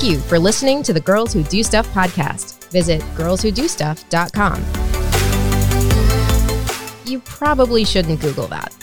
Thank 0.00 0.12
you 0.12 0.20
for 0.20 0.38
listening 0.38 0.82
to 0.84 0.94
the 0.94 1.00
Girls 1.00 1.34
Who 1.34 1.42
Do 1.42 1.62
Stuff 1.62 1.86
podcast. 1.92 2.70
Visit 2.70 3.02
girlswhodostuff.com. 3.16 4.64
You 7.04 7.20
probably 7.20 7.84
shouldn't 7.84 8.22
Google 8.22 8.46
that. 8.46 8.74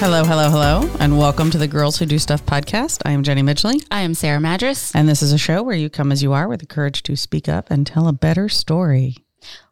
Hello, 0.00 0.24
hello, 0.24 0.50
hello, 0.50 0.90
and 0.98 1.16
welcome 1.16 1.52
to 1.52 1.58
the 1.58 1.68
Girls 1.68 1.96
Who 1.98 2.04
Do 2.04 2.18
Stuff 2.18 2.44
podcast. 2.44 3.02
I 3.06 3.12
am 3.12 3.22
Jenny 3.22 3.44
Midgley, 3.44 3.80
I 3.92 4.00
am 4.00 4.14
Sarah 4.14 4.40
Madras. 4.40 4.92
and 4.92 5.08
this 5.08 5.22
is 5.22 5.32
a 5.32 5.38
show 5.38 5.62
where 5.62 5.76
you 5.76 5.88
come 5.88 6.10
as 6.10 6.20
you 6.20 6.32
are 6.32 6.48
with 6.48 6.58
the 6.58 6.66
courage 6.66 7.04
to 7.04 7.14
speak 7.14 7.48
up 7.48 7.70
and 7.70 7.86
tell 7.86 8.08
a 8.08 8.12
better 8.12 8.48
story. 8.48 9.27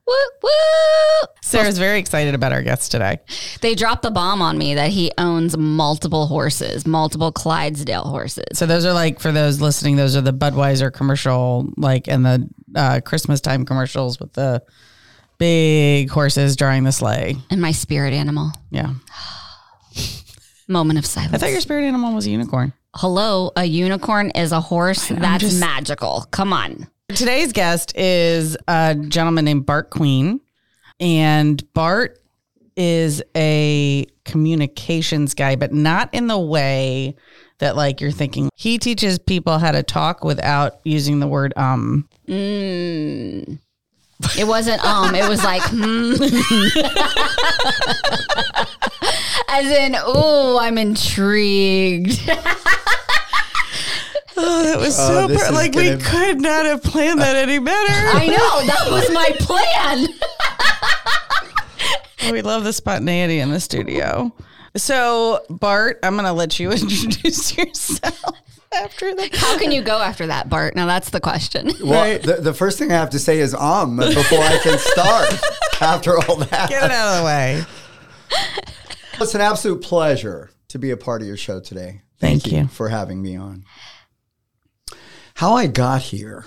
Woo 0.06 0.14
woo! 0.42 1.26
Sarah's 1.42 1.78
very 1.78 1.98
excited 1.98 2.34
about 2.34 2.52
our 2.52 2.62
guest 2.62 2.92
today. 2.92 3.18
They 3.60 3.74
dropped 3.74 4.02
the 4.02 4.10
bomb 4.10 4.40
on 4.40 4.56
me 4.56 4.74
that 4.74 4.90
he 4.90 5.10
owns 5.18 5.56
multiple 5.56 6.26
horses, 6.26 6.86
multiple 6.86 7.32
Clydesdale 7.32 8.04
horses. 8.04 8.44
So 8.54 8.66
those 8.66 8.84
are 8.84 8.92
like 8.92 9.18
for 9.18 9.32
those 9.32 9.60
listening, 9.60 9.96
those 9.96 10.14
are 10.16 10.20
the 10.20 10.32
Budweiser 10.32 10.92
commercial, 10.92 11.72
like 11.76 12.06
and 12.06 12.24
the 12.24 12.48
uh, 12.74 13.00
Christmas 13.04 13.40
time 13.40 13.64
commercials 13.64 14.20
with 14.20 14.32
the 14.34 14.62
big 15.38 16.08
horses 16.10 16.54
drawing 16.56 16.84
the 16.84 16.92
sleigh. 16.92 17.36
And 17.50 17.60
my 17.60 17.72
spirit 17.72 18.12
animal. 18.12 18.52
Yeah, 18.70 18.94
Moment 20.68 20.98
of 20.98 21.06
silence. 21.06 21.34
I 21.34 21.38
thought 21.38 21.50
your 21.50 21.60
spirit 21.60 21.84
animal 21.84 22.14
was 22.14 22.26
a 22.26 22.30
unicorn. 22.30 22.72
Hello, 22.94 23.50
a 23.56 23.64
unicorn 23.64 24.30
is 24.30 24.52
a 24.52 24.60
horse. 24.60 25.08
That's 25.08 25.42
just- 25.42 25.60
magical. 25.60 26.26
Come 26.30 26.52
on. 26.52 26.88
Today's 27.08 27.52
guest 27.52 27.96
is 27.96 28.56
a 28.66 28.94
gentleman 28.94 29.44
named 29.44 29.64
Bart 29.64 29.90
Queen. 29.90 30.40
And 30.98 31.62
Bart 31.72 32.18
is 32.76 33.22
a 33.36 34.06
communications 34.24 35.34
guy, 35.34 35.56
but 35.56 35.72
not 35.72 36.12
in 36.12 36.26
the 36.26 36.38
way 36.38 37.14
that 37.58 37.76
like 37.76 38.00
you're 38.00 38.10
thinking. 38.10 38.50
He 38.56 38.78
teaches 38.78 39.18
people 39.18 39.58
how 39.58 39.72
to 39.72 39.82
talk 39.82 40.24
without 40.24 40.80
using 40.84 41.20
the 41.20 41.26
word 41.28 41.54
um. 41.56 42.08
Mm. 42.28 43.58
It 44.38 44.46
wasn't 44.46 44.84
um, 44.84 45.14
it 45.14 45.28
was 45.28 45.44
like 45.44 45.62
hmm. 45.64 46.12
As 49.48 49.66
in, 49.66 49.94
oh, 49.98 50.58
I'm 50.60 50.76
intrigued. 50.76 52.20
Oh, 54.38 54.62
that 54.64 54.78
was 54.78 54.98
Oh, 54.98 55.08
so 55.08 55.26
this 55.28 55.48
per- 55.48 55.54
like 55.54 55.74
we 55.74 55.90
gonna- 55.90 56.02
could 56.02 56.40
not 56.40 56.66
have 56.66 56.82
planned 56.82 57.20
that 57.20 57.36
any 57.36 57.58
better. 57.58 57.92
I 58.18 58.26
know, 58.26 58.66
that 58.66 58.90
was 58.90 59.10
my 59.12 59.30
plan. 59.40 60.08
we 62.32 62.42
love 62.42 62.64
the 62.64 62.72
spontaneity 62.72 63.38
in 63.40 63.50
the 63.50 63.60
studio. 63.60 64.32
So, 64.76 65.42
Bart, 65.48 65.98
I'm 66.02 66.14
going 66.14 66.26
to 66.26 66.32
let 66.32 66.58
you 66.58 66.70
introduce 66.72 67.56
yourself 67.56 68.20
after 68.74 69.14
that. 69.14 69.34
How 69.34 69.58
can 69.58 69.72
you 69.72 69.80
go 69.82 70.00
after 70.00 70.26
that, 70.26 70.48
Bart? 70.50 70.76
Now 70.76 70.86
that's 70.86 71.10
the 71.10 71.20
question. 71.20 71.70
Well, 71.82 72.18
the, 72.18 72.34
the 72.40 72.52
first 72.52 72.78
thing 72.78 72.90
I 72.92 72.96
have 72.96 73.10
to 73.10 73.18
say 73.18 73.38
is 73.38 73.54
um 73.54 73.96
before 73.96 74.40
I 74.40 74.58
can 74.62 74.78
start. 74.78 75.32
after 75.80 76.18
all 76.18 76.36
that, 76.36 76.68
Get 76.68 76.82
it 76.84 76.90
out 76.90 77.14
of 77.14 77.20
the 77.20 77.24
way. 77.24 77.64
it's 79.20 79.34
an 79.34 79.40
absolute 79.40 79.82
pleasure 79.82 80.50
to 80.68 80.78
be 80.78 80.90
a 80.90 80.96
part 80.96 81.22
of 81.22 81.28
your 81.28 81.36
show 81.38 81.60
today. 81.60 82.02
Thank 82.18 82.50
you. 82.50 82.66
for 82.68 82.88
having 82.88 83.20
me 83.22 83.36
on. 83.36 83.64
How 85.36 85.52
I 85.52 85.66
got 85.66 86.00
here, 86.00 86.46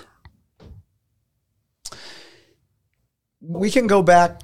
we 3.40 3.70
can 3.70 3.86
go 3.86 4.02
back 4.02 4.40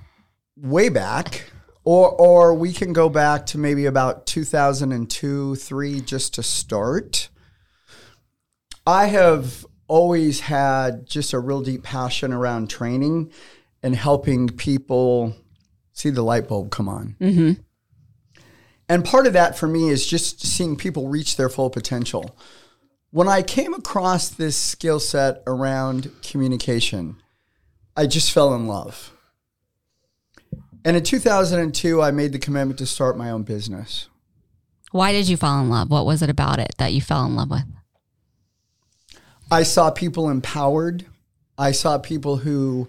way 0.56 0.88
back, 0.88 1.50
or 1.82 2.10
or 2.10 2.54
we 2.54 2.72
can 2.72 2.92
go 2.92 3.08
back 3.08 3.46
to 3.46 3.58
maybe 3.58 3.86
about 3.86 4.24
two 4.24 4.44
thousand 4.44 4.92
and 4.92 5.10
two, 5.10 5.56
three, 5.56 6.00
just 6.00 6.34
to 6.34 6.44
start. 6.44 7.28
I 8.86 9.06
have 9.06 9.66
always 9.88 10.38
had 10.38 11.06
just 11.06 11.32
a 11.32 11.40
real 11.40 11.60
deep 11.60 11.82
passion 11.82 12.32
around 12.32 12.70
training 12.70 13.32
and 13.82 13.96
helping 13.96 14.48
people 14.50 15.34
see 15.92 16.10
the 16.10 16.22
light 16.22 16.46
bulb 16.46 16.70
come 16.70 16.88
on. 16.88 17.16
Mm-hmm. 17.20 17.60
And 18.88 19.04
part 19.04 19.26
of 19.26 19.32
that 19.32 19.58
for 19.58 19.66
me 19.66 19.88
is 19.88 20.06
just 20.06 20.46
seeing 20.46 20.76
people 20.76 21.08
reach 21.08 21.36
their 21.36 21.48
full 21.48 21.68
potential. 21.68 22.38
When 23.10 23.28
I 23.28 23.42
came 23.42 23.72
across 23.72 24.28
this 24.28 24.56
skill 24.56 25.00
set 25.00 25.42
around 25.46 26.10
communication, 26.22 27.16
I 27.96 28.06
just 28.06 28.32
fell 28.32 28.54
in 28.54 28.66
love. 28.66 29.12
And 30.84 30.96
in 30.96 31.02
2002, 31.02 32.02
I 32.02 32.10
made 32.10 32.32
the 32.32 32.38
commitment 32.38 32.78
to 32.78 32.86
start 32.86 33.16
my 33.16 33.30
own 33.30 33.42
business. 33.42 34.08
Why 34.92 35.12
did 35.12 35.28
you 35.28 35.36
fall 35.36 35.60
in 35.60 35.70
love? 35.70 35.90
What 35.90 36.06
was 36.06 36.22
it 36.22 36.30
about 36.30 36.58
it 36.58 36.74
that 36.78 36.92
you 36.92 37.00
fell 37.00 37.24
in 37.24 37.34
love 37.34 37.50
with? 37.50 37.64
I 39.50 39.62
saw 39.62 39.90
people 39.90 40.28
empowered. 40.28 41.06
I 41.58 41.72
saw 41.72 41.98
people 41.98 42.38
who 42.38 42.88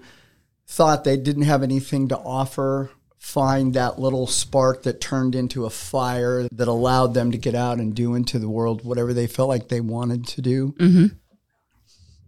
thought 0.65 1.03
they 1.03 1.17
didn't 1.17 1.43
have 1.43 1.63
anything 1.63 2.07
to 2.09 2.17
offer 2.17 2.91
find 3.27 3.73
that 3.73 3.99
little 3.99 4.25
spark 4.25 4.83
that 4.83 5.01
turned 5.01 5.35
into 5.35 5.65
a 5.65 5.69
fire 5.69 6.47
that 6.49 6.69
allowed 6.69 7.13
them 7.13 7.29
to 7.29 7.37
get 7.37 7.53
out 7.53 7.77
and 7.77 7.93
do 7.93 8.15
into 8.15 8.39
the 8.39 8.47
world 8.47 8.85
whatever 8.85 9.13
they 9.13 9.27
felt 9.27 9.49
like 9.49 9.67
they 9.67 9.81
wanted 9.81 10.25
to 10.25 10.41
do. 10.41 10.73
Mm-hmm. 10.79 11.07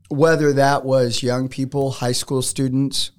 Whether 0.09 0.51
that 0.51 0.83
was 0.83 1.23
young 1.23 1.47
people, 1.47 1.91
high 1.91 2.11
school 2.11 2.41
students, 2.41 3.11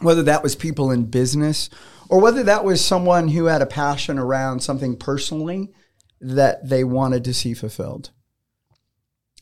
whether 0.00 0.22
that 0.22 0.42
was 0.42 0.56
people 0.56 0.90
in 0.90 1.04
business, 1.04 1.68
or 2.08 2.18
whether 2.18 2.42
that 2.44 2.64
was 2.64 2.82
someone 2.82 3.28
who 3.28 3.44
had 3.44 3.60
a 3.60 3.66
passion 3.66 4.18
around 4.18 4.60
something 4.60 4.96
personally 4.96 5.74
that 6.18 6.66
they 6.66 6.82
wanted 6.82 7.24
to 7.24 7.34
see 7.34 7.52
fulfilled. 7.52 8.10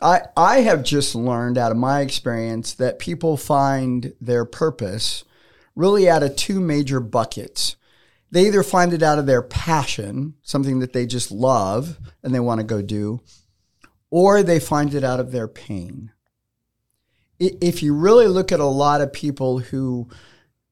I, 0.00 0.22
I 0.36 0.62
have 0.62 0.82
just 0.82 1.14
learned 1.14 1.56
out 1.56 1.70
of 1.70 1.78
my 1.78 2.00
experience 2.00 2.74
that 2.74 2.98
people 2.98 3.36
find 3.36 4.12
their 4.20 4.44
purpose 4.44 5.22
really 5.74 6.08
out 6.08 6.22
of 6.22 6.36
two 6.36 6.60
major 6.60 7.00
buckets. 7.00 7.76
They 8.30 8.46
either 8.46 8.62
find 8.62 8.92
it 8.92 9.02
out 9.02 9.18
of 9.18 9.26
their 9.26 9.42
passion, 9.42 10.34
something 10.42 10.80
that 10.80 10.92
they 10.92 11.06
just 11.06 11.30
love 11.30 11.98
and 12.22 12.34
they 12.34 12.40
want 12.40 12.60
to 12.60 12.66
go 12.66 12.82
do, 12.82 13.20
or 14.10 14.42
they 14.42 14.58
find 14.58 14.92
it 14.94 15.04
out 15.04 15.20
of 15.20 15.30
their 15.32 15.48
pain. 15.48 16.10
If 17.38 17.82
you 17.82 17.94
really 17.94 18.26
look 18.26 18.52
at 18.52 18.60
a 18.60 18.64
lot 18.64 19.00
of 19.00 19.12
people 19.12 19.58
who 19.58 20.08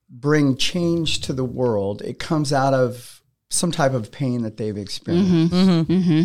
bring 0.09 0.57
change 0.57 1.21
to 1.23 1.33
the 1.33 1.45
world, 1.45 2.03
it 2.03 2.19
comes 2.19 2.53
out 2.53 2.75
of 2.75 3.23
some 3.49 3.71
type 3.73 3.93
of 3.93 4.11
pain 4.11 4.43
that 4.43 4.57
they've 4.57 4.77
experienced 4.77 5.53
Mm-hmm. 5.55 6.23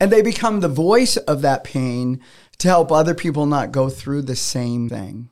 and 0.00 0.10
they 0.10 0.22
become 0.22 0.60
the 0.60 0.68
voice 0.68 1.16
of 1.16 1.42
that 1.42 1.62
pain 1.64 2.20
to 2.58 2.68
help 2.68 2.90
other 2.90 3.14
people 3.14 3.46
not 3.46 3.72
go 3.72 3.88
through 3.88 4.22
the 4.22 4.36
same 4.36 4.88
thing. 4.88 5.28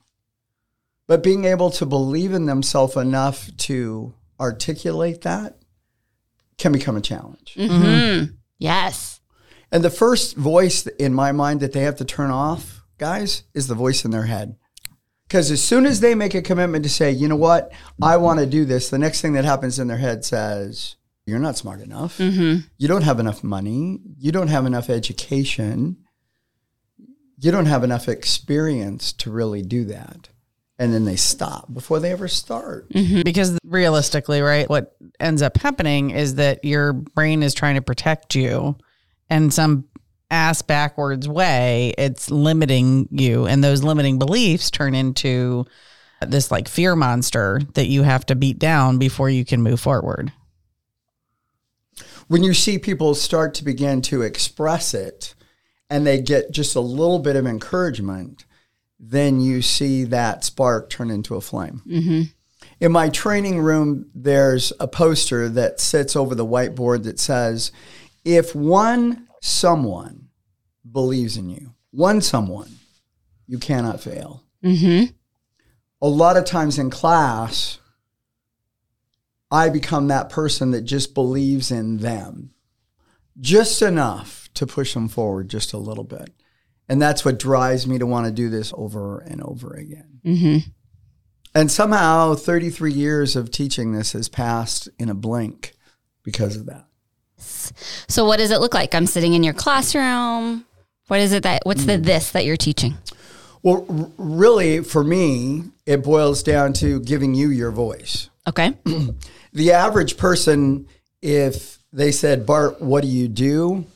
But 1.12 1.22
being 1.22 1.44
able 1.44 1.68
to 1.72 1.84
believe 1.84 2.32
in 2.32 2.46
themselves 2.46 2.96
enough 2.96 3.54
to 3.68 4.14
articulate 4.40 5.20
that 5.20 5.58
can 6.56 6.72
become 6.72 6.96
a 6.96 7.02
challenge. 7.02 7.54
Mm-hmm. 7.54 8.32
Yes. 8.56 9.20
And 9.70 9.84
the 9.84 9.90
first 9.90 10.38
voice 10.38 10.86
in 10.86 11.12
my 11.12 11.30
mind 11.30 11.60
that 11.60 11.74
they 11.74 11.82
have 11.82 11.96
to 11.96 12.06
turn 12.06 12.30
off, 12.30 12.82
guys, 12.96 13.42
is 13.52 13.66
the 13.66 13.74
voice 13.74 14.06
in 14.06 14.10
their 14.10 14.24
head. 14.24 14.56
Because 15.28 15.50
as 15.50 15.62
soon 15.62 15.84
as 15.84 16.00
they 16.00 16.14
make 16.14 16.34
a 16.34 16.40
commitment 16.40 16.82
to 16.84 16.88
say, 16.88 17.10
you 17.10 17.28
know 17.28 17.36
what, 17.36 17.74
I 18.00 18.16
want 18.16 18.40
to 18.40 18.46
do 18.46 18.64
this, 18.64 18.88
the 18.88 18.98
next 18.98 19.20
thing 19.20 19.34
that 19.34 19.44
happens 19.44 19.78
in 19.78 19.88
their 19.88 19.98
head 19.98 20.24
says, 20.24 20.96
you're 21.26 21.38
not 21.38 21.58
smart 21.58 21.82
enough. 21.82 22.16
Mm-hmm. 22.16 22.68
You 22.78 22.88
don't 22.88 23.02
have 23.02 23.20
enough 23.20 23.44
money. 23.44 24.00
You 24.16 24.32
don't 24.32 24.48
have 24.48 24.64
enough 24.64 24.88
education. 24.88 25.98
You 27.38 27.52
don't 27.52 27.66
have 27.66 27.84
enough 27.84 28.08
experience 28.08 29.12
to 29.12 29.30
really 29.30 29.60
do 29.60 29.84
that. 29.84 30.30
And 30.82 30.92
then 30.92 31.04
they 31.04 31.14
stop 31.14 31.72
before 31.72 32.00
they 32.00 32.10
ever 32.10 32.26
start. 32.26 32.88
Mm-hmm. 32.88 33.22
Because 33.22 33.56
realistically, 33.62 34.40
right, 34.40 34.68
what 34.68 34.96
ends 35.20 35.40
up 35.40 35.56
happening 35.56 36.10
is 36.10 36.34
that 36.34 36.64
your 36.64 36.92
brain 36.92 37.44
is 37.44 37.54
trying 37.54 37.76
to 37.76 37.82
protect 37.82 38.34
you 38.34 38.76
and 39.30 39.54
some 39.54 39.84
ass 40.28 40.60
backwards 40.60 41.28
way, 41.28 41.94
it's 41.96 42.32
limiting 42.32 43.06
you. 43.12 43.46
And 43.46 43.62
those 43.62 43.84
limiting 43.84 44.18
beliefs 44.18 44.72
turn 44.72 44.96
into 44.96 45.66
this 46.20 46.50
like 46.50 46.66
fear 46.66 46.96
monster 46.96 47.60
that 47.74 47.86
you 47.86 48.02
have 48.02 48.26
to 48.26 48.34
beat 48.34 48.58
down 48.58 48.98
before 48.98 49.30
you 49.30 49.44
can 49.44 49.62
move 49.62 49.78
forward. 49.78 50.32
When 52.26 52.42
you 52.42 52.54
see 52.54 52.80
people 52.80 53.14
start 53.14 53.54
to 53.54 53.64
begin 53.64 54.02
to 54.02 54.22
express 54.22 54.94
it 54.94 55.36
and 55.88 56.04
they 56.04 56.20
get 56.20 56.50
just 56.50 56.74
a 56.74 56.80
little 56.80 57.20
bit 57.20 57.36
of 57.36 57.46
encouragement, 57.46 58.46
then 59.04 59.40
you 59.40 59.60
see 59.60 60.04
that 60.04 60.44
spark 60.44 60.88
turn 60.88 61.10
into 61.10 61.34
a 61.34 61.40
flame. 61.40 61.82
Mm-hmm. 61.86 62.22
In 62.78 62.92
my 62.92 63.08
training 63.08 63.60
room, 63.60 64.08
there's 64.14 64.72
a 64.78 64.86
poster 64.86 65.48
that 65.48 65.80
sits 65.80 66.14
over 66.14 66.36
the 66.36 66.46
whiteboard 66.46 67.02
that 67.02 67.18
says, 67.18 67.72
if 68.24 68.54
one 68.54 69.26
someone 69.40 70.28
believes 70.88 71.36
in 71.36 71.50
you, 71.50 71.74
one 71.90 72.20
someone, 72.20 72.70
you 73.48 73.58
cannot 73.58 74.00
fail. 74.00 74.44
Mm-hmm. 74.64 75.12
A 76.00 76.08
lot 76.08 76.36
of 76.36 76.44
times 76.44 76.78
in 76.78 76.88
class, 76.88 77.78
I 79.50 79.68
become 79.68 80.06
that 80.08 80.30
person 80.30 80.70
that 80.70 80.82
just 80.82 81.12
believes 81.12 81.72
in 81.72 81.98
them. 81.98 82.54
just 83.40 83.82
enough 83.82 84.48
to 84.54 84.66
push 84.66 84.94
them 84.94 85.08
forward 85.08 85.48
just 85.48 85.72
a 85.72 85.78
little 85.78 86.04
bit. 86.04 86.32
And 86.92 87.00
that's 87.00 87.24
what 87.24 87.38
drives 87.38 87.86
me 87.86 87.96
to 87.96 88.04
want 88.04 88.26
to 88.26 88.30
do 88.30 88.50
this 88.50 88.70
over 88.76 89.20
and 89.20 89.42
over 89.42 89.72
again. 89.72 90.20
Mm-hmm. 90.26 90.70
And 91.54 91.70
somehow 91.70 92.34
33 92.34 92.92
years 92.92 93.34
of 93.34 93.50
teaching 93.50 93.92
this 93.92 94.12
has 94.12 94.28
passed 94.28 94.90
in 94.98 95.08
a 95.08 95.14
blink 95.14 95.72
because 96.22 96.54
of 96.54 96.66
that. 96.66 96.84
So 97.38 98.26
what 98.26 98.36
does 98.36 98.50
it 98.50 98.60
look 98.60 98.74
like? 98.74 98.94
I'm 98.94 99.06
sitting 99.06 99.32
in 99.32 99.42
your 99.42 99.54
classroom. 99.54 100.66
What 101.06 101.20
is 101.20 101.32
it 101.32 101.44
that 101.44 101.62
what's 101.64 101.86
the 101.86 101.96
this 101.96 102.32
that 102.32 102.44
you're 102.44 102.58
teaching? 102.58 102.98
Well, 103.62 103.86
r- 103.88 104.10
really, 104.18 104.84
for 104.84 105.02
me, 105.02 105.70
it 105.86 106.04
boils 106.04 106.42
down 106.42 106.74
to 106.74 107.00
giving 107.00 107.34
you 107.34 107.48
your 107.48 107.70
voice. 107.70 108.28
Okay. 108.46 108.74
The 109.54 109.72
average 109.72 110.18
person, 110.18 110.88
if 111.22 111.78
they 111.90 112.12
said, 112.12 112.44
Bart, 112.44 112.82
what 112.82 113.02
do 113.02 113.08
you 113.08 113.28
do? 113.28 113.86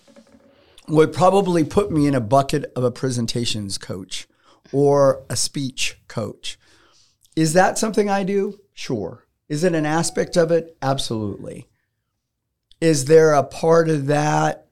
Would 0.88 1.12
probably 1.12 1.64
put 1.64 1.90
me 1.90 2.06
in 2.06 2.14
a 2.14 2.20
bucket 2.20 2.72
of 2.76 2.84
a 2.84 2.90
presentations 2.90 3.78
coach 3.78 4.26
or 4.72 5.24
a 5.28 5.36
speech 5.36 5.98
coach. 6.08 6.58
Is 7.34 7.52
that 7.52 7.78
something 7.78 8.08
I 8.08 8.24
do? 8.24 8.60
Sure. 8.72 9.26
Is 9.48 9.62
it 9.64 9.74
an 9.74 9.86
aspect 9.86 10.36
of 10.36 10.50
it? 10.50 10.76
Absolutely. 10.82 11.68
Is 12.80 13.06
there 13.06 13.32
a 13.32 13.42
part 13.42 13.88
of 13.88 14.06
that 14.06 14.68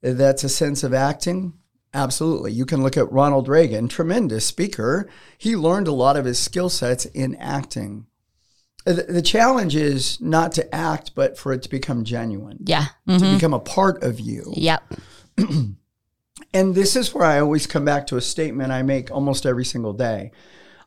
that's 0.00 0.44
a 0.44 0.48
sense 0.48 0.82
of 0.82 0.94
acting? 0.94 1.54
Absolutely. 1.94 2.52
You 2.52 2.64
can 2.64 2.82
look 2.82 2.96
at 2.96 3.12
Ronald 3.12 3.48
Reagan, 3.48 3.86
tremendous 3.88 4.46
speaker. 4.46 5.08
He 5.36 5.56
learned 5.56 5.88
a 5.88 5.92
lot 5.92 6.16
of 6.16 6.24
his 6.24 6.38
skill 6.38 6.70
sets 6.70 7.04
in 7.06 7.34
acting. 7.36 8.06
The 8.84 9.22
challenge 9.22 9.76
is 9.76 10.20
not 10.20 10.50
to 10.52 10.74
act, 10.74 11.14
but 11.14 11.38
for 11.38 11.52
it 11.52 11.62
to 11.62 11.68
become 11.68 12.02
genuine, 12.02 12.58
Yeah. 12.64 12.86
to 13.06 13.12
mm-hmm. 13.12 13.34
become 13.34 13.54
a 13.54 13.60
part 13.60 14.02
of 14.02 14.18
you. 14.18 14.52
Yep. 14.56 14.94
And 16.54 16.74
this 16.74 16.96
is 16.96 17.14
where 17.14 17.24
I 17.24 17.40
always 17.40 17.66
come 17.66 17.84
back 17.84 18.06
to 18.08 18.16
a 18.16 18.20
statement 18.20 18.72
I 18.72 18.82
make 18.82 19.10
almost 19.10 19.46
every 19.46 19.64
single 19.64 19.92
day. 19.92 20.32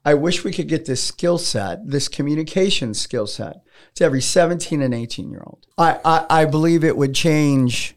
I 0.04 0.14
wish 0.14 0.44
we 0.44 0.54
could 0.54 0.68
get 0.68 0.86
this 0.86 1.04
skill 1.04 1.40
set, 1.40 1.90
this 1.90 2.08
communication 2.08 2.94
skill 2.94 3.26
set, 3.26 3.64
to 3.96 4.04
every 4.04 4.22
17 4.22 4.82
and 4.82 4.94
18 4.94 5.32
year 5.32 5.42
old. 5.46 5.66
I, 5.78 6.00
I, 6.06 6.26
I 6.30 6.46
believe 6.46 6.84
it 6.84 6.96
would 6.96 7.16
change 7.16 7.96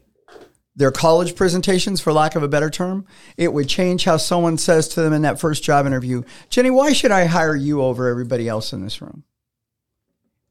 their 0.75 0.91
college 0.91 1.35
presentations, 1.35 1.99
for 1.99 2.13
lack 2.13 2.35
of 2.35 2.43
a 2.43 2.47
better 2.47 2.69
term. 2.69 3.05
It 3.35 3.53
would 3.53 3.67
change 3.67 4.05
how 4.05 4.17
someone 4.17 4.57
says 4.57 4.87
to 4.89 5.01
them 5.01 5.11
in 5.11 5.23
that 5.23 5.39
first 5.39 5.61
job 5.61 5.85
interview, 5.85 6.23
Jenny, 6.49 6.69
why 6.69 6.93
should 6.93 7.11
I 7.11 7.25
hire 7.25 7.55
you 7.55 7.81
over 7.81 8.07
everybody 8.07 8.47
else 8.47 8.71
in 8.71 8.81
this 8.81 9.01
room? 9.01 9.23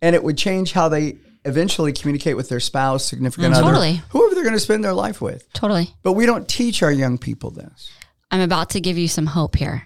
And 0.03 0.15
it 0.15 0.23
would 0.23 0.37
change 0.37 0.73
how 0.73 0.91
they 0.91 1.17
eventually 1.49 1.93
communicate 1.93 2.37
with 2.37 2.49
their 2.49 2.61
spouse, 2.61 3.05
significant 3.05 3.55
mm. 3.55 3.59
other, 3.59 3.67
Totally. 3.67 4.03
whoever 4.11 4.35
they're 4.35 4.45
going 4.45 4.55
to 4.55 4.61
spend 4.61 4.85
their 4.85 4.95
life 4.95 5.21
with. 5.21 5.51
Totally. 5.53 5.95
But 6.03 6.13
we 6.13 6.27
don't 6.27 6.49
teach 6.49 6.83
our 6.83 6.93
young 6.93 7.19
people 7.19 7.51
this. 7.51 7.91
I'm 8.31 8.41
about 8.41 8.71
to 8.71 8.81
give 8.81 8.99
you 8.99 9.09
some 9.09 9.27
hope 9.27 9.57
here. 9.57 9.85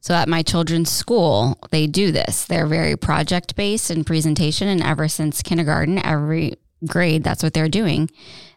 So 0.00 0.14
at 0.14 0.28
my 0.28 0.42
children's 0.42 0.90
school, 0.90 1.58
they 1.72 1.88
do 1.88 2.12
this. 2.12 2.44
They're 2.44 2.66
very 2.66 2.96
project 2.96 3.56
based 3.56 3.90
and 3.90 4.06
presentation, 4.06 4.68
and 4.68 4.82
ever 4.82 5.08
since 5.08 5.42
kindergarten, 5.42 6.04
every 6.04 6.54
grade, 6.86 7.24
that's 7.24 7.42
what 7.42 7.54
they're 7.54 7.68
doing. 7.68 8.10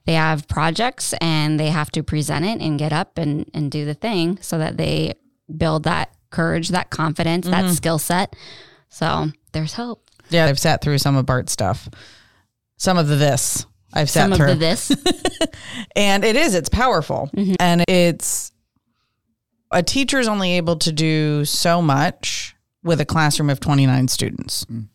They 0.06 0.14
have 0.14 0.48
projects 0.48 1.14
and 1.22 1.60
they 1.60 1.70
have 1.70 1.92
to 1.92 2.04
present 2.04 2.46
it 2.46 2.62
and 2.62 2.80
get 2.80 2.94
up 2.94 3.18
and, 3.18 3.50
and 3.54 3.72
do 3.72 3.86
the 3.86 3.94
thing 3.94 4.38
so 4.42 4.58
that 4.60 4.78
they 4.78 5.14
build 5.56 5.84
that 5.84 6.14
courage, 6.30 6.70
that 6.70 6.90
confidence, 6.90 7.48
that 7.48 7.66
mm-hmm. 7.66 7.74
skill 7.74 7.98
set. 7.98 8.36
So 8.90 9.32
there's 9.52 9.74
hope. 9.74 10.10
Yeah, 10.30 10.46
I've 10.46 10.60
sat 10.60 10.82
through 10.82 11.00
some 11.00 11.16
of 11.16 11.26
Bart's 11.26 11.52
stuff. 11.52 11.90
Some 12.80 12.98
of 12.98 13.08
the 13.08 13.16
this. 13.16 13.66
I've 13.94 14.10
sat 14.10 14.24
Some 14.24 14.34
of 14.34 14.48
the 14.48 14.56
this. 14.56 14.92
and 15.96 16.24
it 16.24 16.36
is 16.36 16.56
it's 16.56 16.70
powerful. 16.70 17.30
Mm-hmm. 17.36 17.56
And 17.60 17.84
it's 17.88 18.52
a 19.72 19.84
teacher's 19.84 20.28
only 20.28 20.54
able 20.54 20.78
to 20.78 20.92
do 20.92 21.44
so 21.46 21.82
much 21.82 22.56
with 22.82 23.02
a 23.02 23.06
classroom 23.06 23.50
of 23.50 23.60
29 23.60 24.08
students. 24.08 24.66
Mm. 24.66 24.88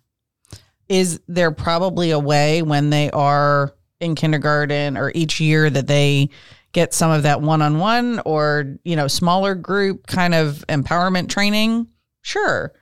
Is 0.88 1.20
there 1.28 1.50
probably 1.50 2.10
a 2.10 2.18
way 2.18 2.62
when 2.62 2.88
they 2.90 3.10
are 3.10 3.74
in 4.00 4.14
kindergarten 4.14 4.96
or 4.96 5.12
each 5.14 5.38
year 5.38 5.68
that 5.68 5.86
they 5.86 6.30
get 6.72 6.94
some 6.94 7.10
of 7.10 7.24
that 7.24 7.40
one-on-one 7.40 8.22
or 8.24 8.78
you 8.84 8.96
know 8.96 9.08
smaller 9.08 9.54
group 9.54 10.06
kind 10.06 10.34
of 10.34 10.64
empowerment 10.68 11.28
training? 11.28 11.86
Sure 12.22 12.72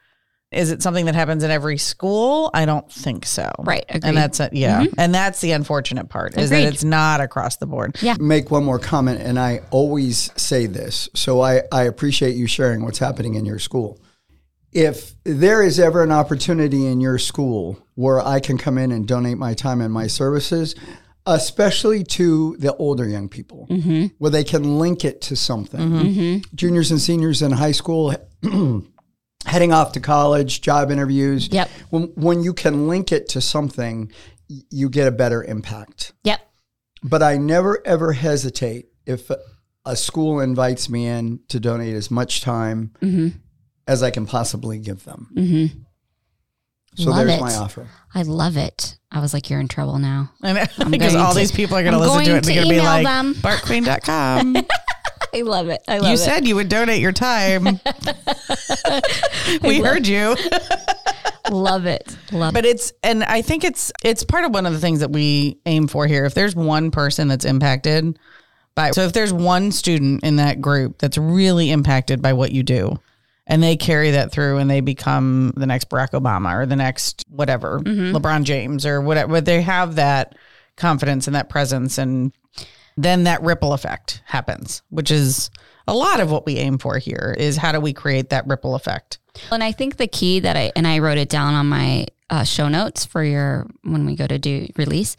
is 0.53 0.71
it 0.71 0.83
something 0.83 1.07
that 1.07 1.15
happens 1.15 1.43
in 1.43 1.51
every 1.51 1.79
school 1.79 2.51
i 2.55 2.65
don't 2.65 2.91
think 2.91 3.25
so 3.27 3.51
Right, 3.59 3.85
agreed. 3.89 4.05
and 4.09 4.17
that's 4.17 4.41
a, 4.41 4.49
yeah 4.53 4.83
mm-hmm. 4.83 4.95
and 4.99 5.15
that's 5.15 5.41
the 5.41 5.53
unfortunate 5.53 6.09
part 6.09 6.37
is 6.37 6.51
that 6.51 6.63
it's 6.63 6.85
not 6.85 7.21
across 7.21 7.57
the 7.57 7.67
board 7.67 7.97
Yeah. 8.01 8.17
Make 8.21 8.51
one 8.51 8.65
more 8.65 8.79
comment, 8.79 9.21
and 9.21 9.39
I 9.39 9.61
always 9.71 10.31
say 10.41 10.67
this. 10.67 11.09
So 11.15 11.41
I, 11.41 11.63
I 11.71 11.83
appreciate 11.85 12.35
you 12.37 12.47
sharing 12.47 12.85
what's 12.85 12.99
happening 12.99 13.35
in 13.35 13.45
your 13.45 13.59
school. 13.59 14.01
If 14.73 15.15
there 15.25 15.63
is 15.63 15.79
ever 15.79 16.03
an 16.03 16.13
opportunity 16.13 16.87
in 16.87 17.01
your 17.01 17.19
school 17.19 17.79
where 17.95 18.21
I 18.21 18.41
can 18.41 18.59
come 18.59 18.79
in 18.79 18.93
and 18.93 19.07
donate 19.07 19.39
my 19.39 19.55
time 19.55 19.81
and 19.81 19.93
my 19.93 20.07
services, 20.07 20.75
especially 21.27 22.03
to 22.05 22.57
the 22.59 22.75
older 22.77 23.07
young 23.07 23.29
people, 23.29 23.67
mm-hmm. 23.71 24.07
where 24.19 24.31
they 24.31 24.45
can 24.45 24.79
link 24.79 25.05
it 25.05 25.21
to 25.23 25.37
something. 25.37 25.81
Mm-hmm. 25.81 26.55
Juniors 26.55 26.91
and 26.91 27.01
seniors 27.01 27.43
in 27.43 27.53
high 27.53 27.73
school, 27.73 28.15
heading 29.47 29.73
off 29.73 29.93
to 29.93 30.01
college, 30.01 30.61
job 30.61 30.91
interviews. 30.91 31.49
Yep. 31.51 31.69
When, 31.91 32.03
when 32.15 32.43
you 32.43 32.55
can 32.55 32.89
link 32.89 33.13
it 33.13 33.29
to 33.31 33.41
something, 33.41 34.11
you 34.71 34.89
get 34.91 35.09
a 35.09 35.11
better 35.13 35.43
impact 35.43 36.13
yep. 36.25 36.41
but 37.03 37.23
I 37.23 37.39
never 37.39 37.81
ever 37.87 38.13
hesitate 38.13 38.89
if 39.07 39.31
a- 39.31 39.39
a 39.87 39.97
school 39.97 40.41
invites 40.41 40.91
me 40.91 41.07
in 41.07 41.41
to 41.49 41.59
donate 41.59 41.95
as 41.95 42.11
much 42.11 42.43
time 42.43 42.93
Mm-hmm. 43.01 43.29
as 43.87 44.03
I 44.03 44.11
can 44.11 44.27
possibly 44.27 44.79
give 44.79 45.05
them. 45.05 45.29
Mm-hmm. 45.35 45.79
So 46.97 47.11
Love 47.11 47.27
there's 47.27 47.39
it. 47.39 47.41
my 47.41 47.55
offer. 47.55 47.89
I 48.15 48.23
love 48.23 48.59
it. 48.59 48.99
I 49.11 49.21
was 49.21 49.33
like, 49.33 49.49
you're 49.49 49.61
in 49.61 49.69
trouble 49.69 49.99
now. 49.99 50.31
And 50.43 50.69
because 50.91 51.15
all 51.15 51.33
to- 51.33 51.39
these 51.39 51.51
people 51.53 51.77
are 51.79 51.83
going 51.83 51.95
to 51.95 51.99
I'm 52.01 52.05
listen 52.05 52.19
to 52.21 52.27
going 52.27 52.37
it, 52.39 52.45
they're 52.45 52.55
to 52.55 52.55
going 52.55 52.69
to 52.69 52.71
be 52.71 52.77
email 52.77 52.85
like, 52.85 53.05
them. 53.07 53.35
bartqueen.com. 53.37 54.57
I 55.35 55.41
love 55.43 55.69
it. 55.69 55.83
I 55.89 55.99
love 55.99 56.07
it. 56.07 56.09
you 56.09 56.15
it. 56.15 56.19
said 56.19 56.47
you 56.47 56.57
would 56.57 56.69
donate 56.69 57.01
your 57.01 57.13
time. 57.13 57.65
we 59.63 59.81
heard 59.81 60.07
you. 60.07 60.37
love 61.51 61.87
it. 61.87 62.17
Love 62.33 62.51
it. 62.51 62.55
But 62.55 62.67
it's 62.67 62.93
and 63.03 63.25
I 63.25 63.43
think 63.43 63.65
it's 63.65 63.93
it's 64.05 64.25
part 64.25 64.45
of 64.45 64.53
one 64.53 64.67
of 64.67 64.73
the 64.73 64.79
things 64.79 65.01
that 65.01 65.11
we 65.11 65.59
aim 65.67 65.89
for 65.89 66.07
here. 66.07 66.25
If 66.25 66.35
there's 66.35 66.55
one 66.55 66.91
person 66.91 67.29
that's 67.29 67.45
impacted 67.45 68.19
by 68.75 68.91
so 68.91 69.03
if 69.03 69.13
there's 69.13 69.33
one 69.33 69.73
student 69.73 70.23
in 70.23 70.37
that 70.37 70.61
group 70.61 70.99
that's 70.99 71.19
really 71.19 71.71
impacted 71.71 72.21
by 72.21 72.33
what 72.33 72.53
you 72.53 72.63
do 72.63 72.99
and 73.47 73.63
they 73.63 73.77
carry 73.77 74.13
that 74.13 74.33
through 74.33 74.59
and 74.59 74.71
they 74.71 74.81
become 74.81 75.53
the 75.57 75.67
next 75.67 75.89
Barack 75.89 76.11
Obama 76.11 76.55
or 76.55 76.67
the 76.67 76.77
next 76.77 77.25
whatever, 77.29 77.81
mm-hmm. 77.81 78.17
LeBron 78.17 78.45
James 78.45 78.87
or 78.87 79.01
whatever, 79.01 79.33
but 79.33 79.45
they 79.45 79.63
have 79.63 79.97
that 79.97 80.37
confidence 80.77 81.27
and 81.27 81.35
that 81.37 81.49
presence 81.49 81.99
and 81.99 82.33
then 82.97 83.25
that 83.25 83.43
ripple 83.43 83.73
effect 83.73 84.23
happens, 84.25 84.83
which 84.91 85.11
is 85.11 85.51
a 85.87 85.95
lot 85.95 86.21
of 86.21 86.31
what 86.31 86.47
we 86.47 86.57
aim 86.59 86.79
for 86.79 86.99
here 86.99 87.35
is 87.39 87.57
how 87.57 87.73
do 87.73 87.81
we 87.81 87.93
create 87.93 88.31
that 88.31 88.47
ripple 88.47 88.75
effect? 88.75 89.19
And 89.51 89.65
I 89.65 89.73
think 89.73 89.97
the 89.97 90.07
key 90.07 90.41
that 90.41 90.57
I 90.57 90.73
and 90.77 90.87
I 90.87 90.99
wrote 90.99 91.19
it 91.19 91.29
down 91.29 91.55
on 91.55 91.67
my 91.69 92.07
uh, 92.31 92.45
show 92.45 92.69
notes 92.69 93.05
for 93.05 93.23
your 93.25 93.67
when 93.83 94.07
we 94.07 94.17
go 94.17 94.27
to 94.27 94.39
do 94.39 94.69
release 94.77 95.17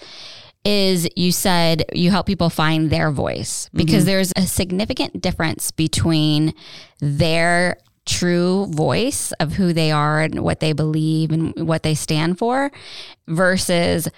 is 0.65 1.07
you 1.15 1.31
said 1.31 1.83
you 1.93 2.09
help 2.09 2.25
people 2.25 2.49
find 2.49 2.89
their 2.89 3.11
voice 3.11 3.69
because 3.73 4.05
there's 4.05 4.31
a 4.35 4.43
significant 4.43 5.21
difference 5.21 5.71
between 5.71 6.53
their 6.99 7.77
true 8.05 8.67
voice 8.67 9.31
of 9.33 9.53
who 9.53 9.73
they 9.73 9.91
are 9.91 10.21
and 10.21 10.41
what 10.41 10.59
they 10.59 10.73
believe 10.73 11.31
and 11.31 11.67
what 11.67 11.83
they 11.83 11.95
stand 11.95 12.37
for 12.37 12.71
versus 13.27 14.09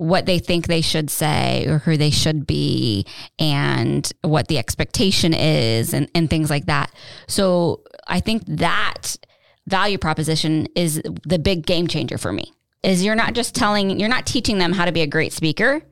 what 0.00 0.24
they 0.24 0.38
think 0.38 0.66
they 0.66 0.80
should 0.80 1.10
say 1.10 1.66
or 1.66 1.76
who 1.76 1.94
they 1.98 2.08
should 2.08 2.46
be 2.46 3.04
and 3.38 4.10
what 4.22 4.48
the 4.48 4.56
expectation 4.56 5.34
is 5.34 5.92
and, 5.92 6.10
and 6.14 6.30
things 6.30 6.48
like 6.48 6.64
that. 6.64 6.90
So 7.28 7.82
I 8.06 8.20
think 8.20 8.42
that 8.46 9.18
value 9.66 9.98
proposition 9.98 10.68
is 10.74 11.02
the 11.26 11.38
big 11.38 11.66
game 11.66 11.86
changer 11.86 12.16
for 12.16 12.32
me. 12.32 12.50
Is 12.82 13.04
you're 13.04 13.14
not 13.14 13.34
just 13.34 13.54
telling, 13.54 14.00
you're 14.00 14.08
not 14.08 14.26
teaching 14.26 14.56
them 14.56 14.72
how 14.72 14.86
to 14.86 14.92
be 14.92 15.02
a 15.02 15.06
great 15.06 15.34
speaker. 15.34 15.82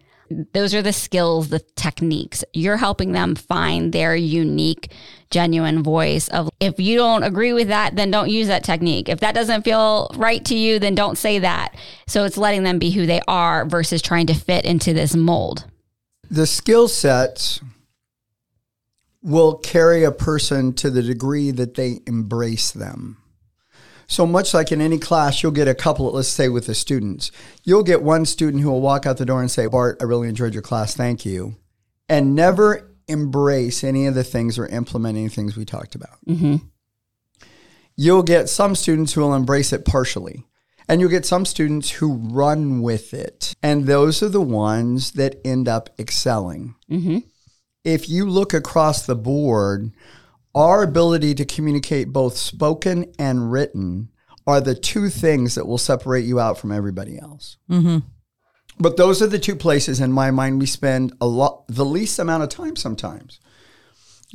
Those 0.53 0.75
are 0.75 0.83
the 0.83 0.93
skills, 0.93 1.49
the 1.49 1.61
techniques. 1.77 2.45
You're 2.53 2.77
helping 2.77 3.13
them 3.13 3.35
find 3.35 3.93
their 3.93 4.15
unique, 4.15 4.93
genuine 5.31 5.83
voice 5.83 6.29
of 6.29 6.51
if 6.61 6.79
you 6.79 6.97
don't 6.97 7.23
agree 7.23 7.53
with 7.53 7.69
that, 7.69 7.97
then 7.97 8.11
don't 8.11 8.31
use 8.31 8.49
that 8.49 8.65
technique. 8.65 9.09
If 9.09 9.21
that 9.21 9.35
doesn't 9.35 9.65
feel 9.65 10.11
right 10.17 10.45
to 10.47 10.55
you, 10.55 10.79
then 10.79 10.95
don't 10.95 11.19
say 11.19 11.39
that. 11.41 11.75
So 12.07 12.25
it's 12.25 12.37
letting 12.37 12.63
them 12.63 12.79
be 12.79 12.91
who 12.91 13.07
they 13.07 13.21
are 13.27 13.65
versus 13.67 14.03
trying 14.03 14.27
to 14.27 14.35
fit 14.35 14.65
into 14.65 14.93
this 14.93 15.15
mold. 15.15 15.65
The 16.31 16.47
skill 16.47 16.89
sets 16.89 17.61
will 19.23 19.55
carry 19.55 20.05
a 20.05 20.13
person 20.13 20.73
to 20.75 20.91
the 20.91 21.03
degree 21.03 21.51
that 21.51 21.75
they 21.75 22.01
embrace 22.07 22.71
them. 22.71 23.17
So 24.09 24.27
much 24.27 24.55
like 24.55 24.73
in 24.73 24.81
any 24.81 24.99
class, 24.99 25.43
you'll 25.43 25.53
get 25.53 25.69
a 25.69 25.75
couple, 25.75 26.11
let's 26.11 26.29
say 26.29 26.49
with 26.49 26.67
the 26.67 26.75
students, 26.75 27.31
you'll 27.63 27.83
get 27.83 28.03
one 28.03 28.25
student 28.25 28.63
who 28.63 28.71
will 28.71 28.81
walk 28.81 29.07
out 29.07 29.19
the 29.19 29.27
door 29.27 29.41
and 29.41 29.51
say, 29.51 29.67
Bart, 29.67 29.99
I 30.01 30.05
really 30.05 30.29
enjoyed 30.29 30.55
your 30.55 30.63
class. 30.63 30.97
Thank 30.97 31.27
you. 31.27 31.57
and 32.09 32.35
never 32.35 32.91
embrace 33.07 33.85
any 33.85 34.07
of 34.07 34.15
the 34.15 34.25
things 34.25 34.59
or 34.59 34.67
implement 34.67 35.19
any 35.19 35.29
things 35.29 35.57
we 35.57 35.65
talked 35.65 35.95
about. 35.95 36.19
Mm-hmm. 36.27 36.57
You'll 37.97 38.23
get 38.23 38.49
some 38.49 38.75
students 38.75 39.13
who 39.13 39.21
will 39.23 39.35
embrace 39.35 39.73
it 39.73 39.85
partially, 39.85 40.45
and 40.89 41.01
you'll 41.01 41.11
get 41.11 41.27
some 41.27 41.45
students 41.45 41.91
who 41.91 42.15
run 42.15 42.81
with 42.81 43.13
it. 43.13 43.55
And 43.63 43.87
those 43.87 44.23
are 44.23 44.29
the 44.29 44.41
ones 44.41 45.13
that 45.13 45.37
end 45.45 45.69
up 45.69 45.91
excelling. 45.99 46.77
Mm-hmm. 46.91 47.19
If 47.85 48.09
you 48.09 48.29
look 48.29 48.55
across 48.55 49.05
the 49.05 49.17
board, 49.17 49.93
our 50.59 50.83
ability 50.83 51.37
to 51.37 51.45
communicate 51.45 52.13
both 52.13 52.37
spoken 52.37 53.13
and 53.17 53.53
written 53.53 54.11
are 54.45 54.61
the 54.61 54.75
two 54.75 55.09
things 55.09 55.55
that 55.55 55.67
will 55.67 55.79
separate 55.79 56.25
you 56.25 56.41
out 56.41 56.59
from 56.59 56.73
everybody 56.73 57.17
else. 57.17 57.59
Mm-hmm. 57.71 57.99
But 58.81 58.97
those 58.97 59.23
are 59.23 59.29
the 59.29 59.39
two 59.39 59.55
places 59.55 60.01
in 60.01 60.13
my 60.13 60.33
mind 60.33 60.59
we 60.59 60.67
spend 60.67 61.13
a 61.21 61.27
lot, 61.27 61.65
the 61.69 61.85
least 61.85 62.19
amount 62.19 62.43
of 62.43 62.49
time 62.49 62.75
sometimes. 62.75 63.39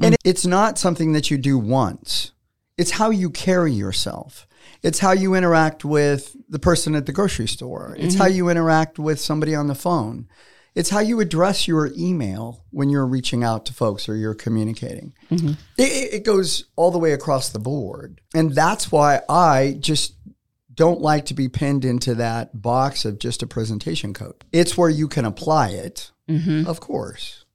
And 0.02 0.16
mm. 0.16 0.18
it's 0.24 0.46
not 0.46 0.80
something 0.80 1.12
that 1.12 1.30
you 1.30 1.38
do 1.38 1.58
once. 1.58 2.32
It's 2.78 2.92
how 2.92 3.10
you 3.10 3.30
carry 3.30 3.74
yourself. 3.74 4.48
It's 4.82 5.00
how 5.00 5.12
you 5.12 5.36
interact 5.36 5.84
with 5.84 6.36
the 6.48 6.60
person 6.60 6.96
at 6.96 7.06
the 7.06 7.12
grocery 7.12 7.48
store. 7.48 7.96
It's 8.00 8.16
how 8.16 8.26
mm-hmm. 8.26 8.36
you 8.36 8.50
interact 8.50 8.98
with 8.98 9.20
somebody 9.20 9.56
on 9.56 9.68
the 9.68 9.76
phone. 9.76 10.28
It's 10.76 10.90
how 10.90 11.00
you 11.00 11.20
address 11.20 11.68
your 11.68 11.92
email 11.96 12.66
when 12.72 12.90
you're 12.90 13.06
reaching 13.06 13.44
out 13.44 13.66
to 13.68 13.74
folks 13.74 14.10
or 14.10 14.16
you're 14.16 14.34
communicating. 14.34 15.14
Mm-hmm. 15.30 15.52
It, 15.78 15.84
it 15.84 16.14
it 16.14 16.24
goes 16.26 16.66
all 16.76 16.92
the 16.92 16.98
way 16.98 17.14
across 17.14 17.50
the 17.50 17.60
board. 17.60 18.22
And 18.34 18.54
that's 18.56 18.92
why 18.92 19.22
I 19.30 19.78
just 19.80 20.16
don't 20.74 21.02
like 21.02 21.26
to 21.28 21.34
be 21.34 21.50
pinned 21.50 21.86
into 21.86 22.16
that 22.16 22.60
box 22.60 23.06
of 23.06 23.20
just 23.20 23.44
a 23.44 23.48
presentation 23.48 24.14
code. 24.14 24.44
It's 24.52 24.78
where 24.78 24.90
you 24.90 25.08
can 25.08 25.26
apply 25.26 25.70
it, 25.70 26.12
mm-hmm. 26.28 26.68
of 26.68 26.80
course. 26.80 27.46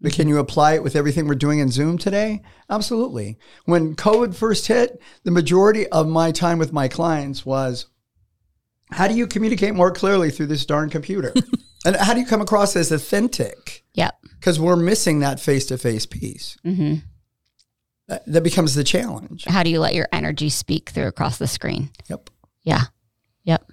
But 0.00 0.12
mm-hmm. 0.12 0.16
can 0.16 0.28
you 0.28 0.38
apply 0.38 0.74
it 0.74 0.82
with 0.82 0.96
everything 0.96 1.26
we're 1.26 1.34
doing 1.34 1.60
in 1.60 1.70
Zoom 1.70 1.98
today? 1.98 2.42
Absolutely. 2.68 3.38
When 3.64 3.94
COVID 3.94 4.34
first 4.34 4.66
hit, 4.66 5.00
the 5.24 5.30
majority 5.30 5.86
of 5.88 6.08
my 6.08 6.32
time 6.32 6.58
with 6.58 6.72
my 6.72 6.88
clients 6.88 7.46
was 7.46 7.86
how 8.90 9.06
do 9.06 9.14
you 9.14 9.26
communicate 9.26 9.74
more 9.74 9.92
clearly 9.92 10.30
through 10.30 10.46
this 10.46 10.66
darn 10.66 10.90
computer? 10.90 11.34
and 11.88 11.96
how 11.96 12.14
do 12.14 12.20
you 12.20 12.26
come 12.26 12.40
across 12.40 12.76
as 12.76 12.92
authentic? 12.92 13.84
Yep. 13.94 14.18
Because 14.38 14.60
we're 14.60 14.76
missing 14.76 15.20
that 15.20 15.40
face 15.40 15.66
to 15.66 15.78
face 15.78 16.06
piece. 16.06 16.56
Mm-hmm. 16.64 16.96
That, 18.08 18.24
that 18.26 18.42
becomes 18.42 18.74
the 18.74 18.84
challenge. 18.84 19.44
How 19.46 19.62
do 19.62 19.70
you 19.70 19.80
let 19.80 19.94
your 19.94 20.08
energy 20.12 20.48
speak 20.48 20.90
through 20.90 21.06
across 21.06 21.38
the 21.38 21.46
screen? 21.46 21.90
Yep. 22.08 22.30
Yeah. 22.62 22.82
Yep. 23.44 23.70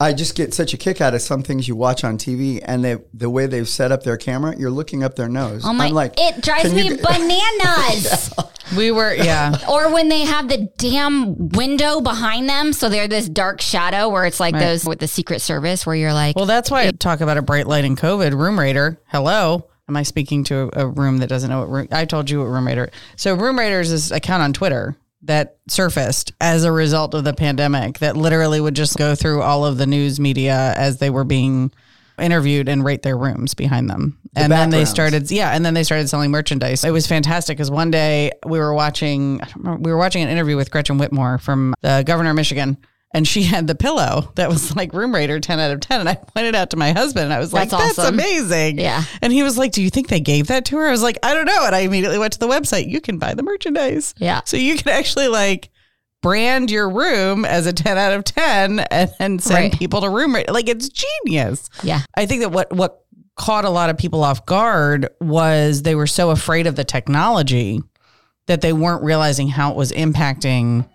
I 0.00 0.12
just 0.12 0.34
get 0.34 0.52
such 0.54 0.74
a 0.74 0.76
kick 0.76 1.00
out 1.00 1.14
of 1.14 1.22
some 1.22 1.42
things 1.42 1.68
you 1.68 1.76
watch 1.76 2.02
on 2.02 2.18
TV 2.18 2.60
and 2.64 2.84
they 2.84 2.96
the 3.12 3.30
way 3.30 3.46
they've 3.46 3.68
set 3.68 3.92
up 3.92 4.02
their 4.02 4.16
camera, 4.16 4.56
you're 4.56 4.70
looking 4.70 5.04
up 5.04 5.14
their 5.14 5.28
nose. 5.28 5.62
Oh 5.64 5.72
my! 5.72 5.86
I'm 5.86 5.92
like, 5.92 6.14
it 6.18 6.42
drives 6.42 6.74
me 6.74 6.88
you- 6.88 6.96
bananas. 7.02 8.34
We 8.76 8.90
were, 8.90 9.14
yeah. 9.14 9.56
Or 9.68 9.92
when 9.92 10.08
they 10.08 10.20
have 10.20 10.48
the 10.48 10.70
damn 10.78 11.48
window 11.50 12.00
behind 12.00 12.48
them, 12.48 12.72
so 12.72 12.88
they're 12.88 13.08
this 13.08 13.28
dark 13.28 13.60
shadow 13.60 14.08
where 14.08 14.24
it's 14.24 14.40
like 14.40 14.54
those 14.54 14.84
with 14.84 14.98
the 14.98 15.08
Secret 15.08 15.40
Service, 15.40 15.86
where 15.86 15.96
you're 15.96 16.12
like, 16.12 16.36
Well, 16.36 16.46
that's 16.46 16.70
why 16.70 16.86
I 16.86 16.90
talk 16.90 17.20
about 17.20 17.36
a 17.36 17.42
bright 17.42 17.66
light 17.66 17.84
in 17.84 17.96
COVID. 17.96 18.32
Room 18.32 18.58
Rater. 18.58 19.00
Hello. 19.06 19.68
Am 19.88 19.96
I 19.96 20.02
speaking 20.02 20.44
to 20.44 20.70
a, 20.74 20.84
a 20.84 20.86
room 20.86 21.18
that 21.18 21.28
doesn't 21.28 21.50
know 21.50 21.60
what 21.60 21.70
room? 21.70 21.88
I 21.92 22.04
told 22.04 22.30
you 22.30 22.40
what 22.40 22.46
Room 22.46 22.66
Rater. 22.66 22.90
So 23.16 23.34
Room 23.34 23.58
Rater 23.58 23.80
is 23.80 23.90
this 23.90 24.10
account 24.10 24.42
on 24.42 24.52
Twitter 24.52 24.96
that 25.22 25.58
surfaced 25.68 26.32
as 26.40 26.64
a 26.64 26.72
result 26.72 27.14
of 27.14 27.24
the 27.24 27.34
pandemic 27.34 27.98
that 27.98 28.16
literally 28.16 28.60
would 28.60 28.76
just 28.76 28.96
go 28.96 29.14
through 29.14 29.42
all 29.42 29.64
of 29.64 29.78
the 29.78 29.86
news 29.86 30.20
media 30.20 30.74
as 30.76 30.98
they 30.98 31.10
were 31.10 31.24
being 31.24 31.72
interviewed 32.18 32.68
and 32.68 32.84
rate 32.84 33.02
their 33.02 33.16
rooms 33.16 33.54
behind 33.54 33.90
them. 33.90 34.18
and 34.36 34.50
then 34.52 34.70
they 34.70 34.84
started, 34.84 35.30
yeah, 35.30 35.50
and 35.50 35.64
then 35.64 35.74
they 35.74 35.84
started 35.84 36.08
selling 36.08 36.30
merchandise. 36.30 36.84
It 36.84 36.90
was 36.90 37.06
fantastic 37.06 37.56
because 37.56 37.70
one 37.70 37.90
day 37.90 38.32
we 38.46 38.58
were 38.58 38.74
watching, 38.74 39.40
remember, 39.56 39.80
we 39.82 39.90
were 39.92 39.98
watching 39.98 40.22
an 40.22 40.28
interview 40.28 40.56
with 40.56 40.70
Gretchen 40.70 40.98
Whitmer 40.98 41.40
from 41.40 41.74
the 41.82 42.02
governor 42.06 42.30
of 42.30 42.36
Michigan. 42.36 42.78
And 43.16 43.28
she 43.28 43.44
had 43.44 43.68
the 43.68 43.76
pillow 43.76 44.32
that 44.34 44.48
was 44.48 44.74
like 44.74 44.92
Room 44.92 45.14
Rater 45.14 45.38
10 45.38 45.60
out 45.60 45.70
of 45.70 45.78
10. 45.78 46.00
And 46.00 46.08
I 46.08 46.16
pointed 46.16 46.56
out 46.56 46.70
to 46.70 46.76
my 46.76 46.90
husband 46.90 47.26
and 47.26 47.32
I 47.32 47.38
was 47.38 47.52
like, 47.52 47.70
That's 47.70 47.94
that's 47.94 48.08
amazing. 48.08 48.80
Yeah. 48.80 49.04
And 49.22 49.32
he 49.32 49.44
was 49.44 49.56
like, 49.56 49.70
Do 49.70 49.82
you 49.82 49.88
think 49.90 50.08
they 50.08 50.18
gave 50.18 50.48
that 50.48 50.64
to 50.64 50.78
her? 50.78 50.88
I 50.88 50.90
was 50.90 51.02
like, 51.04 51.18
I 51.22 51.32
don't 51.32 51.44
know. 51.46 51.64
And 51.64 51.76
I 51.76 51.80
immediately 51.80 52.18
went 52.18 52.32
to 52.32 52.40
the 52.40 52.48
website. 52.48 52.88
You 52.90 53.00
can 53.00 53.18
buy 53.18 53.34
the 53.34 53.44
merchandise. 53.44 54.16
Yeah. 54.18 54.40
So 54.46 54.56
you 54.56 54.76
can 54.76 54.88
actually 54.92 55.28
like 55.28 55.70
brand 56.24 56.70
your 56.70 56.88
room 56.88 57.44
as 57.44 57.66
a 57.66 57.72
10 57.72 57.98
out 57.98 58.12
of 58.14 58.24
10 58.24 58.80
and 58.80 59.12
then 59.18 59.38
send 59.38 59.54
Right. 59.72 59.72
people 59.78 60.00
to 60.00 60.08
room 60.08 60.34
rate. 60.34 60.50
Like 60.50 60.68
it's 60.68 60.88
genius. 60.88 61.68
yeah, 61.82 62.00
I 62.16 62.24
think 62.26 62.40
that 62.42 62.50
what 62.50 62.72
what 62.72 63.02
caught 63.36 63.64
a 63.64 63.70
lot 63.70 63.90
of 63.90 63.98
people 63.98 64.24
off 64.24 64.46
guard 64.46 65.08
was 65.20 65.82
they 65.82 65.94
were 65.94 66.06
so 66.06 66.30
afraid 66.30 66.66
of 66.66 66.76
the 66.76 66.84
technology 66.84 67.82
that 68.46 68.60
they 68.60 68.72
weren't 68.72 69.02
realizing 69.02 69.48
how 69.48 69.70
it 69.72 69.76
was 69.76 69.92
impacting 69.92 70.88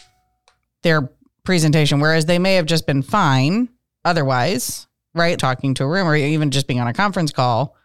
their 0.83 1.09
presentation 1.43 2.00
whereas 2.00 2.25
they 2.25 2.39
may 2.39 2.55
have 2.55 2.65
just 2.65 2.86
been 2.88 3.01
fine 3.01 3.67
otherwise 4.05 4.88
right 5.15 5.38
talking 5.39 5.74
to 5.74 5.83
a 5.83 5.88
room 5.88 6.07
or 6.07 6.15
even 6.15 6.51
just 6.51 6.67
being 6.67 6.79
on 6.79 6.88
a 6.88 6.93
conference 6.93 7.31
call 7.31 7.75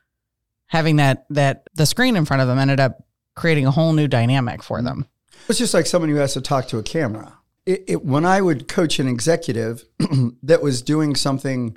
having 0.66 0.96
that 0.96 1.24
that 1.30 1.66
the 1.74 1.86
screen 1.86 2.14
in 2.14 2.24
front 2.24 2.40
of 2.42 2.46
them 2.48 2.58
ended 2.58 2.78
up 2.78 3.02
creating 3.34 3.66
a 3.66 3.70
whole 3.70 3.92
new 3.92 4.06
dynamic 4.06 4.62
for 4.62 4.80
them 4.82 5.06
It's 5.48 5.58
just 5.58 5.74
like 5.74 5.86
someone 5.86 6.08
who 6.10 6.16
has 6.16 6.34
to 6.34 6.40
talk 6.40 6.68
to 6.68 6.78
a 6.78 6.82
camera. 6.82 7.38
It, 7.66 7.84
it, 7.86 8.04
when 8.04 8.24
I 8.24 8.40
would 8.40 8.68
coach 8.68 8.98
an 8.98 9.08
executive 9.08 9.84
that 10.42 10.62
was 10.62 10.82
doing 10.82 11.14
something, 11.14 11.76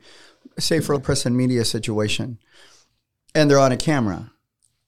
say 0.59 0.79
for 0.79 0.93
a 0.93 0.99
press 0.99 1.25
and 1.25 1.35
media 1.35 1.63
situation, 1.65 2.39
and 3.33 3.49
they're 3.49 3.59
on 3.59 3.71
a 3.71 3.77
camera, 3.77 4.31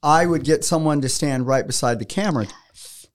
I 0.02 0.26
would 0.26 0.44
get 0.44 0.64
someone 0.64 1.02
to 1.02 1.10
stand 1.10 1.48
right 1.48 1.66
beside 1.66 2.00
the 2.00 2.06
camera 2.06 2.48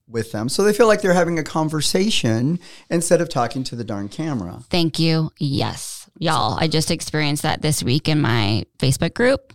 with 0.07 0.33
them 0.33 0.51
so 0.51 0.63
they 0.63 0.73
feel 0.73 0.87
like 0.87 1.01
they're 1.01 1.15
having 1.15 1.39
a 1.39 1.43
conversation 1.43 2.59
instead 2.91 3.23
of 3.23 3.29
talking 3.31 3.65
to 3.65 3.75
the 3.75 3.85
darn 3.85 4.09
camera. 4.09 4.63
thank 4.69 4.99
you. 4.99 5.31
Yes, 5.39 6.09
y'all. 6.19 6.59
I 6.61 6.69
just 6.69 6.91
experienced 6.91 7.43
that 7.43 7.63
this 7.63 7.83
week 7.83 8.09
in 8.09 8.21
my 8.21 8.65
Facebook 8.79 9.15
group. 9.15 9.53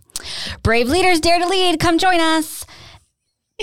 Brave 0.62 0.88
leaders 0.88 1.20
dare 1.20 1.38
to 1.38 1.46
lead. 1.46 1.80
Come 1.80 1.98
join 1.98 2.20
us. 2.20 2.66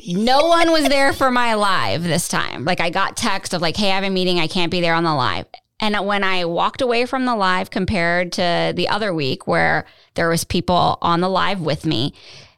No 0.06 0.48
one 0.48 0.72
was 0.72 0.88
there 0.88 1.14
for 1.14 1.32
my 1.32 1.56
live 1.56 2.04
this 2.04 2.28
time. 2.28 2.66
Like 2.66 2.80
I 2.80 2.90
got 2.90 3.18
text 3.18 3.54
of 3.54 3.62
like, 3.62 3.78
"Hey, 3.78 3.92
I 3.92 3.96
have 3.96 4.04
a 4.04 4.10
meeting. 4.10 4.40
I 4.40 4.48
can't 4.48 4.72
be 4.72 4.82
there 4.82 4.94
on 4.94 5.04
the 5.04 5.16
live." 5.16 5.46
And 5.80 6.06
when 6.06 6.24
I 6.24 6.46
walked 6.46 6.82
away 6.82 7.06
from 7.06 7.26
the 7.26 7.36
live 7.36 7.70
compared 7.70 8.32
to 8.34 8.74
the 8.76 8.90
other 8.90 9.14
week 9.14 9.48
where 9.48 9.86
there 10.16 10.30
was 10.30 10.44
people 10.44 10.98
on 11.02 11.22
the 11.22 11.30
live 11.30 11.62
with 11.62 11.86
me, 11.86 12.14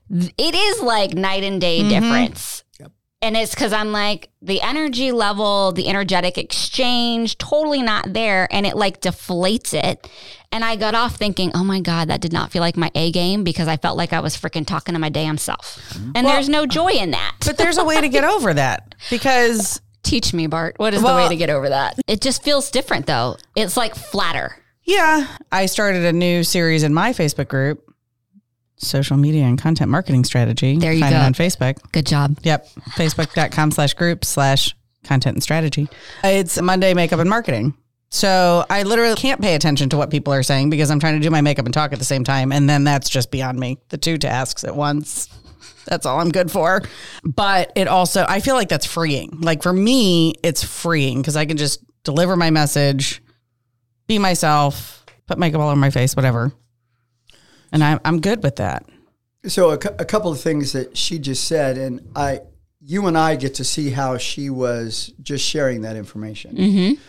it 0.09 0.55
is 0.55 0.81
like 0.81 1.13
night 1.13 1.43
and 1.43 1.59
day 1.59 1.79
mm-hmm. 1.79 1.89
difference. 1.89 2.63
And 3.21 3.35
it's 3.35 3.53
because 3.53 3.73
I'm 3.73 3.91
like, 3.91 4.29
the 4.41 4.61
energy 4.61 5.11
level, 5.11 5.73
the 5.73 5.89
energetic 5.89 6.37
exchange, 6.37 7.37
totally 7.37 7.81
not 7.81 8.13
there. 8.13 8.47
And 8.49 8.65
it 8.65 8.77
like 8.77 9.01
deflates 9.01 9.73
it. 9.73 10.09
And 10.51 10.63
I 10.63 10.77
got 10.77 10.95
off 10.95 11.17
thinking, 11.17 11.51
oh 11.53 11.63
my 11.63 11.81
God, 11.81 12.07
that 12.07 12.21
did 12.21 12.31
not 12.31 12.51
feel 12.51 12.61
like 12.61 12.77
my 12.77 12.89
A 12.95 13.11
game 13.11 13.43
because 13.43 13.67
I 13.67 13.77
felt 13.77 13.97
like 13.97 14.13
I 14.13 14.21
was 14.21 14.37
freaking 14.37 14.65
talking 14.65 14.93
to 14.93 14.99
my 14.99 15.09
damn 15.09 15.37
self. 15.37 15.79
Mm-hmm. 15.91 16.11
And 16.15 16.27
there's 16.27 16.47
no 16.49 16.65
joy 16.65 16.91
in 16.91 17.11
that. 17.11 17.35
but 17.45 17.57
there's 17.57 17.77
a 17.77 17.83
way 17.83 17.99
to 17.99 18.07
get 18.07 18.23
over 18.23 18.53
that 18.53 18.95
because 19.09 19.81
Teach 20.03 20.33
me, 20.33 20.47
Bart. 20.47 20.75
What 20.77 20.93
is 20.93 21.01
the 21.01 21.07
way 21.07 21.27
to 21.27 21.35
get 21.35 21.49
over 21.49 21.69
that? 21.69 21.99
It 22.07 22.21
just 22.21 22.41
feels 22.41 22.71
different 22.71 23.05
though. 23.05 23.37
It's 23.55 23.77
like 23.77 23.95
flatter. 23.95 24.55
Yeah. 24.83 25.27
I 25.51 25.65
started 25.67 26.05
a 26.05 26.13
new 26.13 26.43
series 26.43 26.83
in 26.83 26.93
my 26.93 27.11
Facebook 27.11 27.47
group, 27.47 27.88
Social 28.79 29.17
Media 29.17 29.43
and 29.43 29.59
Content 29.61 29.91
Marketing 29.91 30.23
Strategy. 30.23 30.77
There 30.77 30.93
you 30.93 31.01
Find 31.01 31.13
go. 31.13 31.19
it 31.19 31.23
on 31.23 31.33
Facebook. 31.33 31.77
Good 31.91 32.05
job. 32.05 32.37
Yep. 32.43 32.67
Facebook.com 32.95 33.71
slash 33.71 33.93
group 33.93 34.25
slash 34.25 34.75
content 35.03 35.35
and 35.35 35.43
strategy. 35.43 35.87
It's 36.23 36.59
Monday 36.61 36.93
makeup 36.93 37.19
and 37.19 37.29
marketing. 37.29 37.75
So 38.09 38.65
I 38.69 38.83
literally 38.83 39.15
can't 39.15 39.41
pay 39.41 39.53
attention 39.53 39.89
to 39.89 39.97
what 39.97 40.09
people 40.09 40.33
are 40.33 40.43
saying 40.43 40.69
because 40.71 40.89
I'm 40.89 40.99
trying 40.99 41.19
to 41.19 41.19
do 41.19 41.29
my 41.29 41.41
makeup 41.41 41.65
and 41.65 41.73
talk 41.73 41.93
at 41.93 41.99
the 41.99 42.05
same 42.05 42.23
time. 42.23 42.51
And 42.51 42.67
then 42.69 42.83
that's 42.83 43.09
just 43.09 43.29
beyond 43.31 43.59
me. 43.59 43.77
The 43.89 43.97
two 43.97 44.17
tasks 44.17 44.63
at 44.63 44.75
once. 44.75 45.29
That's 45.85 46.05
all 46.05 46.19
I'm 46.19 46.29
good 46.29 46.51
for. 46.51 46.81
But 47.23 47.71
it 47.75 47.87
also, 47.87 48.25
I 48.27 48.39
feel 48.39 48.55
like 48.55 48.69
that's 48.69 48.85
freeing. 48.85 49.39
Like 49.41 49.61
for 49.61 49.73
me, 49.73 50.33
it's 50.43 50.63
freeing 50.63 51.21
because 51.21 51.35
I 51.35 51.45
can 51.45 51.57
just 51.57 51.83
deliver 52.03 52.35
my 52.35 52.49
message, 52.49 53.21
be 54.07 54.19
myself, 54.19 55.05
put 55.27 55.37
makeup 55.37 55.61
all 55.61 55.67
over 55.69 55.75
my 55.75 55.89
face, 55.89 56.15
whatever. 56.15 56.51
And 57.71 57.83
I'm, 57.83 57.99
I'm 58.05 58.19
good 58.21 58.43
with 58.43 58.55
that. 58.57 58.85
So 59.47 59.69
a, 59.71 59.77
cou- 59.77 59.95
a 59.99 60.05
couple 60.05 60.31
of 60.31 60.39
things 60.41 60.73
that 60.73 60.97
she 60.97 61.19
just 61.19 61.45
said, 61.45 61.77
and 61.77 62.01
I, 62.15 62.41
you 62.81 63.07
and 63.07 63.17
I 63.17 63.35
get 63.35 63.55
to 63.55 63.63
see 63.63 63.89
how 63.91 64.17
she 64.17 64.49
was 64.49 65.13
just 65.21 65.45
sharing 65.45 65.81
that 65.83 65.95
information. 65.95 66.55
Mm-hmm. 66.55 67.01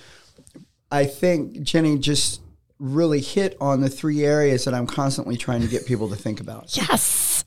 I 0.90 1.04
think 1.06 1.62
Jenny 1.62 1.98
just 1.98 2.40
really 2.78 3.20
hit 3.20 3.56
on 3.60 3.80
the 3.80 3.88
three 3.88 4.24
areas 4.24 4.64
that 4.64 4.74
I'm 4.74 4.86
constantly 4.86 5.36
trying 5.36 5.60
to 5.62 5.68
get 5.68 5.86
people 5.86 6.08
to 6.08 6.16
think 6.16 6.40
about. 6.40 6.76
Yes. 6.76 7.44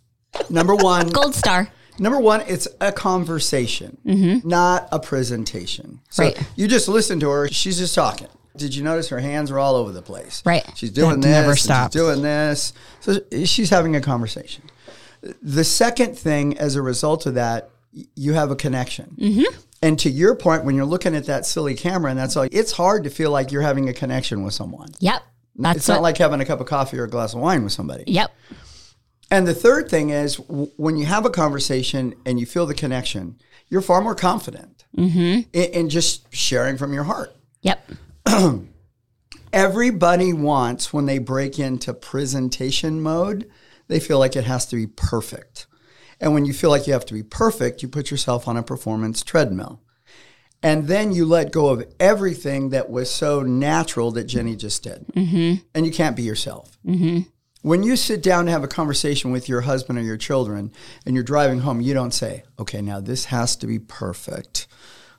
Number 0.50 0.76
one, 0.76 1.10
Gold 1.10 1.36
star. 1.36 1.70
number 2.00 2.20
one, 2.20 2.42
it's 2.48 2.68
a 2.82 2.92
conversation, 2.92 3.98
mm-hmm. 4.06 4.48
not 4.48 4.88
a 4.92 5.00
presentation. 5.00 6.00
So 6.10 6.24
Right. 6.24 6.40
you 6.56 6.68
just 6.68 6.88
listen 6.88 7.20
to 7.22 7.30
her; 7.30 7.48
she's 7.50 7.78
just 7.78 7.94
talking. 7.96 8.28
Did 8.56 8.76
you 8.76 8.84
notice 8.84 9.10
her 9.10 9.20
hands 9.20 9.50
are 9.52 9.60
all 9.60 9.76
over 9.76 9.92
the 9.92 10.02
place? 10.02 10.44
Right. 10.46 10.64
She's 10.76 10.92
doing 10.92 11.22
That 11.22 11.28
this, 11.28 11.32
never 11.32 11.50
and 11.50 11.58
she's 11.58 11.64
stops. 11.66 11.94
doing 11.94 12.22
this. 12.22 12.74
So 13.00 13.20
she's 13.46 13.70
having 13.70 13.96
a 13.96 14.02
conversation. 14.02 14.64
The 15.42 15.64
second 15.64 16.18
thing, 16.18 16.58
as 16.58 16.76
a 16.76 16.82
result 16.82 17.26
of 17.26 17.34
that, 17.36 17.70
you 18.16 18.34
have 18.34 18.52
a 18.52 18.56
connection. 18.56 19.16
Mm-hmm. 19.20 19.60
And 19.82 20.00
to 20.00 20.10
your 20.10 20.36
point, 20.36 20.66
when 20.66 20.76
you're 20.76 20.86
looking 20.86 21.16
at 21.16 21.26
that 21.26 21.46
silly 21.46 21.74
camera 21.76 22.10
and 22.12 22.20
that's 22.20 22.36
all, 22.38 22.48
it's 22.52 22.72
hard 22.74 23.04
to 23.06 23.10
feel 23.10 23.32
like 23.32 23.52
you're 23.52 23.62
having 23.62 23.90
a 23.90 23.94
connection 23.94 24.44
with 24.44 24.54
someone. 24.54 24.90
Yep. 25.00 25.22
That's 25.58 25.78
it's 25.78 25.88
not 25.88 25.96
what- 25.96 26.04
like 26.04 26.18
having 26.18 26.40
a 26.42 26.46
cup 26.46 26.60
of 26.62 26.68
coffee 26.68 26.98
or 27.00 27.04
a 27.06 27.10
glass 27.10 27.34
of 27.34 27.40
wine 27.40 27.64
with 27.64 27.74
somebody. 27.74 28.04
Yep. 28.08 28.32
And 29.32 29.48
the 29.48 29.54
third 29.54 29.90
thing 29.90 30.10
is 30.12 30.36
w- 30.38 30.70
when 30.78 30.96
you 30.98 31.06
have 31.06 31.26
a 31.26 31.30
conversation 31.30 32.14
and 32.26 32.40
you 32.40 32.46
feel 32.46 32.66
the 32.66 32.74
connection, 32.76 33.38
you're 33.70 33.82
far 33.82 34.02
more 34.02 34.16
confident 34.16 34.84
in, 34.96 35.46
in 35.54 35.90
just 35.90 36.34
sharing 36.34 36.78
from 36.78 36.94
your 36.94 37.04
heart. 37.04 37.36
Yep. 37.62 37.92
Everybody 39.54 40.34
wants, 40.34 40.92
when 40.92 41.06
they 41.06 41.20
break 41.20 41.60
into 41.60 41.94
presentation 41.94 43.02
mode, 43.02 43.50
they 43.88 44.00
feel 44.00 44.20
like 44.20 44.36
it 44.36 44.46
has 44.46 44.66
to 44.68 44.76
be 44.76 44.88
perfect. 44.88 45.68
And 46.20 46.34
when 46.34 46.46
you 46.46 46.54
feel 46.54 46.70
like 46.70 46.88
you 46.88 46.94
have 46.94 47.06
to 47.08 47.14
be 47.14 47.24
perfect, 47.24 47.82
you 47.82 47.88
put 47.88 48.10
yourself 48.10 48.48
on 48.48 48.58
a 48.58 48.64
performance 48.64 49.24
treadmill. 49.24 49.82
And 50.64 50.88
then 50.88 51.12
you 51.12 51.26
let 51.26 51.52
go 51.52 51.68
of 51.68 51.86
everything 52.00 52.70
that 52.70 52.90
was 52.90 53.12
so 53.12 53.42
natural 53.42 54.12
that 54.12 54.24
Jenny 54.24 54.56
just 54.56 54.82
did. 54.84 55.06
Mm-hmm. 55.14 55.66
And 55.76 55.86
you 55.86 55.92
can't 55.92 56.16
be 56.16 56.24
yourself. 56.24 56.78
Mm-hmm. 56.86 57.30
When 57.64 57.84
you 57.84 57.98
sit 57.98 58.24
down 58.24 58.46
to 58.46 58.52
have 58.52 58.64
a 58.64 58.70
conversation 58.70 59.32
with 59.32 59.50
your 59.50 59.62
husband 59.62 60.00
or 60.00 60.02
your 60.02 60.18
children 60.18 60.72
and 61.06 61.16
you're 61.16 61.24
driving 61.24 61.60
home, 61.60 61.82
you 61.82 61.94
don't 61.94 62.14
say, 62.14 62.44
okay, 62.58 62.82
now 62.82 63.02
this 63.02 63.26
has 63.26 63.58
to 63.58 63.68
be 63.68 63.80
perfect. 63.80 64.68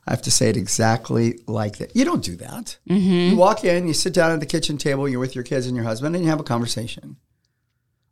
I 0.06 0.11
have 0.11 0.23
to 0.23 0.30
say 0.30 0.50
it 0.50 0.56
exactly 0.56 1.40
like 1.46 1.78
that. 1.78 1.96
You 1.96 2.04
don't 2.04 2.23
do 2.23 2.37
that. 2.37 2.76
Mm-hmm. 2.88 3.32
You 3.32 3.37
walk 3.37 3.64
in, 3.64 3.87
you 3.87 3.94
sit 3.94 4.12
down 4.12 4.32
at 4.32 4.40
the 4.40 4.46
kitchen 4.46 4.76
table, 4.76 5.08
you're 5.08 5.20
with 5.20 5.34
your 5.34 5.44
kids 5.44 5.66
and 5.66 5.75
your 5.75 5.84
husband, 5.84 6.14
and 6.14 6.25
you 6.25 6.30
have 6.30 6.40
a 6.40 6.44
conversation. 6.44 7.16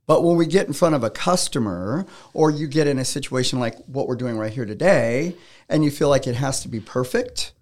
But 0.06 0.24
when 0.24 0.36
we 0.36 0.46
get 0.46 0.66
in 0.66 0.72
front 0.72 0.94
of 0.94 1.04
a 1.04 1.10
customer, 1.10 2.06
or 2.34 2.50
you 2.50 2.66
get 2.66 2.86
in 2.86 2.98
a 2.98 3.04
situation 3.04 3.60
like 3.60 3.76
what 3.86 4.08
we're 4.08 4.16
doing 4.16 4.36
right 4.36 4.52
here 4.52 4.64
today, 4.66 5.36
and 5.68 5.84
you 5.84 5.90
feel 5.90 6.08
like 6.08 6.26
it 6.26 6.34
has 6.34 6.60
to 6.62 6.68
be 6.68 6.80
perfect, 6.80 7.52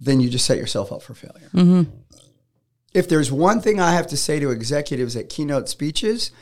then 0.00 0.20
you 0.20 0.30
just 0.30 0.46
set 0.46 0.58
yourself 0.58 0.90
up 0.90 1.02
for 1.02 1.14
failure. 1.14 1.50
Mm-hmm. 1.54 1.90
If 2.92 3.08
there's 3.08 3.30
one 3.30 3.60
thing 3.60 3.78
I 3.78 3.92
have 3.92 4.08
to 4.08 4.16
say 4.16 4.40
to 4.40 4.50
executives 4.50 5.14
at 5.14 5.28
keynote 5.28 5.68
speeches, 5.68 6.32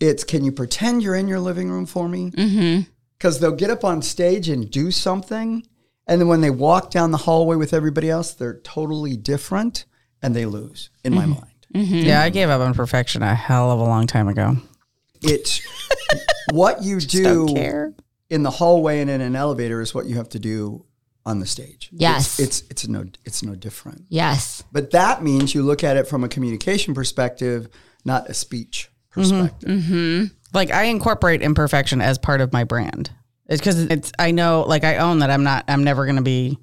it's 0.00 0.24
can 0.24 0.44
you 0.44 0.50
pretend 0.50 1.02
you're 1.02 1.14
in 1.14 1.28
your 1.28 1.40
living 1.40 1.70
room 1.70 1.86
for 1.86 2.08
me? 2.08 2.30
Mm-hmm. 2.30 2.90
Because 3.16 3.38
they'll 3.38 3.52
get 3.52 3.70
up 3.70 3.84
on 3.84 4.02
stage 4.02 4.48
and 4.48 4.70
do 4.70 4.90
something, 4.90 5.66
and 6.08 6.20
then 6.20 6.28
when 6.28 6.40
they 6.40 6.50
walk 6.50 6.90
down 6.90 7.10
the 7.10 7.18
hallway 7.18 7.56
with 7.56 7.74
everybody 7.74 8.08
else, 8.08 8.32
they're 8.32 8.60
totally 8.60 9.16
different 9.16 9.84
and 10.22 10.34
they 10.34 10.46
lose, 10.46 10.90
in 11.04 11.14
my 11.14 11.22
mm-hmm. 11.22 11.32
mind. 11.32 11.44
Mm-hmm. 11.74 12.06
Yeah, 12.06 12.22
I 12.22 12.30
gave 12.30 12.48
up 12.48 12.60
on 12.60 12.74
perfection 12.74 13.22
a 13.22 13.34
hell 13.34 13.70
of 13.70 13.78
a 13.78 13.84
long 13.84 14.06
time 14.06 14.26
ago. 14.26 14.56
It's 15.20 15.60
what 16.52 16.82
you 16.82 16.98
Don't 17.00 17.46
do 17.46 17.54
care. 17.54 17.94
in 18.30 18.42
the 18.42 18.50
hallway 18.50 19.00
and 19.00 19.10
in 19.10 19.20
an 19.20 19.36
elevator 19.36 19.80
is 19.80 19.94
what 19.94 20.06
you 20.06 20.16
have 20.16 20.30
to 20.30 20.38
do 20.38 20.86
on 21.26 21.40
the 21.40 21.46
stage. 21.46 21.90
Yes. 21.92 22.40
It's 22.40 22.60
it's, 22.60 22.70
it's 22.70 22.88
no 22.88 23.04
it's 23.26 23.42
no 23.42 23.54
different. 23.54 24.06
Yes. 24.08 24.64
But 24.72 24.92
that 24.92 25.22
means 25.22 25.54
you 25.54 25.62
look 25.62 25.84
at 25.84 25.98
it 25.98 26.08
from 26.08 26.24
a 26.24 26.28
communication 26.28 26.94
perspective, 26.94 27.68
not 28.04 28.30
a 28.30 28.34
speech 28.34 28.90
mm-hmm. 29.14 29.20
perspective. 29.20 30.34
Like 30.54 30.70
I 30.70 30.84
incorporate 30.84 31.42
imperfection 31.42 32.00
as 32.00 32.16
part 32.16 32.40
of 32.40 32.52
my 32.52 32.64
brand. 32.64 33.10
It's 33.48 33.60
because 33.60 33.84
it's 33.84 34.12
I 34.18 34.30
know 34.30 34.64
like 34.66 34.84
I 34.84 34.98
own 34.98 35.20
that 35.20 35.30
I'm 35.30 35.42
not 35.42 35.64
I'm 35.68 35.84
never 35.84 36.06
gonna 36.06 36.22
be 36.22 36.58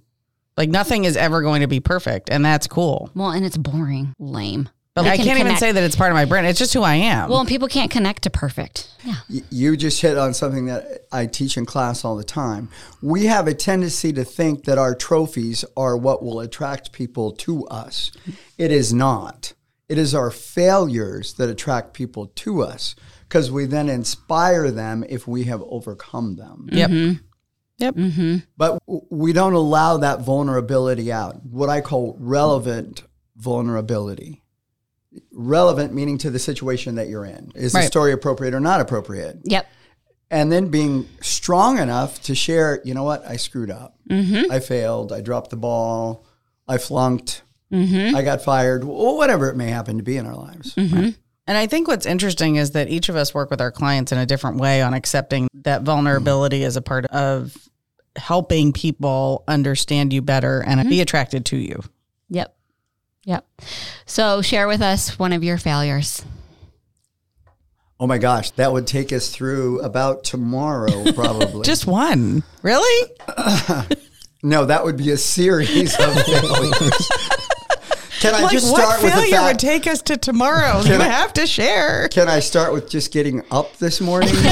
like 0.57 0.69
nothing 0.69 1.05
is 1.05 1.17
ever 1.17 1.41
going 1.41 1.61
to 1.61 1.67
be 1.67 1.79
perfect, 1.79 2.29
and 2.29 2.45
that's 2.45 2.67
cool. 2.67 3.09
Well, 3.13 3.31
and 3.31 3.45
it's 3.45 3.57
boring, 3.57 4.13
lame. 4.19 4.69
But 4.93 5.03
They 5.03 5.09
I 5.09 5.17
can 5.17 5.25
can't 5.25 5.39
even 5.39 5.57
say 5.57 5.73
that 5.73 5.83
it's 5.83 5.97
part 5.97 6.11
of 6.11 6.15
my 6.15 6.23
brand. 6.23 6.47
It's 6.47 6.57
just 6.57 6.73
who 6.73 6.81
I 6.81 6.95
am. 6.95 7.29
Well, 7.29 7.41
and 7.41 7.49
people 7.49 7.67
can't 7.67 7.91
connect 7.91 8.23
to 8.23 8.29
perfect. 8.29 8.87
Yeah. 9.03 9.15
You 9.27 9.75
just 9.75 10.01
hit 10.01 10.17
on 10.17 10.33
something 10.33 10.67
that 10.67 11.05
I 11.11 11.25
teach 11.25 11.57
in 11.57 11.65
class 11.65 12.05
all 12.05 12.15
the 12.15 12.23
time. 12.23 12.69
We 13.01 13.25
have 13.25 13.45
a 13.45 13.53
tendency 13.53 14.13
to 14.13 14.23
think 14.23 14.63
that 14.63 14.77
our 14.77 14.95
trophies 14.95 15.65
are 15.75 15.97
what 15.97 16.23
will 16.23 16.39
attract 16.39 16.93
people 16.93 17.33
to 17.33 17.65
us. 17.65 18.11
It 18.57 18.71
is 18.71 18.93
not. 18.93 19.51
It 19.89 19.97
is 19.97 20.15
our 20.15 20.31
failures 20.31 21.33
that 21.33 21.49
attract 21.49 21.93
people 21.93 22.27
to 22.27 22.61
us 22.63 22.95
because 23.27 23.51
we 23.51 23.65
then 23.65 23.89
inspire 23.89 24.71
them 24.71 25.03
if 25.09 25.27
we 25.27 25.43
have 25.45 25.61
overcome 25.63 26.35
them. 26.35 26.69
yep. 26.71 26.89
Mm-hmm. 26.89 27.21
Yep. 27.77 27.95
Mm-hmm. 27.95 28.35
But 28.55 28.79
w- 28.87 29.05
we 29.09 29.33
don't 29.33 29.53
allow 29.53 29.97
that 29.97 30.21
vulnerability 30.21 31.11
out, 31.11 31.45
what 31.45 31.69
I 31.69 31.81
call 31.81 32.15
relevant 32.19 33.03
vulnerability. 33.35 34.41
Relevant 35.31 35.93
meaning 35.93 36.17
to 36.19 36.29
the 36.29 36.39
situation 36.39 36.95
that 36.95 37.07
you're 37.09 37.25
in. 37.25 37.51
Is 37.55 37.73
the 37.73 37.87
story 37.87 38.11
appropriate 38.11 38.53
or 38.53 38.59
not 38.59 38.81
appropriate? 38.81 39.39
Yep. 39.43 39.67
and 40.31 40.51
then 40.51 40.69
being 40.69 41.07
strong 41.21 41.77
enough 41.77 42.21
to 42.23 42.33
share, 42.35 42.81
you 42.83 42.93
know 42.93 43.03
what, 43.03 43.25
I 43.25 43.35
screwed 43.37 43.69
up. 43.71 43.95
Mm-hmm. 44.09 44.51
I 44.51 44.59
failed. 44.59 45.11
I 45.13 45.21
dropped 45.21 45.49
the 45.51 45.55
ball. 45.57 46.25
I 46.67 46.77
flunked. 46.77 47.43
Mm-hmm. 47.71 48.15
I 48.15 48.21
got 48.23 48.41
fired. 48.41 48.83
Whatever 48.83 49.49
it 49.49 49.55
may 49.55 49.67
happen 49.69 49.97
to 49.97 50.03
be 50.03 50.17
in 50.17 50.25
our 50.25 50.35
lives. 50.35 50.75
And 51.47 51.57
I 51.57 51.67
think 51.67 51.87
what's 51.87 52.05
interesting 52.05 52.55
is 52.55 52.71
that 52.71 52.89
each 52.89 53.09
of 53.09 53.15
us 53.15 53.33
work 53.33 53.51
with 53.51 53.61
our 53.61 53.71
clients 53.71 54.11
in 54.11 54.17
a 54.17 54.25
different 54.25 54.57
way 54.57 54.81
on 54.81 54.93
accepting 54.93 55.47
that 55.53 55.83
vulnerability 55.83 56.59
mm-hmm. 56.59 56.67
as 56.67 56.75
a 56.77 56.81
part 56.81 57.05
of 57.05 57.55
helping 58.15 58.73
people 58.73 59.43
understand 59.47 60.13
you 60.13 60.21
better 60.21 60.61
and 60.61 60.79
mm-hmm. 60.79 60.89
be 60.89 61.01
attracted 61.01 61.45
to 61.47 61.57
you. 61.57 61.83
Yep. 62.29 62.55
Yep. 63.25 63.45
So 64.05 64.41
share 64.41 64.67
with 64.67 64.81
us 64.81 65.19
one 65.19 65.33
of 65.33 65.43
your 65.43 65.57
failures. 65.57 66.23
Oh 67.99 68.07
my 68.07 68.17
gosh, 68.17 68.51
that 68.51 68.73
would 68.73 68.87
take 68.87 69.13
us 69.13 69.29
through 69.29 69.79
about 69.81 70.23
tomorrow, 70.23 71.11
probably. 71.15 71.63
Just 71.63 71.87
one. 71.87 72.43
Really? 72.61 73.11
no, 74.43 74.65
that 74.65 74.83
would 74.83 74.97
be 74.97 75.11
a 75.11 75.17
series 75.17 75.97
of 75.99 76.13
failures. 76.25 77.09
Can 78.25 78.35
I 78.35 78.41
like 78.43 78.51
just 78.51 78.71
what 78.71 78.81
start 78.81 79.03
with 79.03 79.13
failure 79.13 79.41
would 79.43 79.59
take 79.59 79.87
us 79.87 80.01
to 80.03 80.17
tomorrow? 80.17 80.81
you 80.81 80.95
I- 80.95 81.03
have 81.03 81.33
to 81.33 81.45
share. 81.45 82.07
Can 82.09 82.27
I 82.27 82.39
start 82.39 82.73
with 82.73 82.89
just 82.89 83.11
getting 83.11 83.43
up 83.51 83.77
this 83.77 84.01
morning? 84.01 84.33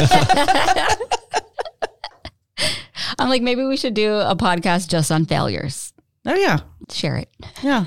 I'm 3.19 3.29
like, 3.29 3.41
maybe 3.41 3.63
we 3.63 3.77
should 3.77 3.93
do 3.93 4.13
a 4.15 4.35
podcast 4.35 4.89
just 4.89 5.11
on 5.11 5.25
failures. 5.25 5.93
Oh 6.25 6.35
yeah. 6.35 6.59
Share 6.91 7.17
it. 7.17 7.29
Yeah. 7.61 7.85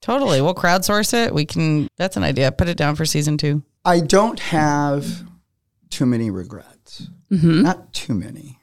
Totally. 0.00 0.40
We'll 0.40 0.54
crowdsource 0.54 1.12
it. 1.12 1.34
We 1.34 1.44
can 1.44 1.88
that's 1.96 2.16
an 2.16 2.24
idea. 2.24 2.50
Put 2.52 2.68
it 2.68 2.76
down 2.76 2.96
for 2.96 3.04
season 3.04 3.36
two. 3.36 3.62
I 3.84 4.00
don't 4.00 4.40
have 4.40 5.24
too 5.90 6.06
many 6.06 6.30
regrets. 6.30 7.08
Mm-hmm. 7.30 7.62
Not 7.62 7.92
too 7.92 8.14
many. 8.14 8.58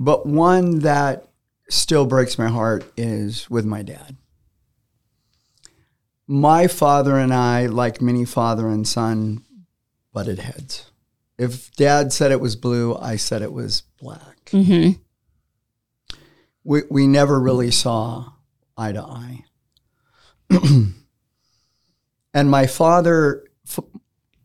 But 0.00 0.26
one 0.26 0.80
that 0.80 1.28
still 1.68 2.06
breaks 2.06 2.38
my 2.38 2.48
heart 2.48 2.90
is 2.96 3.50
with 3.50 3.64
my 3.64 3.82
dad. 3.82 4.16
My 6.30 6.66
father 6.66 7.16
and 7.16 7.32
I, 7.32 7.66
like 7.66 8.02
many 8.02 8.26
father 8.26 8.68
and 8.68 8.86
son, 8.86 9.42
butted 10.12 10.40
heads. 10.40 10.90
If 11.38 11.72
dad 11.72 12.12
said 12.12 12.32
it 12.32 12.40
was 12.40 12.54
blue, 12.54 12.94
I 12.96 13.16
said 13.16 13.40
it 13.40 13.52
was 13.52 13.84
black. 13.98 14.44
Mm-hmm. 14.46 15.00
We, 16.64 16.82
we 16.90 17.06
never 17.06 17.40
really 17.40 17.70
saw 17.70 18.32
eye 18.76 18.92
to 18.92 19.02
eye. 19.02 19.44
and 22.34 22.50
my 22.50 22.66
father 22.66 23.44
f- 23.66 23.84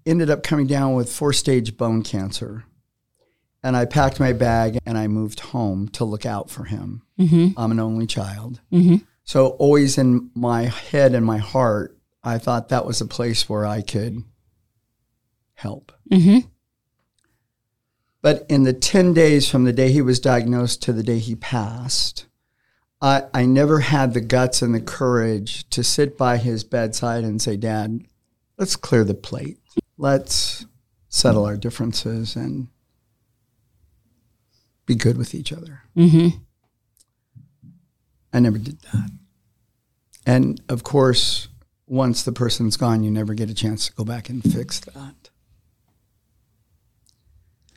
ended 0.05 0.29
up 0.29 0.43
coming 0.43 0.67
down 0.67 0.93
with 0.93 1.11
four 1.11 1.33
stage 1.33 1.75
bone 1.75 2.01
cancer. 2.01 2.63
And 3.61 3.75
I 3.75 3.85
packed 3.85 4.19
my 4.19 4.31
bag 4.31 4.77
and 4.85 4.97
I 4.97 5.07
moved 5.07 5.39
home 5.39 5.89
to 5.89 6.05
look 6.05 6.25
out 6.25 6.49
for 6.49 6.65
him. 6.65 7.01
Mm-hmm. 7.19 7.59
I'm 7.59 7.71
an 7.71 7.79
only 7.79 8.07
child. 8.07 8.61
Mm-hmm. 8.71 8.97
So, 9.23 9.49
always 9.51 9.97
in 9.97 10.31
my 10.35 10.63
head 10.63 11.13
and 11.15 11.25
my 11.25 11.37
heart, 11.37 11.97
I 12.23 12.37
thought 12.37 12.69
that 12.69 12.85
was 12.85 13.01
a 13.01 13.05
place 13.05 13.47
where 13.47 13.65
I 13.65 13.81
could 13.81 14.23
help. 15.53 15.91
Mm-hmm. 16.11 16.47
But 18.21 18.45
in 18.47 18.63
the 18.63 18.73
10 18.73 19.13
days 19.13 19.49
from 19.49 19.65
the 19.65 19.73
day 19.73 19.91
he 19.91 20.01
was 20.01 20.19
diagnosed 20.19 20.81
to 20.83 20.93
the 20.93 21.03
day 21.03 21.19
he 21.19 21.35
passed, 21.35 22.25
I, 23.01 23.23
I 23.33 23.45
never 23.45 23.79
had 23.79 24.13
the 24.13 24.21
guts 24.21 24.61
and 24.61 24.73
the 24.73 24.81
courage 24.81 25.69
to 25.71 25.83
sit 25.83 26.17
by 26.17 26.37
his 26.37 26.63
bedside 26.63 27.25
and 27.25 27.41
say, 27.41 27.57
Dad, 27.57 28.05
let's 28.57 28.77
clear 28.77 29.03
the 29.03 29.13
plate. 29.13 29.59
Let's 29.97 30.65
settle 31.09 31.45
our 31.45 31.57
differences 31.57 32.37
and 32.37 32.69
be 34.85 34.95
good 34.95 35.17
with 35.17 35.35
each 35.35 35.51
other. 35.51 35.81
Mm-hmm. 35.97 36.37
I 38.33 38.39
never 38.39 38.57
did 38.57 38.79
that. 38.93 39.11
And 40.25 40.61
of 40.69 40.83
course, 40.83 41.47
once 41.85 42.23
the 42.23 42.31
person's 42.31 42.77
gone, 42.77 43.03
you 43.03 43.11
never 43.11 43.33
get 43.33 43.49
a 43.49 43.53
chance 43.53 43.87
to 43.87 43.93
go 43.93 44.03
back 44.03 44.29
and 44.29 44.41
fix 44.43 44.79
that. 44.79 45.29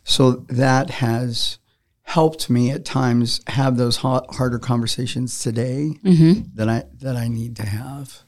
So 0.05 0.31
that 0.49 0.91
has 0.91 1.59
helped 2.03 2.49
me 2.49 2.71
at 2.71 2.85
times 2.85 3.41
have 3.49 3.77
those 3.77 3.97
ha- 3.97 4.25
harder 4.31 4.59
conversations 4.61 5.41
today 5.41 5.91
Mm-hmm. 6.05 6.43
that 6.55 6.69
I 6.69 6.85
that 7.01 7.17
I 7.17 7.27
need 7.29 7.57
to 7.57 7.67
have. 7.67 8.23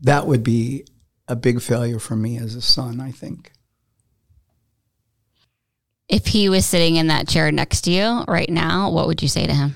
That 0.00 0.26
would 0.26 0.42
be 0.42 0.84
a 1.28 1.36
big 1.36 1.60
failure 1.60 1.98
for 1.98 2.16
me 2.16 2.38
as 2.38 2.54
a 2.54 2.62
son, 2.62 3.00
I 3.00 3.12
think. 3.12 3.52
If 6.08 6.26
he 6.28 6.48
was 6.48 6.64
sitting 6.64 6.96
in 6.96 7.08
that 7.08 7.28
chair 7.28 7.52
next 7.52 7.82
to 7.82 7.90
you 7.90 8.24
right 8.26 8.48
now, 8.48 8.90
what 8.90 9.06
would 9.06 9.20
you 9.20 9.28
say 9.28 9.46
to 9.46 9.52
him? 9.52 9.74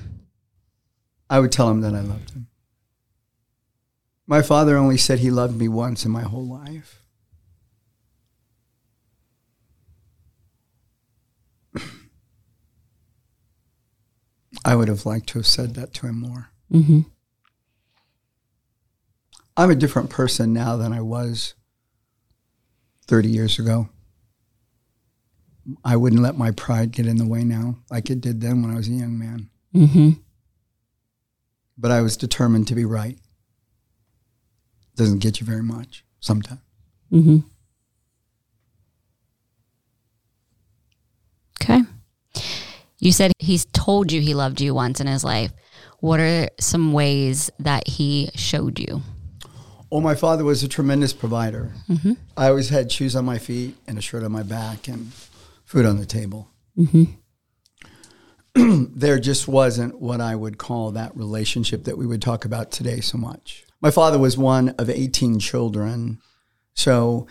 I 1.29 1.41
would 1.41 1.53
tell 1.53 1.71
him 1.71 1.83
that 1.83 1.95
I 1.95 2.01
loved 2.01 2.31
him. 2.31 2.47
My 4.27 4.41
father 4.41 4.77
only 4.77 4.97
said 4.97 5.19
he 5.19 5.31
loved 5.31 5.59
me 5.59 5.69
once 5.69 6.07
in 6.07 6.11
my 6.11 6.23
whole 6.23 6.47
life. 6.47 7.03
I 14.65 14.75
would 14.75 14.89
have 14.89 15.05
liked 15.05 15.29
to 15.31 15.39
have 15.41 15.47
said 15.47 15.75
that 15.75 15.93
to 15.95 16.07
him 16.07 16.21
more. 16.21 16.49
Mm-hmm. 16.73 17.01
I'm 19.57 19.71
a 19.71 19.75
different 19.75 20.09
person 20.09 20.55
now 20.55 20.77
than 20.77 20.93
I 20.95 21.03
was 21.03 21.55
30 23.07 23.29
years 23.29 23.59
ago. 23.59 23.91
I 25.85 25.97
wouldn't 25.97 26.23
let 26.23 26.37
my 26.37 26.51
pride 26.51 26.91
get 26.93 27.07
in 27.07 27.17
the 27.17 27.27
way 27.27 27.45
now, 27.45 27.77
like 27.91 28.11
it 28.11 28.21
did 28.21 28.41
then 28.41 28.63
when 28.63 28.73
I 28.73 28.77
was 28.77 28.89
a 28.89 28.93
young 28.93 29.19
man. 29.19 29.49
Mm-hmm. 29.75 30.11
But 31.79 31.91
I 31.91 32.01
was 32.01 32.17
determined 32.17 32.69
to 32.69 32.75
be 32.75 32.85
right. 32.85 33.19
Doesn't 34.97 35.21
get 35.21 35.41
you 35.41 35.47
very 35.47 35.63
much 35.63 36.05
sometimes. 36.21 36.61
Mm-hmm. 37.13 37.39
Okay. 41.63 41.83
You 42.99 43.13
said 43.13 43.33
he's 43.39 43.65
told 43.67 44.13
you 44.13 44.21
he 44.21 44.35
loved 44.35 44.61
you 44.61 44.75
once 44.75 45.01
in 45.01 45.07
his 45.07 45.25
life. 45.25 45.53
What 46.01 46.21
are 46.21 46.49
some 46.61 46.93
ways 46.93 47.51
that 47.59 47.87
he 47.87 48.31
showed 48.35 48.79
you? 48.79 49.03
Oh, 49.91 50.01
my 50.01 50.15
father 50.15 50.45
was 50.45 50.63
a 50.63 50.69
tremendous 50.69 51.13
provider. 51.13 51.73
Mm-hmm. 51.89 52.13
I 52.37 52.49
always 52.49 52.71
had 52.71 52.91
shoes 52.91 53.15
on 53.15 53.25
my 53.25 53.39
feet 53.39 53.77
and 53.87 53.99
a 53.99 54.01
shirt 54.01 54.25
on 54.25 54.33
my 54.33 54.43
back 54.43 54.89
and 54.89 55.13
food 55.73 55.87
on 55.87 55.97
the 55.97 56.05
table. 56.05 56.51
Mm-hmm. 56.79 57.05
there 58.95 59.19
just 59.19 59.49
wasn't 59.49 59.99
what 59.99 60.21
I 60.21 60.37
would 60.37 60.59
call 60.59 60.91
that 60.91 61.17
relationship 61.17 61.85
that 61.85 61.97
we 61.97 62.07
would 62.07 62.21
talk 62.21 62.45
about 62.45 62.71
today 62.71 63.01
so 63.01 63.17
much. 63.17 63.65
My 63.81 63.91
father 63.91 64.19
was 64.19 64.37
one 64.37 64.69
of 64.79 64.91
18 64.91 65.39
children. 65.39 66.19
So 66.75 67.27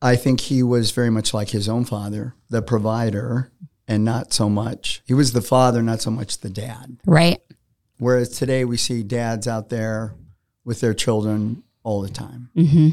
I 0.00 0.16
think 0.16 0.40
he 0.40 0.62
was 0.62 0.92
very 0.92 1.10
much 1.10 1.34
like 1.34 1.50
his 1.50 1.68
own 1.68 1.84
father, 1.84 2.34
the 2.48 2.62
provider, 2.62 3.52
and 3.86 4.02
not 4.02 4.32
so 4.32 4.48
much. 4.48 5.02
He 5.04 5.12
was 5.12 5.32
the 5.32 5.42
father, 5.42 5.82
not 5.82 6.00
so 6.00 6.10
much 6.10 6.38
the 6.38 6.48
dad. 6.48 6.96
Right. 7.04 7.42
Whereas 7.98 8.30
today 8.30 8.64
we 8.64 8.78
see 8.78 9.02
dads 9.02 9.46
out 9.46 9.68
there 9.68 10.14
with 10.64 10.80
their 10.80 10.94
children 10.94 11.64
all 11.82 12.00
the 12.00 12.08
time. 12.08 12.48
Mm-hmm. 12.56 12.88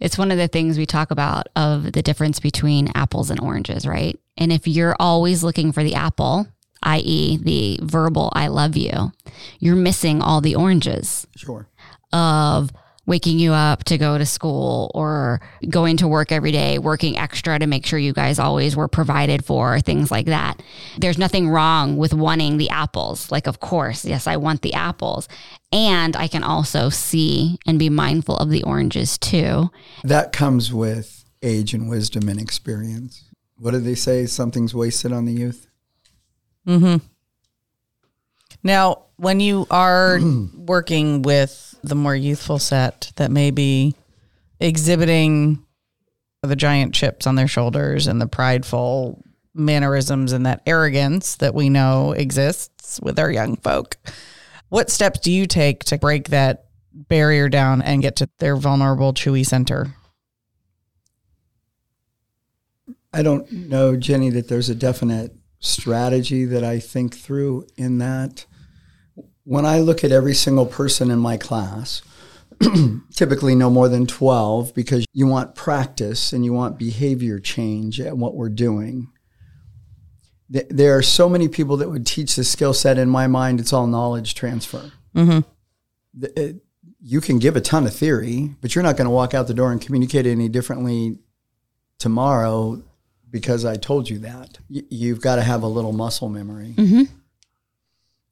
It's 0.00 0.18
one 0.18 0.30
of 0.30 0.38
the 0.38 0.48
things 0.48 0.78
we 0.78 0.86
talk 0.86 1.10
about 1.10 1.48
of 1.56 1.92
the 1.92 2.02
difference 2.02 2.40
between 2.40 2.90
apples 2.94 3.30
and 3.30 3.40
oranges, 3.40 3.86
right? 3.86 4.18
And 4.36 4.52
if 4.52 4.66
you're 4.68 4.96
always 4.98 5.42
looking 5.42 5.72
for 5.72 5.82
the 5.82 5.94
apple, 5.94 6.46
i.e., 6.82 7.36
the 7.38 7.80
verbal 7.82 8.30
I 8.34 8.46
love 8.48 8.76
you, 8.76 9.12
you're 9.58 9.74
missing 9.76 10.22
all 10.22 10.40
the 10.40 10.54
oranges 10.54 11.26
Sure. 11.36 11.68
of 12.12 12.70
waking 13.08 13.38
you 13.38 13.54
up 13.54 13.84
to 13.84 13.96
go 13.96 14.18
to 14.18 14.26
school 14.26 14.90
or 14.94 15.40
going 15.66 15.96
to 15.96 16.06
work 16.06 16.30
every 16.30 16.52
day, 16.52 16.78
working 16.78 17.16
extra 17.16 17.58
to 17.58 17.66
make 17.66 17.86
sure 17.86 17.98
you 17.98 18.12
guys 18.12 18.38
always 18.38 18.76
were 18.76 18.86
provided 18.86 19.42
for, 19.42 19.80
things 19.80 20.10
like 20.10 20.26
that. 20.26 20.62
There's 20.98 21.16
nothing 21.16 21.48
wrong 21.48 21.96
with 21.96 22.12
wanting 22.12 22.58
the 22.58 22.68
apples. 22.68 23.32
Like, 23.32 23.46
of 23.46 23.60
course, 23.60 24.04
yes, 24.04 24.26
I 24.26 24.36
want 24.36 24.60
the 24.60 24.74
apples. 24.74 25.26
And 25.72 26.16
I 26.16 26.28
can 26.28 26.44
also 26.44 26.90
see 26.90 27.58
and 27.66 27.78
be 27.78 27.88
mindful 27.88 28.36
of 28.36 28.50
the 28.50 28.62
oranges 28.62 29.16
too. 29.16 29.70
That 30.04 30.32
comes 30.32 30.70
with 30.70 31.24
age 31.42 31.72
and 31.72 31.88
wisdom 31.88 32.28
and 32.28 32.38
experience. 32.38 33.24
What 33.56 33.70
do 33.70 33.80
they 33.80 33.94
say? 33.94 34.26
Something's 34.26 34.74
wasted 34.74 35.12
on 35.12 35.24
the 35.24 35.32
youth. 35.32 35.66
Mm-hmm. 36.66 37.06
Now, 38.62 39.04
when 39.16 39.40
you 39.40 39.66
are 39.70 40.20
working 40.54 41.22
with 41.22 41.77
the 41.82 41.94
more 41.94 42.16
youthful 42.16 42.58
set 42.58 43.12
that 43.16 43.30
may 43.30 43.50
be 43.50 43.94
exhibiting 44.60 45.64
the 46.42 46.56
giant 46.56 46.94
chips 46.94 47.26
on 47.26 47.34
their 47.34 47.48
shoulders 47.48 48.06
and 48.06 48.20
the 48.20 48.26
prideful 48.26 49.22
mannerisms 49.54 50.32
and 50.32 50.46
that 50.46 50.62
arrogance 50.66 51.36
that 51.36 51.54
we 51.54 51.68
know 51.68 52.12
exists 52.12 53.00
with 53.00 53.18
our 53.18 53.30
young 53.30 53.56
folk, 53.56 53.96
what 54.68 54.90
steps 54.90 55.20
do 55.20 55.32
you 55.32 55.46
take 55.46 55.84
to 55.84 55.98
break 55.98 56.28
that 56.28 56.66
barrier 56.92 57.48
down 57.48 57.82
and 57.82 58.02
get 58.02 58.16
to 58.16 58.28
their 58.38 58.56
vulnerable, 58.56 59.12
chewy 59.12 59.44
center? 59.44 59.94
I 63.12 63.22
don't 63.22 63.50
know, 63.50 63.96
Jenny, 63.96 64.30
that 64.30 64.48
there's 64.48 64.68
a 64.68 64.74
definite 64.74 65.34
strategy 65.60 66.44
that 66.44 66.62
I 66.62 66.78
think 66.78 67.16
through 67.16 67.66
in 67.76 67.98
that. 67.98 68.46
When 69.48 69.64
I 69.64 69.78
look 69.78 70.04
at 70.04 70.12
every 70.12 70.34
single 70.34 70.66
person 70.66 71.10
in 71.10 71.18
my 71.20 71.38
class, 71.38 72.02
typically 73.14 73.54
no 73.54 73.70
more 73.70 73.88
than 73.88 74.06
12 74.06 74.74
because 74.74 75.06
you 75.14 75.26
want 75.26 75.54
practice 75.54 76.34
and 76.34 76.44
you 76.44 76.52
want 76.52 76.78
behavior 76.78 77.38
change 77.38 77.98
at 77.98 78.18
what 78.18 78.34
we're 78.34 78.50
doing. 78.50 79.08
There 80.50 80.94
are 80.98 81.00
so 81.00 81.30
many 81.30 81.48
people 81.48 81.78
that 81.78 81.88
would 81.88 82.06
teach 82.06 82.36
the 82.36 82.44
skill 82.44 82.74
set. 82.74 82.98
In 82.98 83.08
my 83.08 83.26
mind, 83.26 83.58
it's 83.58 83.72
all 83.72 83.86
knowledge 83.86 84.34
transfer. 84.34 84.92
Mm-hmm. 85.16 85.40
it, 86.36 86.56
you 87.00 87.22
can 87.22 87.38
give 87.38 87.56
a 87.56 87.62
ton 87.62 87.86
of 87.86 87.94
theory, 87.94 88.54
but 88.60 88.74
you're 88.74 88.84
not 88.84 88.98
going 88.98 89.06
to 89.06 89.10
walk 89.10 89.32
out 89.32 89.46
the 89.46 89.54
door 89.54 89.72
and 89.72 89.80
communicate 89.80 90.26
any 90.26 90.50
differently 90.50 91.20
tomorrow 91.98 92.82
because 93.30 93.64
I 93.64 93.76
told 93.76 94.10
you 94.10 94.18
that. 94.18 94.58
Y- 94.68 94.82
you've 94.90 95.22
got 95.22 95.36
to 95.36 95.42
have 95.42 95.62
a 95.62 95.68
little 95.68 95.94
muscle 95.94 96.28
memory. 96.28 96.74
Mm-hmm. 96.76 97.14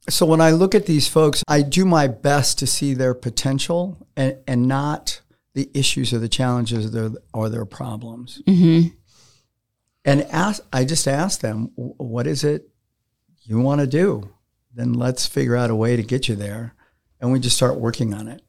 So 0.08 0.24
when 0.24 0.40
I 0.40 0.52
look 0.52 0.74
at 0.74 0.86
these 0.86 1.08
folks, 1.08 1.42
I 1.48 1.62
do 1.62 1.84
my 1.84 2.06
best 2.06 2.58
to 2.60 2.66
see 2.66 2.94
their 2.94 3.14
potential 3.14 4.06
and, 4.16 4.36
and 4.46 4.68
not 4.68 5.20
the 5.54 5.68
issues 5.74 6.12
or 6.12 6.18
the 6.18 6.28
challenges 6.28 6.86
or 6.86 6.90
their, 6.90 7.20
or 7.32 7.48
their 7.48 7.64
problems. 7.64 8.40
Mm-hmm. 8.46 8.94
And 10.04 10.22
ask, 10.30 10.62
I 10.72 10.84
just 10.84 11.08
ask 11.08 11.40
them, 11.40 11.72
what 11.74 12.26
is 12.28 12.44
it 12.44 12.68
you 13.42 13.58
want 13.58 13.80
to 13.80 13.86
do? 13.86 14.30
Then 14.72 14.92
let's 14.92 15.26
figure 15.26 15.56
out 15.56 15.70
a 15.70 15.74
way 15.74 15.96
to 15.96 16.02
get 16.02 16.28
you 16.28 16.36
there. 16.36 16.74
And 17.20 17.32
we 17.32 17.40
just 17.40 17.56
start 17.56 17.80
working 17.80 18.14
on 18.14 18.28
it. 18.28 18.42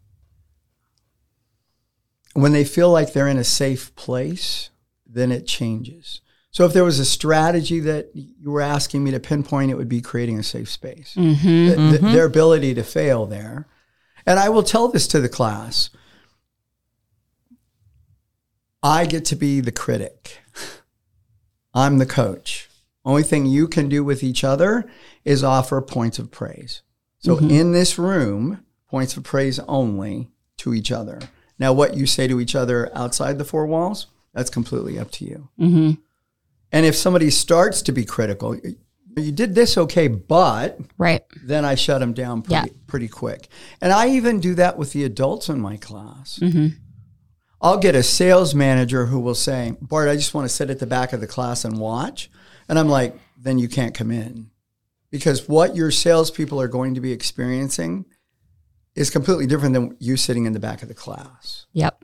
When 2.34 2.52
they 2.52 2.66
feel 2.66 2.92
like 2.92 3.14
they're 3.14 3.28
in 3.28 3.40
a 3.40 3.44
safe 3.44 3.96
place, 3.96 4.70
then 5.08 5.32
it 5.32 5.48
changes. 5.48 6.22
So 6.58 6.66
if 6.66 6.74
there 6.74 6.84
was 6.84 6.98
a 6.98 7.06
strategy 7.06 7.80
that 7.82 8.10
you 8.16 8.50
were 8.50 8.62
asking 8.62 9.04
me 9.04 9.12
to 9.12 9.20
pinpoint, 9.20 9.70
it 9.70 9.76
would 9.76 9.88
be 9.88 10.02
creating 10.02 10.40
a 10.40 10.44
safe 10.44 10.72
space. 10.72 11.14
Mm-hmm. 11.16 11.44
Th- 11.44 11.76
th- 11.76 11.78
mm-hmm. 11.78 12.14
their 12.14 12.26
ability 12.26 12.74
to 12.74 12.84
fail 12.84 13.28
there. 13.28 13.68
And 14.26 14.40
I 14.40 14.50
will 14.50 14.64
tell 14.64 14.88
this 14.88 15.08
to 15.10 15.20
the 15.20 15.30
class. 15.30 15.92
I 18.82 19.06
get 19.06 19.24
to 19.26 19.36
be 19.36 19.60
the 19.60 19.72
critic. 19.72 20.40
I'm 21.76 22.00
the 22.00 22.08
coach. 22.08 22.68
Only 23.06 23.22
thing 23.22 23.46
you 23.46 23.68
can 23.68 23.88
do 23.88 24.04
with 24.04 24.24
each 24.24 24.44
other 24.44 24.90
is 25.24 25.44
offer 25.44 25.80
points 25.80 26.18
of 26.18 26.32
praise. 26.32 26.82
So 27.20 27.36
mm-hmm. 27.36 27.52
in 27.52 27.72
this 27.72 28.00
room, 28.00 28.66
points 28.90 29.16
of 29.16 29.24
praise 29.24 29.60
only 29.68 30.32
to 30.58 30.74
each 30.74 30.92
other. 30.92 31.20
Now, 31.60 31.72
what 31.72 31.96
you 31.96 32.08
say 32.08 32.28
to 32.28 32.40
each 32.40 32.56
other 32.56 32.90
outside 32.96 33.38
the 33.38 33.46
four 33.46 33.68
walls, 33.68 34.08
that's 34.34 34.50
completely 34.50 34.98
up 34.98 35.12
to 35.12 35.24
you. 35.24 35.50
Mm-hmm. 35.60 36.02
And 36.72 36.86
if 36.86 36.96
somebody 36.96 37.30
starts 37.30 37.82
to 37.84 37.92
be 37.92 38.04
critical, 38.06 38.56
you 39.16 39.32
did 39.32 39.56
this 39.56 39.78
okay, 39.78 40.08
but 40.08 40.80
Right. 40.98 41.24
then 41.44 41.66
I 41.66 41.76
shut 41.76 42.00
them 42.02 42.14
down 42.14 42.42
pretty, 42.42 42.68
Yeah. 42.70 42.74
pretty 42.88 43.08
quick. 43.08 43.48
And 43.82 43.92
I 43.94 44.10
even 44.10 44.40
do 44.40 44.54
that 44.56 44.78
with 44.78 44.94
the 44.94 45.04
adults 45.04 45.50
in 45.50 45.60
my 45.60 45.78
class. 45.78 46.40
Mm-hmm. 46.42 46.68
I'll 47.60 47.80
get 47.80 47.96
a 47.96 48.04
sales 48.04 48.54
manager 48.54 49.08
who 49.08 49.20
will 49.20 49.34
say, 49.36 49.76
Bart, 49.82 50.10
I 50.10 50.16
just 50.16 50.34
want 50.34 50.48
to 50.48 50.54
sit 50.54 50.70
at 50.70 50.80
the 50.80 50.86
back 50.86 51.14
of 51.14 51.22
the 51.22 51.28
class 51.28 51.66
and 51.66 51.80
watch. 51.80 52.30
And 52.70 52.78
I'm 52.78 52.90
like, 52.90 53.18
then 53.40 53.58
you 53.58 53.68
can't 53.68 53.96
come 53.96 54.12
in. 54.12 54.52
Because 55.10 55.48
what 55.48 55.76
your 55.76 55.90
salespeople 55.90 56.60
are 56.62 56.68
going 56.68 56.94
to 56.96 57.02
be 57.02 57.12
experiencing 57.14 58.06
is 58.94 59.10
completely 59.10 59.48
different 59.48 59.74
than 59.74 59.96
you 60.00 60.18
sitting 60.18 60.46
in 60.46 60.54
the 60.54 60.60
back 60.60 60.82
of 60.84 60.88
the 60.90 60.94
class. 60.94 61.66
Yep. 61.74 62.04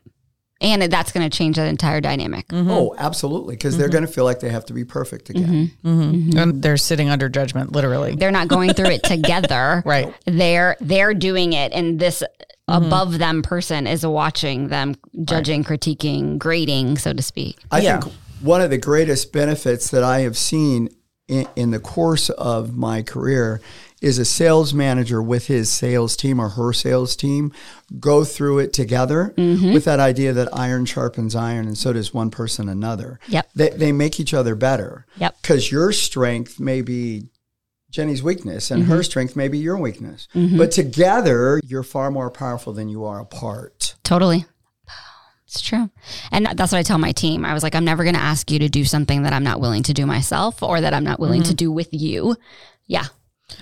And 0.64 0.82
that's 0.84 1.12
going 1.12 1.30
to 1.30 1.38
change 1.38 1.58
that 1.58 1.68
entire 1.68 2.02
dynamic. 2.02 2.48
Mm-hmm. 2.48 2.72
Oh, 2.72 2.96
absolutely. 2.98 3.56
Because 3.56 3.78
they're 3.78 3.88
mm-hmm. 3.88 3.94
going 3.94 4.08
to 4.08 4.12
feel 4.12 4.24
like 4.24 4.40
they 4.40 4.50
have 4.50 4.66
to 4.66 4.74
be 4.74 4.86
perfect 4.86 5.28
mm-hmm. 5.28 5.44
again. 5.44 5.72
Mm-hmm. 5.84 6.38
And 6.38 6.64
they're 6.64 6.78
sitting 6.78 7.10
under 7.10 7.30
judgment, 7.30 7.74
literally. 7.74 8.16
They're 8.16 8.32
not 8.32 8.48
going 8.48 8.74
through 8.74 8.92
it 8.92 9.04
together. 9.04 9.82
Right. 9.94 10.14
They're 10.26 10.78
they're 10.80 11.14
doing 11.14 11.54
it 11.54 11.74
and 11.74 12.00
this 12.00 12.24
above 12.68 13.20
them 13.20 13.42
person 13.42 13.86
is 13.86 14.06
watching 14.06 14.70
them 14.70 14.96
judging, 15.24 15.64
critiquing, 15.64 16.38
grading, 16.38 16.98
so 16.98 17.14
to 17.14 17.22
speak. 17.22 17.58
I 17.70 17.82
Yeah. 17.82 18.00
think 18.00 18.14
one 18.42 18.62
of 18.62 18.70
the 18.70 18.78
greatest 18.78 19.34
benefits 19.34 19.90
that 19.90 20.04
I 20.04 20.22
have 20.22 20.38
seen 20.38 20.90
in, 21.28 21.48
in 21.56 21.72
the 21.72 21.80
course 21.80 22.30
of 22.30 22.76
my 22.76 23.02
career 23.02 23.62
is 24.04 24.20
a 24.20 24.26
sales 24.26 24.74
manager 24.74 25.24
with 25.24 25.48
his 25.48 25.72
sales 25.72 26.18
team 26.18 26.40
or 26.40 26.50
her 26.50 26.74
sales 26.74 27.16
team 27.16 27.54
go 28.00 28.26
through 28.26 28.60
it 28.60 28.74
together 28.74 29.34
mm-hmm. 29.38 29.74
with 29.74 29.86
that 29.86 30.00
idea 30.00 30.34
that 30.34 30.50
iron 30.52 30.86
sharpens 30.86 31.36
iron 31.36 31.66
and 31.66 31.78
so 31.78 31.94
does 31.94 32.14
one 32.14 32.30
person 32.30 32.68
another. 32.68 33.18
Yep. 33.30 33.50
They, 33.56 33.70
they 33.70 33.92
make 33.94 34.20
each 34.20 34.34
other 34.34 34.56
better. 34.56 35.06
Yep. 35.18 35.38
Because 35.42 35.72
your 35.72 35.94
strength 35.94 36.60
may 36.60 36.82
be 36.82 37.30
Jenny's 37.92 38.22
weakness 38.22 38.72
and 38.72 38.84
her 38.84 38.96
mm-hmm. 38.96 39.04
strength 39.04 39.36
may 39.38 39.48
be 39.48 39.58
your 39.58 39.78
weakness. 39.78 40.28
Mm-hmm. 40.36 40.58
But 40.58 40.72
together, 40.72 41.62
you're 41.66 41.84
far 41.84 42.12
more 42.12 42.30
powerful 42.30 42.74
than 42.74 42.90
you 42.90 43.06
are 43.06 43.22
apart. 43.22 43.96
Totally. 44.04 44.46
It's 45.48 45.62
true. 45.62 45.90
And 46.32 46.48
that's 46.48 46.72
what 46.72 46.80
I 46.80 46.84
tell 46.84 46.98
my 46.98 47.12
team. 47.12 47.46
I 47.46 47.54
was 47.54 47.62
like, 47.64 47.76
I'm 47.76 47.86
never 47.86 48.04
going 48.04 48.16
to 48.16 48.22
ask 48.22 48.50
you 48.50 48.60
to 48.60 48.70
do 48.70 48.84
something 48.84 49.24
that 49.24 49.34
I'm 49.34 49.44
not 49.44 49.62
willing 49.62 49.84
to 49.84 49.94
do 49.94 50.06
myself 50.06 50.62
or 50.64 50.82
that 50.82 50.94
I'm 50.94 51.04
not 51.04 51.20
willing 51.20 51.44
to 51.44 51.54
do 51.54 51.72
with 51.72 51.90
you. 51.92 52.36
Yeah. 52.88 53.06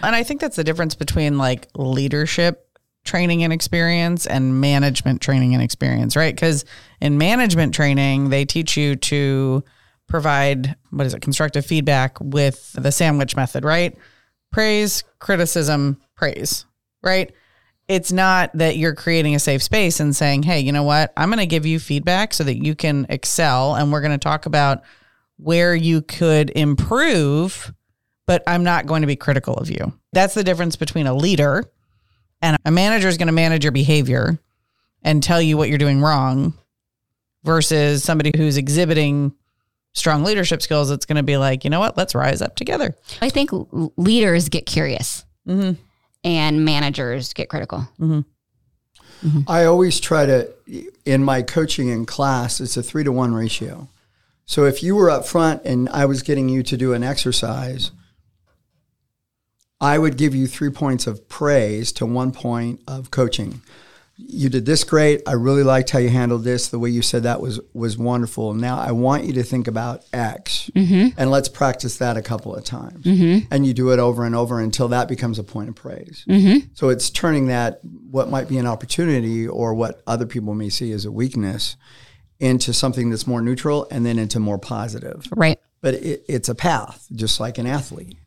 And 0.03 0.15
I 0.15 0.23
think 0.23 0.41
that's 0.41 0.55
the 0.55 0.63
difference 0.63 0.95
between 0.95 1.37
like 1.37 1.67
leadership 1.75 2.67
training 3.03 3.43
and 3.43 3.51
experience 3.51 4.27
and 4.27 4.61
management 4.61 5.21
training 5.21 5.53
and 5.53 5.63
experience, 5.63 6.15
right? 6.15 6.35
Because 6.35 6.65
in 6.99 7.17
management 7.17 7.73
training, 7.73 8.29
they 8.29 8.45
teach 8.45 8.77
you 8.77 8.95
to 8.95 9.63
provide 10.07 10.75
what 10.91 11.07
is 11.07 11.13
it, 11.13 11.21
constructive 11.21 11.65
feedback 11.65 12.17
with 12.19 12.73
the 12.73 12.91
sandwich 12.91 13.35
method, 13.35 13.63
right? 13.63 13.97
Praise, 14.51 15.03
criticism, 15.19 15.99
praise, 16.15 16.65
right? 17.01 17.33
It's 17.87 18.11
not 18.11 18.51
that 18.53 18.77
you're 18.77 18.95
creating 18.95 19.35
a 19.35 19.39
safe 19.39 19.63
space 19.63 19.99
and 19.99 20.15
saying, 20.15 20.43
hey, 20.43 20.59
you 20.59 20.71
know 20.71 20.83
what? 20.83 21.11
I'm 21.17 21.29
going 21.29 21.39
to 21.39 21.45
give 21.45 21.65
you 21.65 21.79
feedback 21.79 22.33
so 22.33 22.43
that 22.43 22.63
you 22.63 22.75
can 22.75 23.05
excel. 23.09 23.75
And 23.75 23.91
we're 23.91 24.01
going 24.01 24.11
to 24.11 24.17
talk 24.17 24.45
about 24.45 24.83
where 25.37 25.73
you 25.73 26.01
could 26.01 26.51
improve 26.51 27.73
but 28.31 28.43
I'm 28.47 28.63
not 28.63 28.85
going 28.85 29.01
to 29.01 29.07
be 29.07 29.17
critical 29.17 29.55
of 29.55 29.69
you. 29.69 29.91
That's 30.13 30.33
the 30.35 30.43
difference 30.45 30.77
between 30.77 31.05
a 31.05 31.13
leader 31.13 31.69
and 32.41 32.55
a 32.63 32.71
manager 32.71 33.09
is 33.09 33.17
going 33.17 33.27
to 33.27 33.33
manage 33.33 33.65
your 33.65 33.73
behavior 33.73 34.39
and 35.03 35.21
tell 35.21 35.41
you 35.41 35.57
what 35.57 35.67
you're 35.67 35.77
doing 35.77 35.99
wrong 35.99 36.53
versus 37.43 38.05
somebody 38.05 38.31
who's 38.33 38.55
exhibiting 38.55 39.33
strong 39.91 40.23
leadership 40.23 40.61
skills 40.61 40.91
it's 40.91 41.05
going 41.05 41.17
to 41.17 41.23
be 41.23 41.35
like, 41.35 41.65
you 41.65 41.69
know 41.69 41.81
what, 41.81 41.97
let's 41.97 42.15
rise 42.15 42.41
up 42.41 42.55
together. 42.55 42.95
I 43.21 43.27
think 43.27 43.49
leaders 43.97 44.47
get 44.47 44.65
curious 44.65 45.25
mm-hmm. 45.45 45.73
and 46.23 46.63
managers 46.63 47.33
get 47.33 47.49
critical. 47.49 47.79
Mm-hmm. 47.99 48.19
Mm-hmm. 49.27 49.39
I 49.45 49.65
always 49.65 49.99
try 49.99 50.25
to, 50.25 50.49
in 51.03 51.21
my 51.21 51.41
coaching 51.41 51.89
in 51.89 52.05
class, 52.05 52.61
it's 52.61 52.77
a 52.77 52.81
three 52.81 53.03
to 53.03 53.11
one 53.11 53.33
ratio. 53.33 53.89
So 54.45 54.63
if 54.63 54.81
you 54.81 54.95
were 54.95 55.09
up 55.09 55.25
front 55.25 55.65
and 55.65 55.89
I 55.89 56.05
was 56.05 56.21
getting 56.21 56.47
you 56.47 56.63
to 56.63 56.77
do 56.77 56.93
an 56.93 57.03
exercise, 57.03 57.91
I 59.81 59.97
would 59.97 60.15
give 60.15 60.35
you 60.35 60.45
three 60.47 60.69
points 60.69 61.07
of 61.07 61.27
praise 61.27 61.91
to 61.93 62.05
one 62.05 62.31
point 62.31 62.81
of 62.87 63.09
coaching. 63.09 63.61
You 64.15 64.49
did 64.49 64.67
this 64.67 64.83
great. 64.83 65.23
I 65.27 65.33
really 65.33 65.63
liked 65.63 65.89
how 65.89 65.97
you 65.97 66.09
handled 66.09 66.43
this. 66.43 66.67
The 66.67 66.77
way 66.77 66.91
you 66.91 67.01
said 67.01 67.23
that 67.23 67.41
was 67.41 67.59
was 67.73 67.97
wonderful. 67.97 68.53
Now 68.53 68.77
I 68.77 68.91
want 68.91 69.23
you 69.23 69.33
to 69.33 69.43
think 69.43 69.67
about 69.67 70.03
X, 70.13 70.69
mm-hmm. 70.75 71.19
and 71.19 71.31
let's 71.31 71.49
practice 71.49 71.97
that 71.97 72.17
a 72.17 72.21
couple 72.21 72.55
of 72.55 72.63
times. 72.63 73.03
Mm-hmm. 73.03 73.47
And 73.51 73.65
you 73.65 73.73
do 73.73 73.91
it 73.91 73.97
over 73.97 74.23
and 74.23 74.35
over 74.35 74.59
until 74.59 74.89
that 74.89 75.07
becomes 75.07 75.39
a 75.39 75.43
point 75.43 75.69
of 75.69 75.75
praise. 75.75 76.23
Mm-hmm. 76.29 76.67
So 76.75 76.89
it's 76.89 77.09
turning 77.09 77.47
that 77.47 77.79
what 77.83 78.29
might 78.29 78.47
be 78.47 78.59
an 78.59 78.67
opportunity 78.67 79.47
or 79.47 79.73
what 79.73 80.03
other 80.05 80.27
people 80.27 80.53
may 80.53 80.69
see 80.69 80.91
as 80.91 81.05
a 81.05 81.11
weakness 81.11 81.75
into 82.39 82.73
something 82.73 83.09
that's 83.09 83.25
more 83.25 83.41
neutral 83.41 83.87
and 83.89 84.05
then 84.05 84.19
into 84.19 84.39
more 84.39 84.59
positive. 84.59 85.27
Right. 85.35 85.59
But 85.81 85.95
it, 85.95 86.25
it's 86.27 86.49
a 86.49 86.55
path, 86.55 87.07
just 87.13 87.39
like 87.39 87.57
an 87.57 87.65
athlete. 87.65 88.17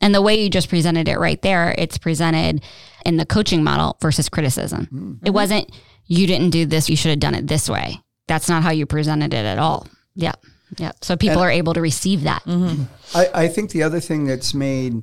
And 0.00 0.14
the 0.14 0.22
way 0.22 0.42
you 0.42 0.48
just 0.48 0.68
presented 0.68 1.08
it 1.08 1.18
right 1.18 1.40
there, 1.42 1.74
it's 1.76 1.98
presented 1.98 2.62
in 3.04 3.16
the 3.16 3.26
coaching 3.26 3.62
model 3.62 3.96
versus 4.00 4.28
criticism. 4.28 4.86
Mm-hmm. 4.86 5.26
It 5.26 5.30
wasn't, 5.30 5.70
you 6.06 6.26
didn't 6.26 6.50
do 6.50 6.66
this, 6.66 6.88
you 6.88 6.96
should 6.96 7.10
have 7.10 7.20
done 7.20 7.34
it 7.34 7.46
this 7.46 7.68
way. 7.68 8.00
That's 8.26 8.48
not 8.48 8.62
how 8.62 8.70
you 8.70 8.86
presented 8.86 9.34
it 9.34 9.44
at 9.44 9.58
all. 9.58 9.86
Yeah. 10.14 10.34
Yeah. 10.78 10.92
So 11.02 11.16
people 11.16 11.40
are 11.40 11.50
able 11.50 11.74
to 11.74 11.80
receive 11.80 12.22
that. 12.22 12.44
Mm-hmm. 12.44 12.84
I, 13.14 13.44
I 13.44 13.48
think 13.48 13.70
the 13.70 13.82
other 13.82 14.00
thing 14.00 14.24
that's 14.24 14.54
made 14.54 15.02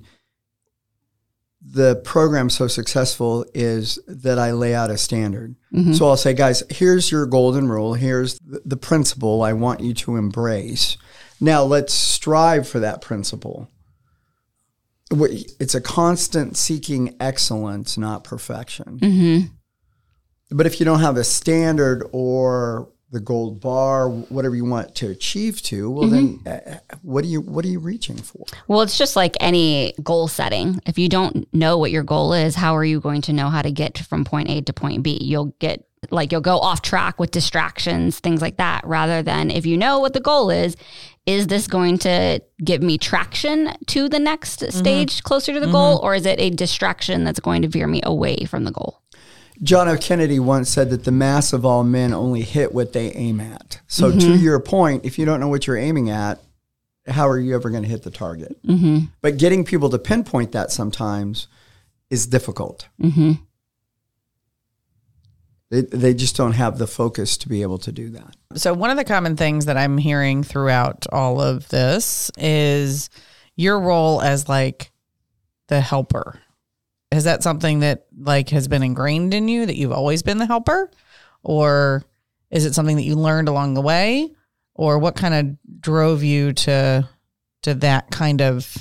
the 1.62 1.98
program 1.98 2.50
so 2.50 2.68
successful 2.68 3.46
is 3.54 4.00
that 4.08 4.40
I 4.40 4.52
lay 4.52 4.74
out 4.74 4.90
a 4.90 4.98
standard. 4.98 5.56
Mm-hmm. 5.74 5.94
So 5.94 6.08
I'll 6.08 6.16
say, 6.16 6.34
guys, 6.34 6.64
here's 6.70 7.12
your 7.12 7.26
golden 7.26 7.68
rule. 7.68 7.96
Here's 7.96 8.40
the, 8.40 8.62
the 8.64 8.78
principle 8.78 9.42
I 9.42 9.54
want 9.54 9.82
you 9.82 9.94
to 9.96 10.16
embrace. 10.16 10.98
Now 11.42 11.64
let's 11.64 11.94
strive 11.94 12.68
for 12.68 12.80
that 12.80 13.02
principle. 13.02 13.70
It's 15.12 15.76
a 15.76 15.82
constant 15.82 16.58
seeking 16.58 17.16
excellence, 17.20 17.98
not 17.98 18.24
perfection. 18.24 19.00
Mm-hmm. 19.00 19.48
But 20.52 20.66
if 20.66 20.80
you 20.80 20.86
don't 20.86 21.00
have 21.00 21.18
a 21.18 21.24
standard 21.24 22.08
or 22.12 22.90
the 23.12 23.20
gold 23.22 23.62
bar, 23.62 24.10
whatever 24.10 24.56
you 24.56 24.66
want 24.66 24.96
to 24.96 25.10
achieve 25.10 25.62
to, 25.64 25.90
well, 25.90 26.10
then 26.10 26.40
uh, 26.46 26.78
what 27.02 27.24
are 27.24 27.28
you 27.28 27.42
what 27.42 27.64
are 27.64 27.70
you 27.70 27.80
reaching 27.80 28.18
for? 28.18 28.46
Well, 28.68 28.82
it's 28.82 28.98
just 28.98 29.16
like 29.16 29.38
any 29.40 29.94
goal 30.04 30.28
setting. 30.28 30.82
If 30.86 30.98
you 30.98 31.08
don't 31.08 31.52
know 31.54 31.78
what 31.78 31.92
your 31.92 32.04
goal 32.04 32.34
is, 32.34 32.56
how 32.56 32.76
are 32.76 32.84
you 32.84 33.00
going 33.00 33.22
to 33.24 33.34
know 33.34 33.50
how 33.50 33.62
to 33.62 33.72
get 33.72 33.98
from 33.98 34.26
point 34.26 34.50
A 34.50 34.62
to 34.62 34.74
point 34.74 35.04
B? 35.04 35.18
You'll 35.22 35.56
get 35.60 35.86
like 36.12 36.32
you'll 36.32 36.42
go 36.42 36.60
off 36.60 36.82
track 36.82 37.20
with 37.20 37.32
distractions, 37.32 38.20
things 38.20 38.42
like 38.42 38.58
that, 38.58 38.86
rather 38.86 39.24
than 39.24 39.52
if 39.52 39.66
you 39.66 39.78
know 39.78 40.00
what 40.00 40.14
the 40.14 40.20
goal 40.20 40.50
is, 40.50 40.76
is 41.28 41.48
this 41.48 41.68
going 41.68 41.98
to 42.00 42.42
give 42.64 42.82
me 42.82 42.98
traction 42.98 43.74
to 43.88 44.10
the 44.10 44.18
next 44.18 44.62
mm-hmm. 44.62 44.72
stage 44.76 45.22
closer 45.22 45.54
to 45.54 45.60
the 45.60 45.68
goal, 45.68 45.98
mm-hmm. 45.98 46.06
or 46.06 46.16
is 46.16 46.26
it 46.26 46.40
a 46.40 46.50
distraction 46.50 47.24
that's 47.26 47.42
going 47.42 47.62
to 47.62 47.68
veer 47.68 47.86
me 47.86 48.00
away 48.04 48.46
from 48.46 48.64
the 48.64 48.72
goal? 48.72 49.02
John 49.62 49.90
F. 49.90 50.02
Kennedy 50.02 50.40
once 50.40 50.70
said 50.70 50.90
that 50.92 51.04
the 51.04 51.12
mass 51.12 51.52
of 51.52 51.66
all 51.66 51.84
men 51.84 52.14
only 52.14 52.42
hit 52.42 52.74
what 52.74 52.94
they 52.94 53.12
aim 53.14 53.42
at. 53.42 53.82
So, 53.88 54.12
to 54.12 54.18
mm-hmm. 54.18 54.44
your 54.44 54.60
point, 54.60 55.04
if 55.04 55.20
you 55.20 55.26
don't 55.26 55.40
know 55.40 55.48
what 55.48 55.68
you're 55.68 55.78
aiming 55.78 56.10
at, 56.10 56.40
how 57.08 57.28
are 57.28 57.40
you 57.40 57.56
ever 57.56 57.70
going 57.70 57.84
to 57.84 57.90
hit 57.90 58.04
the 58.04 58.12
target? 58.12 58.58
But 59.22 59.38
getting 59.38 59.66
people 59.66 59.90
to 59.90 60.00
pinpoint 60.00 60.52
that 60.52 60.72
sometimes 60.72 61.48
is 62.10 62.28
difficult. 62.28 62.88
They, 65.70 65.82
they 65.82 66.14
just 66.14 66.38
don't 66.38 66.54
have 66.54 66.78
the 66.78 66.88
focus 66.88 67.38
to 67.38 67.50
be 67.50 67.62
able 67.62 67.78
to 67.80 67.92
do 67.92 68.10
that. 68.12 68.36
So 68.56 68.74
one 68.74 68.90
of 68.90 68.98
the 68.98 69.04
common 69.04 69.36
things 69.36 69.66
that 69.66 69.78
I'm 69.78 69.98
hearing 69.98 70.44
throughout 70.44 71.06
all 71.12 71.42
of 71.42 71.68
this 71.70 72.32
is 72.38 73.10
your 73.56 73.80
role 73.80 74.22
as 74.22 74.48
like 74.48 74.92
the 75.68 75.82
helper. 75.82 76.40
Is 77.12 77.26
that 77.26 77.44
something 77.44 77.80
that 77.80 78.06
like 78.18 78.50
has 78.50 78.68
been 78.68 78.84
ingrained 78.84 79.34
in 79.34 79.48
you 79.48 79.66
that 79.66 79.76
you've 79.76 79.92
always 79.92 80.24
been 80.24 80.38
the 80.38 80.46
helper 80.46 80.90
or 81.44 82.04
is 82.50 82.66
it 82.66 82.74
something 82.74 82.96
that 82.96 83.04
you 83.04 83.16
learned 83.16 83.50
along 83.50 83.74
the 83.74 83.82
way 83.82 84.34
or 84.74 85.00
what 85.00 85.16
kind 85.16 85.34
of 85.34 85.82
drove 85.82 86.24
you 86.24 86.54
to 86.54 87.08
to 87.64 87.74
that 87.74 88.12
kind 88.12 88.42
of 88.42 88.78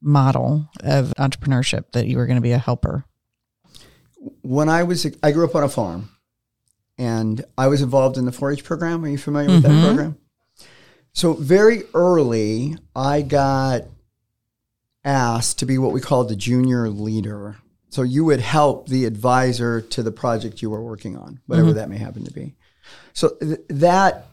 model 0.00 0.68
of 0.80 1.12
entrepreneurship 1.18 1.90
that 1.92 2.06
you 2.06 2.16
were 2.16 2.26
going 2.26 2.36
to 2.36 2.42
be 2.42 2.52
a 2.52 2.58
helper? 2.58 3.04
When 4.42 4.68
I 4.68 4.82
was, 4.82 5.06
I 5.22 5.32
grew 5.32 5.44
up 5.44 5.54
on 5.54 5.62
a 5.62 5.68
farm 5.68 6.10
and 6.98 7.44
I 7.56 7.68
was 7.68 7.80
involved 7.80 8.18
in 8.18 8.24
the 8.24 8.32
4 8.32 8.52
H 8.52 8.64
program. 8.64 9.04
Are 9.04 9.08
you 9.08 9.18
familiar 9.18 9.50
with 9.50 9.62
that 9.62 9.70
mm-hmm. 9.70 9.86
program? 9.86 10.18
So, 11.12 11.32
very 11.34 11.82
early, 11.94 12.76
I 12.94 13.22
got 13.22 13.82
asked 15.04 15.58
to 15.60 15.66
be 15.66 15.78
what 15.78 15.92
we 15.92 16.00
called 16.00 16.28
the 16.28 16.36
junior 16.36 16.88
leader. 16.88 17.56
So, 17.88 18.02
you 18.02 18.24
would 18.24 18.40
help 18.40 18.88
the 18.88 19.04
advisor 19.04 19.80
to 19.80 20.02
the 20.02 20.12
project 20.12 20.60
you 20.60 20.70
were 20.70 20.82
working 20.82 21.16
on, 21.16 21.40
whatever 21.46 21.68
mm-hmm. 21.68 21.78
that 21.78 21.88
may 21.88 21.98
happen 21.98 22.24
to 22.24 22.32
be. 22.32 22.56
So, 23.14 23.30
th- 23.40 23.60
that 23.68 24.26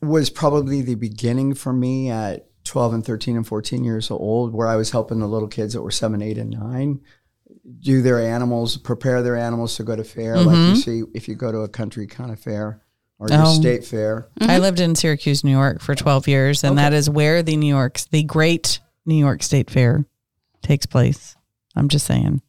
was 0.00 0.30
probably 0.30 0.82
the 0.82 0.96
beginning 0.96 1.54
for 1.54 1.72
me 1.72 2.10
at 2.10 2.48
12 2.64 2.94
and 2.94 3.06
13 3.06 3.36
and 3.36 3.46
14 3.46 3.84
years 3.84 4.10
old, 4.10 4.52
where 4.52 4.66
I 4.68 4.76
was 4.76 4.90
helping 4.90 5.20
the 5.20 5.28
little 5.28 5.48
kids 5.48 5.74
that 5.74 5.82
were 5.82 5.90
seven, 5.90 6.22
eight, 6.22 6.38
and 6.38 6.50
nine 6.50 7.00
do 7.80 8.02
their 8.02 8.18
animals, 8.18 8.76
prepare 8.76 9.22
their 9.22 9.36
animals 9.36 9.76
to 9.76 9.84
go 9.84 9.94
to 9.94 10.04
fair, 10.04 10.36
like 10.36 10.56
you 10.56 10.62
mm-hmm. 10.62 10.74
see 10.74 11.02
if 11.14 11.28
you 11.28 11.34
go 11.34 11.52
to 11.52 11.58
a 11.58 11.68
country 11.68 12.06
kind 12.06 12.32
of 12.32 12.40
fair 12.40 12.82
or 13.18 13.28
your 13.28 13.42
Oh. 13.42 13.54
state 13.54 13.84
fair. 13.84 14.28
I 14.40 14.44
mm-hmm. 14.44 14.62
lived 14.62 14.80
in 14.80 14.94
Syracuse, 14.94 15.44
New 15.44 15.52
York 15.52 15.80
for 15.80 15.94
12 15.94 16.26
years, 16.26 16.64
and 16.64 16.76
that 16.78 16.92
is 16.92 17.08
where 17.08 17.42
the 17.42 17.56
New 17.56 17.72
York's, 17.72 18.06
the 18.06 18.24
great 18.24 18.80
New 19.06 19.14
York 19.14 19.42
State 19.42 19.70
Fair 19.70 20.04
takes 20.62 20.86
place. 20.86 21.36
I'm 21.76 21.88
just 21.88 22.06
saying. 22.06 22.42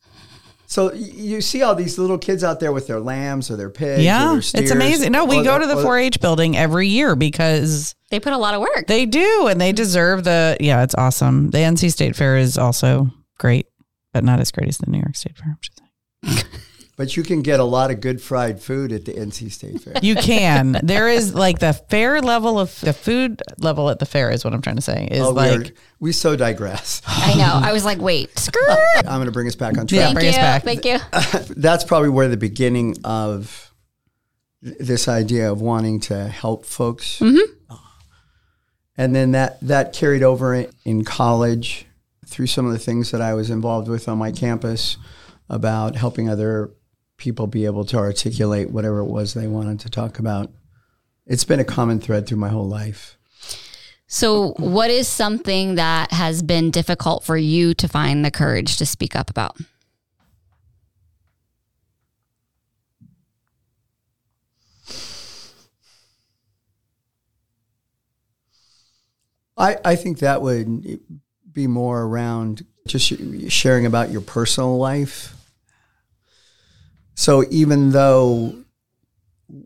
So 0.66 0.92
you 0.94 1.42
see 1.42 1.62
all 1.62 1.76
these 1.76 2.00
little 2.00 2.18
kids 2.18 2.44
out 2.44 2.60
there 2.60 2.72
with 2.72 2.88
their 2.88 3.00
lambs 3.00 3.52
or 3.52 3.56
their 3.56 3.70
pigs. 3.70 4.00
or 4.00 4.02
Yeah, 4.02 4.40
their 4.54 4.64
it's 4.64 4.72
amazing. 4.72 5.12
No, 5.12 5.26
we 5.26 5.40
or 5.40 5.44
go 5.44 5.60
to 5.60 5.68
the 5.68 5.80
4 5.80 6.00
H 6.00 6.20
building 6.20 6.58
every 6.58 6.88
year 6.88 7.16
because 7.16 7.94
They 8.10 8.20
put 8.20 8.34
a 8.34 8.38
lot 8.38 8.56
of 8.56 8.62
work. 8.62 8.88
they 8.88 9.06
do, 9.06 9.48
and 9.48 9.62
they 9.62 9.72
deserve 9.72 10.24
the, 10.24 10.58
yeah, 10.60 10.82
it's 10.82 10.96
awesome. 10.96 11.52
The 11.52 11.60
NC 11.60 11.92
State 11.92 12.16
Fair 12.16 12.38
is 12.38 12.58
also 12.58 13.12
great, 13.38 13.68
but 14.14 14.24
not 14.24 14.40
as 14.40 14.52
great 14.52 14.70
as 14.70 14.78
the 14.78 14.90
New 14.90 15.00
York 15.00 15.16
State 15.16 15.36
Fair. 15.38 15.50
I'm 15.50 15.58
just 15.62 15.78
saying. 15.78 16.44
But 16.96 17.18
you 17.18 17.24
can 17.24 17.42
get 17.42 17.60
a 17.60 17.64
lot 17.64 17.90
of 17.90 18.02
good 18.02 18.22
fried 18.22 18.62
food 18.62 18.92
at 18.92 19.06
the 19.06 19.14
NC 19.14 19.52
State 19.52 19.82
Fair. 19.82 19.96
You 20.04 20.14
can. 20.16 20.80
there 20.84 21.10
is 21.10 21.34
like 21.34 21.58
the 21.58 21.74
fair 21.74 22.22
level 22.22 22.60
of 22.60 22.80
the 22.82 22.94
food 22.94 23.42
level 23.58 23.90
at 23.90 23.98
the 23.98 24.06
fair 24.06 24.30
is 24.30 24.46
what 24.46 24.54
I'm 24.54 24.62
trying 24.62 24.76
to 24.76 24.82
say. 24.84 25.08
Is 25.10 25.22
Oh, 25.22 25.34
we, 25.34 25.42
are- 25.42 25.58
like 25.58 25.76
we 26.00 26.12
so 26.12 26.36
digress. 26.36 27.02
I 27.08 27.34
know. 27.34 27.52
I 27.68 27.74
was 27.74 27.84
like, 27.84 27.98
wait, 28.00 28.38
skirt. 28.38 28.68
I'm 28.98 29.06
going 29.06 29.26
to 29.26 29.32
bring 29.32 29.48
us 29.48 29.56
back 29.56 29.78
on 29.80 29.88
track. 29.88 29.98
Yeah, 30.00 30.06
Thank 30.06 30.16
bring 30.16 30.26
you. 30.26 30.32
us 30.32 30.36
back. 30.38 30.64
Thank 30.64 30.86
you. 30.86 31.00
That's 31.62 31.84
probably 31.84 32.10
where 32.10 32.28
the 32.28 32.38
beginning 32.38 32.96
of 33.04 33.74
this 34.62 35.08
idea 35.08 35.52
of 35.52 35.62
wanting 35.62 36.00
to 36.02 36.28
help 36.28 36.64
folks. 36.64 37.18
Mm-hmm. 37.20 37.76
And 38.98 39.16
then 39.16 39.32
that, 39.32 39.60
that 39.62 39.94
carried 39.94 40.22
over 40.22 40.54
in- 40.54 40.70
in 40.86 41.04
college 41.04 41.88
through 42.26 42.48
some 42.48 42.66
of 42.66 42.72
the 42.72 42.80
things 42.80 43.12
that 43.12 43.22
I 43.22 43.34
was 43.34 43.50
involved 43.50 43.88
with 43.88 44.08
on 44.08 44.18
my 44.18 44.32
campus 44.32 44.98
about 45.50 45.96
helping 45.96 46.30
other 46.30 46.72
people 47.18 47.48
be 47.48 47.66
able 47.66 47.86
to 47.86 47.98
articulate 47.98 48.72
whatever 48.72 49.00
it 49.00 49.06
was 49.06 49.34
they 49.34 49.48
wanted 49.48 49.80
to 49.82 49.90
talk 49.90 50.20
about. 50.20 50.52
It's 51.26 51.44
been 51.44 51.60
a 51.60 51.66
common 51.66 52.00
thread 52.00 52.28
through 52.28 52.38
my 52.38 52.50
whole 52.50 52.68
life. 52.68 53.18
So, 54.08 54.52
what 54.58 54.92
is 54.92 55.08
something 55.08 55.76
that 55.76 56.12
has 56.12 56.44
been 56.44 56.70
difficult 56.70 57.24
for 57.24 57.38
you 57.38 57.74
to 57.76 57.88
find 57.88 58.24
the 58.24 58.30
courage 58.30 58.78
to 58.78 58.86
speak 58.86 59.16
up 59.16 59.30
about? 59.30 59.58
I, 69.58 69.78
I 69.86 69.96
think 69.96 70.20
that 70.20 70.42
would 70.42 71.00
be 71.54 71.68
more 71.68 72.02
around 72.02 72.66
just 72.88 73.14
sharing 73.52 73.86
about 73.86 74.12
your 74.12 74.22
personal 74.22 74.78
life. 74.78 75.36
So 77.16 77.46
even 77.50 77.92
though 77.92 78.56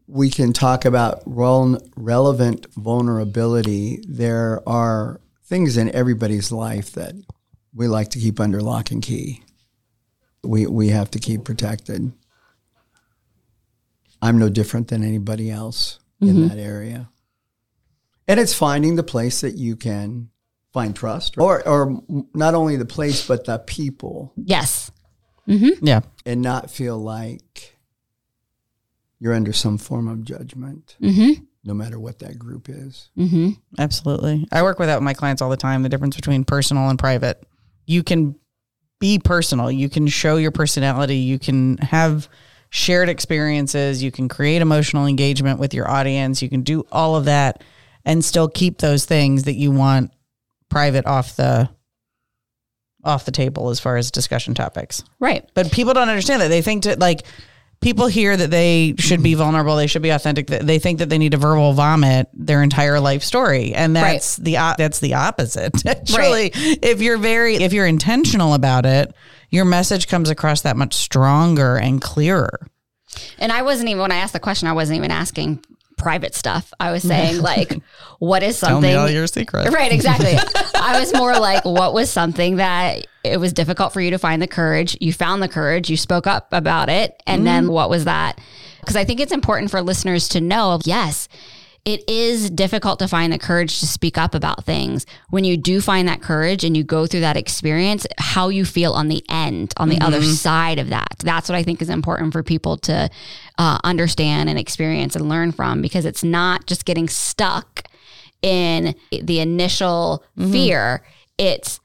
we 0.05 0.29
can 0.29 0.53
talk 0.53 0.85
about 0.85 1.23
relevant 1.25 2.67
vulnerability, 2.73 4.03
there 4.07 4.61
are 4.67 5.21
things 5.45 5.77
in 5.77 5.93
everybody's 5.95 6.51
life 6.51 6.91
that 6.91 7.15
we 7.73 7.87
like 7.87 8.09
to 8.09 8.19
keep 8.19 8.39
under 8.39 8.61
lock 8.61 8.91
and 8.91 9.01
key. 9.01 9.43
We, 10.43 10.67
we 10.67 10.89
have 10.89 11.11
to 11.11 11.19
keep 11.19 11.45
protected. 11.45 12.11
I'm 14.21 14.37
no 14.37 14.49
different 14.49 14.89
than 14.89 15.03
anybody 15.03 15.49
else 15.49 15.99
in 16.19 16.27
mm-hmm. 16.27 16.47
that 16.47 16.57
area. 16.57 17.09
And 18.27 18.39
it's 18.39 18.53
finding 18.53 18.95
the 18.95 19.03
place 19.03 19.41
that 19.41 19.55
you 19.55 19.75
can 19.75 20.29
find 20.81 20.95
trust, 20.95 21.37
or 21.37 21.67
or 21.67 22.01
not 22.33 22.53
only 22.55 22.75
the 22.75 22.85
place 22.85 23.25
but 23.27 23.45
the 23.45 23.57
people, 23.59 24.31
Yes. 24.35 24.91
yeah. 25.47 26.01
and 26.25 26.41
not 26.41 26.69
feel 26.69 26.97
like 26.97 27.75
you're 29.19 29.33
under 29.33 29.53
some 29.53 29.77
form 29.77 30.07
of 30.07 30.23
judgment, 30.23 30.95
Mm-hmm. 31.01 31.43
no 31.63 31.73
matter 31.73 31.99
what 31.99 32.19
that 32.19 32.37
group 32.37 32.69
is. 32.69 33.09
Mm-hmm. 33.17 33.49
Absolutely. 33.79 34.45
I 34.51 34.61
work 34.61 34.77
with 34.79 34.87
that 34.89 34.97
with 34.97 35.03
my 35.03 35.13
clients 35.15 35.41
all 35.41 35.49
the 35.49 35.57
time. 35.57 35.81
The 35.83 35.89
difference 35.89 36.15
between 36.15 36.43
personal 36.43 36.89
and 36.89 36.99
private. 36.99 37.43
You 37.87 38.03
can 38.03 38.35
be 38.99 39.17
personal. 39.19 39.71
You 39.71 39.89
can 39.89 40.07
show 40.07 40.37
your 40.37 40.51
personality. 40.51 41.17
You 41.17 41.39
can 41.39 41.77
have 41.77 42.27
shared 42.69 43.09
experiences. 43.09 44.03
You 44.03 44.11
can 44.11 44.27
create 44.27 44.61
emotional 44.61 45.07
engagement 45.07 45.59
with 45.59 45.73
your 45.73 45.89
audience. 45.89 46.41
You 46.41 46.49
can 46.49 46.61
do 46.61 46.83
all 46.91 47.15
of 47.15 47.25
that 47.25 47.63
and 48.05 48.23
still 48.23 48.47
keep 48.49 48.77
those 48.79 49.05
things 49.05 49.43
that 49.43 49.53
you 49.55 49.71
want 49.71 50.11
private 50.69 51.05
off 51.05 51.35
the 51.35 51.69
off 53.03 53.25
the 53.25 53.31
table 53.31 53.69
as 53.69 53.79
far 53.79 53.97
as 53.97 54.11
discussion 54.11 54.53
topics. 54.53 55.03
Right. 55.19 55.49
But 55.53 55.71
people 55.71 55.93
don't 55.93 56.09
understand 56.09 56.41
that. 56.41 56.49
They 56.49 56.61
think 56.61 56.83
that 56.83 56.99
like 56.99 57.25
people 57.79 58.07
hear 58.07 58.35
that 58.35 58.51
they 58.51 58.95
should 58.97 59.23
be 59.23 59.33
vulnerable, 59.33 59.75
they 59.75 59.87
should 59.87 60.01
be 60.01 60.09
authentic. 60.09 60.47
They 60.47 60.79
think 60.79 60.99
that 60.99 61.09
they 61.09 61.17
need 61.17 61.31
to 61.31 61.37
verbal 61.37 61.73
vomit 61.73 62.27
their 62.33 62.61
entire 62.61 62.99
life 62.99 63.23
story, 63.23 63.73
and 63.73 63.95
that's 63.95 64.37
the 64.37 64.57
o- 64.57 64.75
that's 64.77 64.99
the 64.99 65.13
opposite. 65.13 65.73
Actually, 65.85 66.51
if 66.53 67.01
you're 67.01 67.17
very 67.17 67.55
if 67.55 67.73
you're 67.73 67.87
intentional 67.87 68.53
about 68.53 68.85
it, 68.85 69.13
your 69.49 69.65
message 69.65 70.07
comes 70.07 70.29
across 70.29 70.61
that 70.61 70.75
much 70.75 70.95
stronger 70.95 71.77
and 71.77 72.01
clearer. 72.01 72.67
And 73.39 73.51
I 73.51 73.61
wasn't 73.61 73.89
even 73.89 74.01
when 74.01 74.11
I 74.11 74.17
asked 74.17 74.33
the 74.33 74.39
question, 74.39 74.67
I 74.67 74.73
wasn't 74.73 74.97
even 74.97 75.11
asking 75.11 75.63
private 75.97 76.33
stuff. 76.35 76.73
I 76.79 76.91
was 76.91 77.03
saying 77.07 77.41
like, 77.41 77.73
what 78.19 78.43
is 78.43 78.57
something? 78.57 78.81
Tell 78.81 78.89
me 78.89 78.95
all 78.95 79.09
your 79.09 79.27
secrets. 79.27 79.71
Right, 79.77 79.91
exactly. 79.91 80.35
I 80.75 80.99
was 80.99 81.13
more 81.13 81.37
like, 81.37 81.65
what 81.65 81.93
was 81.93 82.09
something 82.09 82.55
that 82.55 83.05
it 83.23 83.37
was 83.39 83.53
difficult 83.53 83.93
for 83.93 84.01
you 84.01 84.11
to 84.11 84.17
find 84.17 84.41
the 84.41 84.47
courage? 84.47 84.97
You 85.01 85.13
found 85.13 85.43
the 85.43 85.47
courage, 85.47 85.89
you 85.89 85.97
spoke 85.97 86.25
up 86.25 86.47
about 86.51 86.89
it. 86.89 87.21
And 87.27 87.45
then 87.45 87.65
mm. 87.65 87.71
what 87.71 87.89
was 87.89 88.05
that? 88.05 88.39
Because 88.79 88.95
I 88.95 89.03
think 89.03 89.19
it's 89.19 89.31
important 89.31 89.69
for 89.69 89.81
listeners 89.81 90.29
to 90.29 90.41
know 90.41 90.79
yes, 90.85 91.27
it 91.87 92.03
is 92.09 92.49
difficult 92.49 92.99
to 92.99 93.07
find 93.07 93.31
the 93.31 93.39
courage 93.39 93.79
to 93.79 93.87
speak 93.87 94.17
up 94.17 94.35
about 94.35 94.65
things. 94.65 95.05
When 95.29 95.45
you 95.45 95.55
do 95.55 95.79
find 95.79 96.05
that 96.09 96.21
courage 96.21 96.65
and 96.65 96.75
you 96.75 96.83
go 96.83 97.07
through 97.07 97.21
that 97.21 97.37
experience, 97.37 98.05
how 98.17 98.49
you 98.49 98.65
feel 98.65 98.91
on 98.91 99.07
the 99.07 99.23
end, 99.29 99.73
on 99.77 99.87
the 99.87 99.95
mm-hmm. 99.95 100.05
other 100.05 100.21
side 100.21 100.79
of 100.79 100.89
that. 100.89 101.15
That's 101.19 101.47
what 101.47 101.55
I 101.55 101.63
think 101.63 101.81
is 101.81 101.89
important 101.89 102.33
for 102.33 102.43
people 102.43 102.75
to 102.79 103.09
uh, 103.57 103.79
understand 103.85 104.49
and 104.49 104.59
experience 104.59 105.15
and 105.15 105.29
learn 105.29 105.53
from 105.53 105.81
because 105.81 106.03
it's 106.03 106.25
not 106.25 106.67
just 106.67 106.83
getting 106.83 107.07
stuck 107.07 107.83
in 108.41 108.93
the 109.09 109.39
initial 109.39 110.25
mm-hmm. 110.37 110.51
fear. 110.51 111.03
It's 111.37 111.79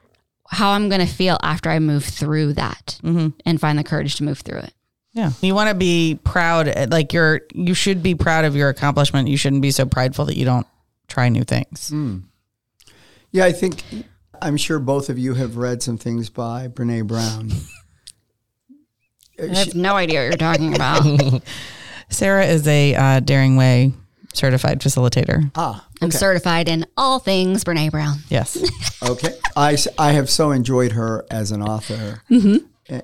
how 0.48 0.72
I'm 0.72 0.88
going 0.88 1.00
to 1.00 1.06
feel 1.06 1.38
after 1.44 1.70
I 1.70 1.78
move 1.78 2.04
through 2.04 2.54
that 2.54 2.98
mm-hmm. 3.04 3.28
and 3.46 3.60
find 3.60 3.78
the 3.78 3.84
courage 3.84 4.16
to 4.16 4.24
move 4.24 4.40
through 4.40 4.58
it. 4.62 4.74
Yeah, 5.14 5.32
you 5.42 5.54
want 5.54 5.68
to 5.68 5.74
be 5.74 6.18
proud. 6.24 6.90
Like 6.90 7.12
you're, 7.12 7.42
you 7.52 7.74
should 7.74 8.02
be 8.02 8.14
proud 8.14 8.44
of 8.46 8.56
your 8.56 8.68
accomplishment. 8.70 9.28
You 9.28 9.36
shouldn't 9.36 9.60
be 9.62 9.70
so 9.70 9.84
prideful 9.86 10.24
that 10.26 10.36
you 10.36 10.44
don't 10.46 10.66
try 11.08 11.28
new 11.28 11.44
things. 11.44 11.92
Yeah, 13.30 13.44
I 13.44 13.52
think 13.52 13.82
I'm 14.40 14.56
sure 14.56 14.78
both 14.78 15.08
of 15.10 15.18
you 15.18 15.34
have 15.34 15.56
read 15.58 15.82
some 15.82 15.98
things 15.98 16.30
by 16.30 16.68
Brene 16.68 17.06
Brown. 17.06 17.50
I 19.42 19.54
have 19.54 19.74
no 19.74 19.96
idea 19.96 20.20
what 20.20 20.24
you're 20.28 20.36
talking 20.36 20.74
about. 20.74 21.42
Sarah 22.08 22.44
is 22.46 22.66
a 22.68 22.94
uh, 22.94 23.20
Daring 23.20 23.56
Way 23.56 23.92
certified 24.34 24.80
facilitator. 24.80 25.50
ah, 25.56 25.86
I'm 26.00 26.10
certified 26.10 26.68
in 26.68 26.86
all 26.96 27.18
things 27.18 27.64
Brene 27.64 27.90
Brown. 27.90 28.18
Yes. 28.28 28.56
Okay. 29.02 29.34
I, 29.56 29.76
I 29.98 30.12
have 30.12 30.30
so 30.30 30.52
enjoyed 30.52 30.92
her 30.92 31.26
as 31.30 31.50
an 31.52 31.62
author 31.62 32.22
a- 32.30 32.60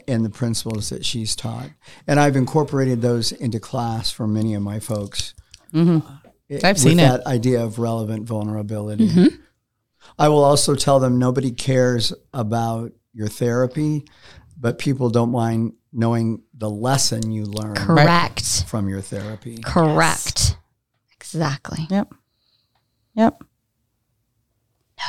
and 0.06 0.24
the 0.24 0.30
principles 0.30 0.90
that 0.90 1.04
she's 1.04 1.34
taught. 1.34 1.70
And 2.06 2.20
I've 2.20 2.36
incorporated 2.36 3.00
those 3.00 3.32
into 3.32 3.60
class 3.60 4.10
for 4.10 4.26
many 4.26 4.54
of 4.54 4.62
my 4.62 4.80
folks. 4.80 5.34
Uh, 5.74 6.00
I've 6.62 6.78
seen 6.78 6.96
with 6.96 7.04
it. 7.04 7.08
that 7.08 7.26
idea 7.26 7.62
of 7.62 7.78
relevant 7.78 8.26
vulnerability. 8.26 9.10
I 10.18 10.28
will 10.28 10.44
also 10.44 10.74
tell 10.74 10.98
them 11.00 11.18
nobody 11.18 11.50
cares 11.50 12.12
about 12.32 12.92
your 13.12 13.28
therapy, 13.28 14.04
but 14.58 14.78
people 14.78 15.10
don't 15.10 15.30
mind 15.30 15.74
knowing 15.92 16.42
the 16.54 16.68
lesson 16.70 17.30
you 17.30 17.44
learn 17.44 17.74
Correct. 17.74 18.64
from 18.66 18.88
your 18.88 19.00
therapy. 19.00 19.58
Correct. 19.58 20.56
Exactly. 21.14 21.86
Yep. 21.90 22.14
Yep. 23.14 23.44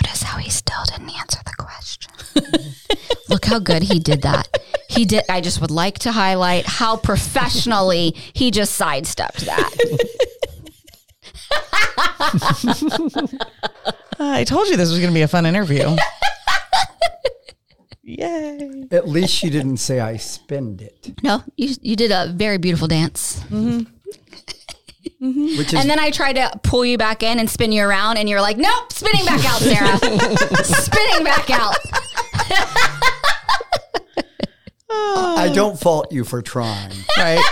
Notice 0.02 0.24
how 0.24 0.38
he 0.38 0.50
still 0.50 0.84
didn't 0.86 1.10
answer 1.10 1.40
the 1.46 1.49
question. 1.80 2.12
Look 3.30 3.46
how 3.46 3.60
good 3.60 3.84
he 3.84 4.00
did 4.00 4.24
that. 4.24 4.50
He 4.90 5.06
did. 5.06 5.24
I 5.30 5.40
just 5.42 5.62
would 5.62 5.72
like 5.72 6.00
to 6.00 6.12
highlight 6.12 6.66
how 6.66 6.98
professionally 6.98 8.16
he 8.34 8.52
just 8.52 8.76
sidestepped 8.76 9.46
that. 9.46 9.74
I 14.20 14.44
told 14.44 14.68
you 14.68 14.76
this 14.76 14.90
was 14.90 15.00
going 15.00 15.10
to 15.12 15.14
be 15.14 15.22
a 15.22 15.28
fun 15.28 15.46
interview. 15.46 15.96
Yay. 18.04 18.88
At 18.92 19.08
least 19.08 19.44
you 19.44 19.52
didn't 19.52 19.78
say 19.78 20.00
I 20.00 20.18
spend 20.18 20.82
it, 20.82 21.14
No, 21.22 21.44
you 21.56 21.76
you 21.82 21.96
did 21.96 22.12
a 22.12 22.34
very 22.36 22.58
beautiful 22.58 22.88
dance. 22.88 23.40
Mm-hmm. 23.52 23.84
Mm-hmm. 25.22 25.58
which 25.58 25.74
is 25.74 25.80
And 25.80 25.90
then 25.90 26.00
I 26.00 26.12
tried 26.12 26.34
to 26.34 26.50
pull 26.64 26.86
you 26.86 26.98
back 26.98 27.24
in 27.24 27.40
and 27.40 27.50
spin 27.50 27.72
you 27.72 27.84
around, 27.84 28.18
and 28.18 28.30
you're 28.30 28.42
like, 28.42 28.58
nope, 28.58 28.92
spinning 28.92 29.26
back 29.26 29.44
out, 29.46 29.60
Sarah. 29.60 29.98
spinning 30.64 31.26
back 31.26 31.50
out. 31.50 31.76
I 34.92 35.52
don't 35.54 35.80
fault 35.80 36.12
you 36.12 36.24
for 36.24 36.42
trying. 36.42 36.94
Right. 37.18 37.44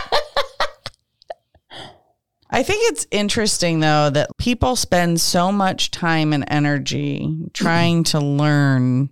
I 2.50 2.64
think 2.64 2.92
it's 2.92 3.06
interesting 3.12 3.82
though 3.82 4.10
that 4.10 4.30
people 4.38 4.76
spend 4.76 5.20
so 5.20 5.52
much 5.52 5.92
time 5.92 6.32
and 6.34 6.46
energy 6.48 7.36
trying 7.54 8.06
to 8.06 8.20
learn 8.20 9.10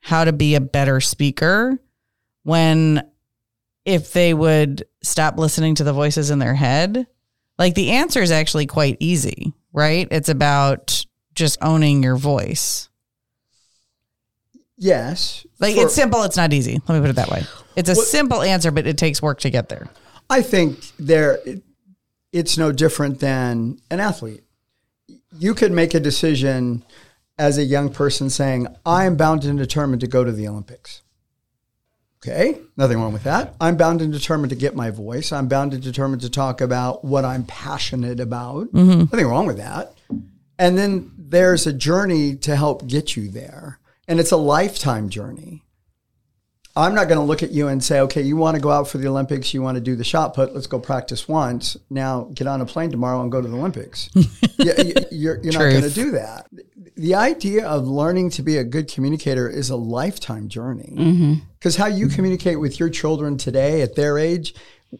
how 0.00 0.24
to 0.24 0.32
be 0.32 0.54
a 0.54 0.60
better 0.60 1.00
speaker 1.00 1.78
when 2.44 3.02
if 3.84 4.12
they 4.12 4.32
would 4.32 4.86
stop 5.02 5.38
listening 5.38 5.74
to 5.76 5.84
the 5.84 5.92
voices 5.92 6.30
in 6.30 6.38
their 6.38 6.54
head, 6.54 7.06
like 7.58 7.74
the 7.74 7.90
answer 7.90 8.22
is 8.22 8.30
actually 8.30 8.66
quite 8.66 8.96
easy, 9.00 9.52
right? 9.72 10.08
It's 10.10 10.28
about 10.28 11.04
just 11.34 11.58
owning 11.62 12.02
your 12.02 12.16
voice. 12.16 12.88
Yes. 14.76 15.44
Like 15.58 15.74
for- 15.74 15.82
it's 15.82 15.94
simple, 15.94 16.22
it's 16.22 16.36
not 16.36 16.52
easy. 16.52 16.80
Let 16.88 16.94
me 16.96 17.00
put 17.00 17.10
it 17.10 17.16
that 17.16 17.30
way. 17.30 17.42
It's 17.76 17.88
a 17.88 17.94
simple 17.94 18.42
answer, 18.42 18.70
but 18.70 18.86
it 18.86 18.96
takes 18.96 19.20
work 19.20 19.40
to 19.40 19.50
get 19.50 19.68
there. 19.68 19.88
I 20.30 20.42
think 20.42 20.92
there, 20.98 21.38
it, 21.44 21.62
it's 22.32 22.58
no 22.58 22.72
different 22.72 23.20
than 23.20 23.78
an 23.90 24.00
athlete. 24.00 24.42
You 25.38 25.54
could 25.54 25.72
make 25.72 25.94
a 25.94 26.00
decision 26.00 26.84
as 27.38 27.56
a 27.56 27.64
young 27.64 27.88
person 27.90 28.30
saying, 28.30 28.66
I 28.84 29.04
am 29.04 29.16
bound 29.16 29.44
and 29.44 29.58
determined 29.58 30.00
to 30.00 30.06
go 30.06 30.24
to 30.24 30.32
the 30.32 30.46
Olympics. 30.48 31.02
Okay, 32.20 32.60
nothing 32.76 32.98
wrong 32.98 33.12
with 33.12 33.22
that. 33.24 33.54
I'm 33.60 33.76
bound 33.76 34.02
and 34.02 34.12
determined 34.12 34.50
to 34.50 34.56
get 34.56 34.74
my 34.74 34.90
voice. 34.90 35.30
I'm 35.30 35.46
bound 35.46 35.72
and 35.72 35.82
determined 35.82 36.22
to 36.22 36.30
talk 36.30 36.60
about 36.60 37.04
what 37.04 37.24
I'm 37.24 37.44
passionate 37.44 38.18
about. 38.18 38.72
Mm-hmm. 38.72 39.00
Nothing 39.00 39.26
wrong 39.26 39.46
with 39.46 39.58
that. 39.58 39.94
And 40.58 40.76
then 40.76 41.12
there's 41.16 41.66
a 41.66 41.72
journey 41.72 42.34
to 42.36 42.56
help 42.56 42.88
get 42.88 43.16
you 43.16 43.30
there. 43.30 43.78
And 44.08 44.18
it's 44.18 44.32
a 44.32 44.36
lifetime 44.36 45.10
journey. 45.10 45.62
I'm 46.78 46.94
not 46.94 47.08
going 47.08 47.18
to 47.18 47.24
look 47.24 47.42
at 47.42 47.50
you 47.50 47.68
and 47.68 47.82
say, 47.82 48.00
okay, 48.00 48.22
you 48.22 48.36
want 48.36 48.54
to 48.54 48.60
go 48.60 48.70
out 48.70 48.86
for 48.88 48.98
the 48.98 49.08
Olympics, 49.08 49.52
you 49.52 49.62
want 49.62 49.74
to 49.76 49.80
do 49.80 49.96
the 49.96 50.04
shot 50.04 50.34
put, 50.34 50.54
let's 50.54 50.66
go 50.68 50.78
practice 50.78 51.26
once. 51.26 51.76
Now 51.90 52.30
get 52.34 52.46
on 52.46 52.60
a 52.60 52.66
plane 52.66 52.90
tomorrow 52.90 53.20
and 53.20 53.32
go 53.32 53.40
to 53.42 53.48
the 53.48 53.56
Olympics. 53.56 54.08
you, 54.14 54.72
you're, 55.10 55.42
you're 55.42 55.52
not 55.52 55.58
going 55.58 55.82
to 55.82 55.90
do 55.90 56.12
that. 56.12 56.46
The 56.96 57.14
idea 57.14 57.66
of 57.66 57.86
learning 57.86 58.30
to 58.30 58.42
be 58.42 58.56
a 58.58 58.64
good 58.64 58.88
communicator 58.90 59.48
is 59.48 59.70
a 59.70 59.76
lifetime 59.76 60.48
journey. 60.48 60.94
Mm-hmm. 60.96 61.34
Because 61.58 61.76
how 61.76 61.86
you 61.86 62.08
communicate 62.08 62.60
with 62.60 62.78
your 62.78 62.90
children 62.90 63.36
today 63.38 63.82
at 63.82 63.96
their 63.96 64.18
age, 64.18 64.54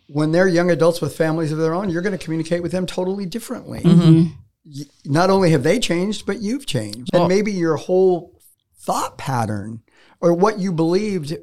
when 0.08 0.32
they're 0.32 0.48
young 0.48 0.70
adults 0.70 1.00
with 1.00 1.16
families 1.16 1.52
of 1.52 1.58
their 1.58 1.74
own, 1.74 1.90
you're 1.90 2.02
going 2.02 2.16
to 2.16 2.22
communicate 2.22 2.62
with 2.62 2.72
them 2.72 2.86
totally 2.86 3.26
differently. 3.26 3.80
Mm-hmm. 3.80 4.00
Mm-hmm. 4.00 4.32
Y- 4.66 4.84
Not 5.04 5.30
only 5.30 5.50
have 5.52 5.62
they 5.62 5.78
changed, 5.78 6.26
but 6.26 6.40
you've 6.40 6.66
changed. 6.66 7.10
and 7.14 7.28
maybe 7.28 7.52
your 7.52 7.76
whole 7.76 8.32
thought 8.76 9.16
pattern 9.18 9.82
or 10.20 10.32
what 10.34 10.58
you 10.58 10.72
believed 10.72 11.36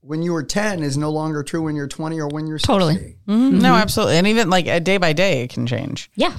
when 0.00 0.22
you 0.22 0.32
were 0.32 0.42
10 0.42 0.82
is 0.82 0.96
no 0.96 1.10
longer 1.10 1.42
true 1.42 1.62
when 1.62 1.76
you're 1.76 1.88
20 1.88 2.20
or 2.20 2.28
when 2.28 2.46
you're 2.46 2.58
60. 2.58 2.72
Totally. 2.72 3.16
Mm-hmm. 3.28 3.58
No, 3.58 3.74
absolutely. 3.74 4.16
And 4.16 4.26
even 4.26 4.50
like 4.50 4.66
a 4.66 4.80
day 4.80 4.96
by 4.96 5.12
day, 5.12 5.42
it 5.42 5.50
can 5.50 5.66
change. 5.66 6.10
Yeah. 6.14 6.36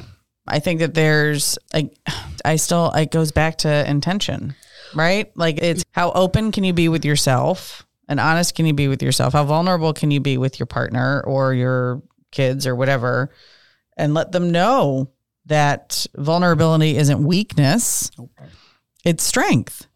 I 0.48 0.60
think 0.60 0.80
that 0.80 0.94
there's 0.94 1.58
like 1.74 1.96
I 2.44 2.56
still 2.56 2.92
it 2.92 3.12
goes 3.12 3.32
back 3.32 3.60
to 3.60 3.90
intention, 3.90 4.56
right? 4.96 5.32
Like 5.38 5.60
it's 5.62 5.86
how 5.92 6.12
open 6.12 6.52
can 6.52 6.64
you 6.64 6.74
be 6.74 6.90
with 6.90 7.06
yourself 7.06 7.86
and 8.10 8.20
honest 8.20 8.56
can 8.56 8.66
you 8.66 8.74
be 8.74 8.88
with 8.88 9.04
yourself? 9.04 9.34
How 9.34 9.44
vulnerable 9.44 9.94
can 9.94 10.12
you 10.12 10.20
be 10.20 10.38
with 10.38 10.60
your 10.60 10.66
partner 10.66 11.22
or 11.22 11.54
your 11.54 12.02
kids 12.32 12.66
or 12.66 12.76
whatever 12.76 13.32
and 13.98 14.14
let 14.14 14.32
them 14.32 14.52
know 14.52 15.12
that 15.46 16.06
vulnerability 16.16 16.98
isn't 16.98 17.24
weakness. 17.24 18.12
It's 19.04 19.24
strength. 19.24 19.88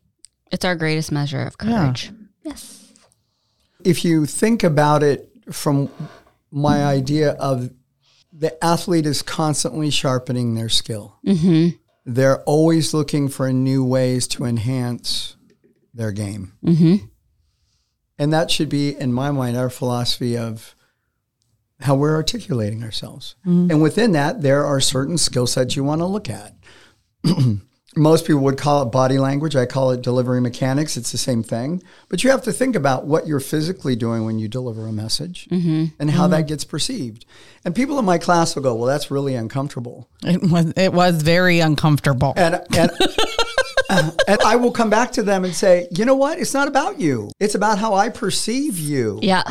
It's 0.52 0.66
our 0.66 0.76
greatest 0.76 1.12
measure 1.12 1.42
of 1.42 1.58
courage. 1.58 2.12
Yes. 2.44 2.94
if 3.84 4.06
you 4.06 4.26
think 4.26 4.64
about 4.64 5.02
it 5.04 5.32
from 5.52 5.90
my 6.52 6.84
idea 6.84 7.32
of 7.32 7.72
the 8.32 8.64
athlete 8.64 9.06
is 9.06 9.22
constantly 9.22 9.90
sharpening 9.90 10.56
their 10.56 10.70
skill. 10.70 11.18
Mm-hmm. 11.26 11.78
They're 12.06 12.42
always 12.44 12.94
looking 12.94 13.30
for 13.30 13.52
new 13.52 13.84
ways 13.84 14.28
to 14.30 14.46
enhance 14.46 15.36
their 15.94 16.12
game. 16.12 16.54
Mm-hmm. 16.64 17.06
And 18.20 18.34
that 18.34 18.52
should 18.52 18.70
be, 18.70 18.96
in 18.96 19.12
my 19.12 19.32
mind, 19.32 19.58
our 19.58 19.70
philosophy 19.70 20.38
of 20.38 20.76
how 21.80 21.96
we're 21.96 22.16
articulating 22.16 22.84
ourselves. 22.84 23.36
And 23.44 23.82
within 23.82 24.14
that, 24.14 24.42
there 24.42 24.64
are 24.66 24.80
certain 24.80 25.18
skill 25.18 25.48
sets 25.48 25.76
you 25.76 25.84
want 25.84 26.02
to 26.02 26.06
look 26.06 26.30
at. 26.30 26.54
Most 27.96 28.26
people 28.26 28.42
would 28.42 28.58
call 28.58 28.82
it 28.84 28.86
body 28.86 29.18
language. 29.18 29.56
I 29.56 29.66
call 29.66 29.92
it 29.92 30.02
delivery 30.02 30.42
mechanics. 30.42 30.98
It's 30.98 31.12
the 31.12 31.18
same 31.18 31.44
thing. 31.44 31.82
But 32.10 32.24
you 32.24 32.30
have 32.30 32.44
to 32.44 32.52
think 32.52 32.76
about 32.76 33.06
what 33.06 33.26
you're 33.26 33.40
physically 33.40 33.96
doing 33.96 34.26
when 34.26 34.38
you 34.38 34.48
deliver 34.48 34.88
a 34.88 34.92
message 34.92 35.48
mm-hmm. 35.50 35.86
and 36.00 36.12
how 36.12 36.28
that 36.28 36.42
mm-hmm. 36.42 36.48
gets 36.48 36.64
perceived. 36.66 37.26
And 37.64 37.74
people 37.74 37.98
in 37.98 38.06
my 38.06 38.18
class 38.18 38.56
will 38.56 38.64
go, 38.64 38.76
Well, 38.76 38.88
that's 38.88 39.10
really 39.10 39.36
uncomfortable. 39.36 40.10
It 40.24 40.42
was 40.44 40.74
it 40.76 40.94
was 40.94 41.22
very 41.22 41.60
uncomfortable. 41.60 42.34
And, 42.36 42.56
and, 42.76 42.92
and 44.28 44.42
I 44.46 44.56
will 44.58 44.72
come 44.72 44.90
back 44.90 45.12
to 45.14 45.24
them 45.24 45.46
and 45.46 45.54
say, 45.54 45.88
You 45.92 46.06
know 46.06 46.16
what? 46.16 46.40
It's 46.40 46.54
not 46.54 46.68
about 46.68 47.00
you, 47.00 47.32
it's 47.40 47.56
about 47.56 47.80
how 47.80 47.94
I 47.94 48.10
perceive 48.10 48.78
you. 48.78 49.20
Yeah. 49.22 49.44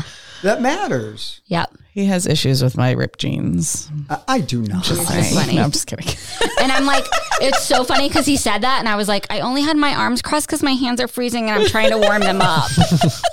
That 0.43 0.61
matters. 0.61 1.41
Yeah. 1.45 1.65
He 1.95 2.03
has 2.07 2.27
issues 2.27 2.61
with 2.61 2.75
my 2.75 2.91
ripped 2.91 3.19
jeans. 3.19 3.89
I, 4.09 4.19
I 4.27 4.39
do 4.41 4.61
not. 4.61 4.85
It's 4.91 5.33
funny. 5.33 5.55
No, 5.55 5.63
I'm 5.63 5.71
just 5.71 5.87
kidding. 5.87 6.05
And 6.61 6.69
I'm 6.71 6.85
like, 6.85 7.05
it's 7.41 7.63
so 7.63 7.83
funny 7.83 8.07
because 8.09 8.25
he 8.25 8.35
said 8.37 8.59
that, 8.63 8.79
and 8.79 8.89
I 8.89 8.95
was 8.97 9.07
like, 9.07 9.27
I 9.29 9.39
only 9.41 9.61
had 9.61 9.77
my 9.77 9.93
arms 9.95 10.21
crossed 10.21 10.47
because 10.47 10.61
my 10.63 10.71
hands 10.73 10.99
are 10.99 11.07
freezing 11.07 11.49
and 11.49 11.61
I'm 11.61 11.67
trying 11.69 11.91
to 11.91 11.97
warm 11.97 12.21
them 12.21 12.41
up. 12.41 12.69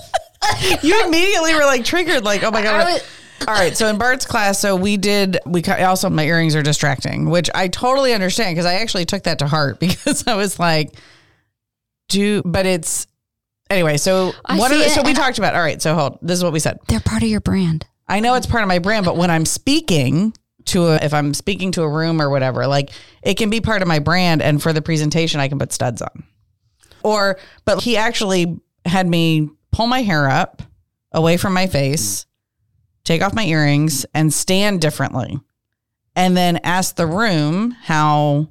you 0.82 1.04
immediately 1.04 1.54
were 1.54 1.64
like 1.64 1.84
triggered, 1.84 2.22
like, 2.24 2.44
oh 2.44 2.50
my 2.52 2.62
god. 2.62 2.80
I 2.86 2.92
was- 2.92 3.02
All 3.48 3.54
right, 3.54 3.76
so 3.76 3.88
in 3.88 3.98
Bart's 3.98 4.26
class, 4.26 4.60
so 4.60 4.76
we 4.76 4.96
did. 4.96 5.38
We 5.46 5.64
also 5.64 6.08
my 6.10 6.24
earrings 6.24 6.54
are 6.54 6.62
distracting, 6.62 7.30
which 7.30 7.50
I 7.54 7.66
totally 7.68 8.12
understand 8.14 8.54
because 8.54 8.66
I 8.66 8.74
actually 8.74 9.06
took 9.06 9.24
that 9.24 9.40
to 9.40 9.48
heart 9.48 9.80
because 9.80 10.24
I 10.28 10.34
was 10.36 10.58
like, 10.60 10.90
do, 12.08 12.42
but 12.44 12.66
it's 12.66 13.06
anyway. 13.70 13.96
So 13.96 14.32
I 14.44 14.58
what? 14.58 14.70
Are 14.70 14.74
see 14.74 14.82
the, 14.84 14.90
so 14.90 15.02
we 15.02 15.14
talked 15.14 15.38
about. 15.38 15.54
All 15.56 15.62
right, 15.62 15.82
so 15.82 15.94
hold. 15.96 16.18
This 16.22 16.38
is 16.38 16.44
what 16.44 16.52
we 16.52 16.60
said. 16.60 16.78
They're 16.86 17.00
part 17.00 17.22
of 17.24 17.28
your 17.28 17.40
brand. 17.40 17.86
I 18.12 18.20
know 18.20 18.34
it's 18.34 18.46
part 18.46 18.62
of 18.62 18.68
my 18.68 18.78
brand, 18.78 19.06
but 19.06 19.16
when 19.16 19.30
I'm 19.30 19.46
speaking 19.46 20.34
to 20.66 20.88
a, 20.88 20.96
if 20.96 21.14
I'm 21.14 21.32
speaking 21.32 21.72
to 21.72 21.82
a 21.82 21.88
room 21.88 22.20
or 22.20 22.28
whatever, 22.28 22.66
like 22.66 22.90
it 23.22 23.38
can 23.38 23.48
be 23.48 23.62
part 23.62 23.80
of 23.80 23.88
my 23.88 24.00
brand. 24.00 24.42
And 24.42 24.62
for 24.62 24.74
the 24.74 24.82
presentation, 24.82 25.40
I 25.40 25.48
can 25.48 25.58
put 25.58 25.72
studs 25.72 26.02
on. 26.02 26.24
Or, 27.02 27.38
but 27.64 27.82
he 27.82 27.96
actually 27.96 28.60
had 28.84 29.08
me 29.08 29.48
pull 29.70 29.86
my 29.86 30.02
hair 30.02 30.28
up 30.28 30.62
away 31.12 31.38
from 31.38 31.54
my 31.54 31.66
face, 31.66 32.26
take 33.02 33.22
off 33.22 33.32
my 33.34 33.44
earrings, 33.46 34.04
and 34.12 34.30
stand 34.32 34.82
differently, 34.82 35.40
and 36.14 36.36
then 36.36 36.60
ask 36.64 36.96
the 36.96 37.06
room 37.06 37.70
how 37.70 38.46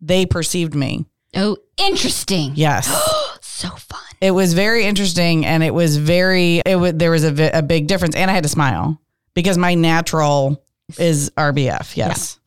they 0.00 0.26
perceived 0.26 0.74
me. 0.74 1.06
Oh, 1.36 1.56
interesting. 1.76 2.52
Yes. 2.56 2.90
So 3.56 3.68
fun. 3.68 4.00
it 4.20 4.32
was 4.32 4.52
very 4.52 4.84
interesting 4.84 5.46
and 5.46 5.62
it 5.62 5.72
was 5.72 5.96
very 5.96 6.60
it 6.66 6.74
was 6.74 6.94
there 6.94 7.12
was 7.12 7.22
a, 7.22 7.30
vi- 7.30 7.50
a 7.54 7.62
big 7.62 7.86
difference 7.86 8.16
and 8.16 8.28
i 8.28 8.34
had 8.34 8.42
to 8.42 8.48
smile 8.48 9.00
because 9.34 9.58
my 9.58 9.74
natural 9.74 10.62
is 10.98 11.30
rbf 11.36 11.96
yes 11.96 12.38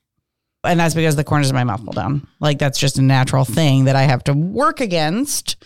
and 0.64 0.80
that's 0.80 0.96
because 0.96 1.16
the 1.16 1.24
corners 1.24 1.50
of 1.50 1.56
my 1.56 1.64
mouth 1.64 1.84
pull 1.84 1.94
down 1.94 2.28
like 2.40 2.60
that's 2.60 2.80
just 2.80 2.98
a 2.98 3.02
natural 3.02 3.46
thing 3.46 3.86
that 3.86 3.96
i 3.96 4.04
have 4.04 4.24
to 4.24 4.34
work 4.34 4.80
against 4.80 5.64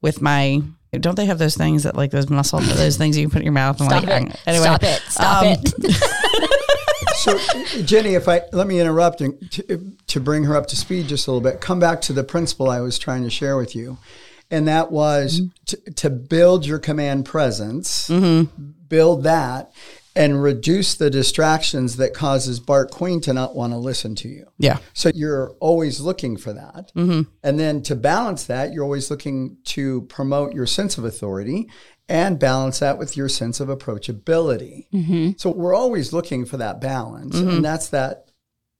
with 0.00 0.20
my 0.20 0.62
don't 0.92 1.16
they 1.16 1.26
have 1.26 1.38
those 1.38 1.56
things 1.56 1.82
that 1.82 1.96
like 1.96 2.10
those 2.10 2.30
muscle 2.30 2.60
those 2.60 2.96
things 2.96 3.16
you 3.16 3.24
can 3.24 3.30
put 3.30 3.38
in 3.38 3.44
your 3.44 3.52
mouth 3.52 3.80
and 3.80 3.90
Stop 3.90 4.04
like 4.04 4.28
it. 4.28 4.40
anyway 4.46 4.64
Stop 4.64 4.82
it. 4.82 5.02
Stop 5.08 5.42
um, 5.42 5.56
it. 5.82 6.50
So, 7.24 7.38
Jenny, 7.82 8.14
if 8.14 8.28
I 8.28 8.42
let 8.52 8.66
me 8.66 8.80
interrupt 8.80 9.20
and 9.20 9.50
to, 9.52 9.92
to 10.08 10.20
bring 10.20 10.44
her 10.44 10.56
up 10.56 10.66
to 10.66 10.76
speed 10.76 11.08
just 11.08 11.26
a 11.26 11.32
little 11.32 11.40
bit, 11.48 11.60
come 11.60 11.80
back 11.80 12.00
to 12.02 12.12
the 12.12 12.24
principle 12.24 12.68
I 12.68 12.80
was 12.80 12.98
trying 12.98 13.22
to 13.22 13.30
share 13.30 13.56
with 13.56 13.74
you. 13.74 13.98
And 14.50 14.68
that 14.68 14.92
was 14.92 15.40
to, 15.66 15.76
to 15.92 16.10
build 16.10 16.66
your 16.66 16.78
command 16.78 17.24
presence, 17.24 18.10
build 18.88 19.22
that, 19.24 19.72
and 20.16 20.42
reduce 20.42 20.94
the 20.94 21.10
distractions 21.10 21.96
that 21.96 22.14
causes 22.14 22.60
Bart 22.60 22.90
Queen 22.90 23.20
to 23.22 23.32
not 23.32 23.54
want 23.54 23.72
to 23.72 23.78
listen 23.78 24.14
to 24.16 24.28
you. 24.28 24.46
yeah 24.58 24.78
So 24.92 25.10
you're 25.14 25.50
always 25.60 26.00
looking 26.00 26.36
for 26.36 26.52
that. 26.52 26.92
Mm-hmm. 26.94 27.22
And 27.42 27.58
then 27.58 27.82
to 27.82 27.96
balance 27.96 28.44
that, 28.44 28.72
you're 28.72 28.84
always 28.84 29.10
looking 29.10 29.56
to 29.64 30.02
promote 30.02 30.54
your 30.54 30.66
sense 30.66 30.98
of 30.98 31.04
authority 31.04 31.68
and 32.08 32.38
balance 32.38 32.78
that 32.78 32.98
with 32.98 33.16
your 33.16 33.28
sense 33.28 33.60
of 33.60 33.68
approachability. 33.68 34.88
Mm-hmm. 34.92 35.30
So 35.36 35.50
we're 35.50 35.74
always 35.74 36.12
looking 36.12 36.44
for 36.44 36.58
that 36.58 36.80
balance. 36.80 37.36
And 37.36 37.48
mm-hmm. 37.48 37.62
that's 37.62 37.88
that 37.88 38.30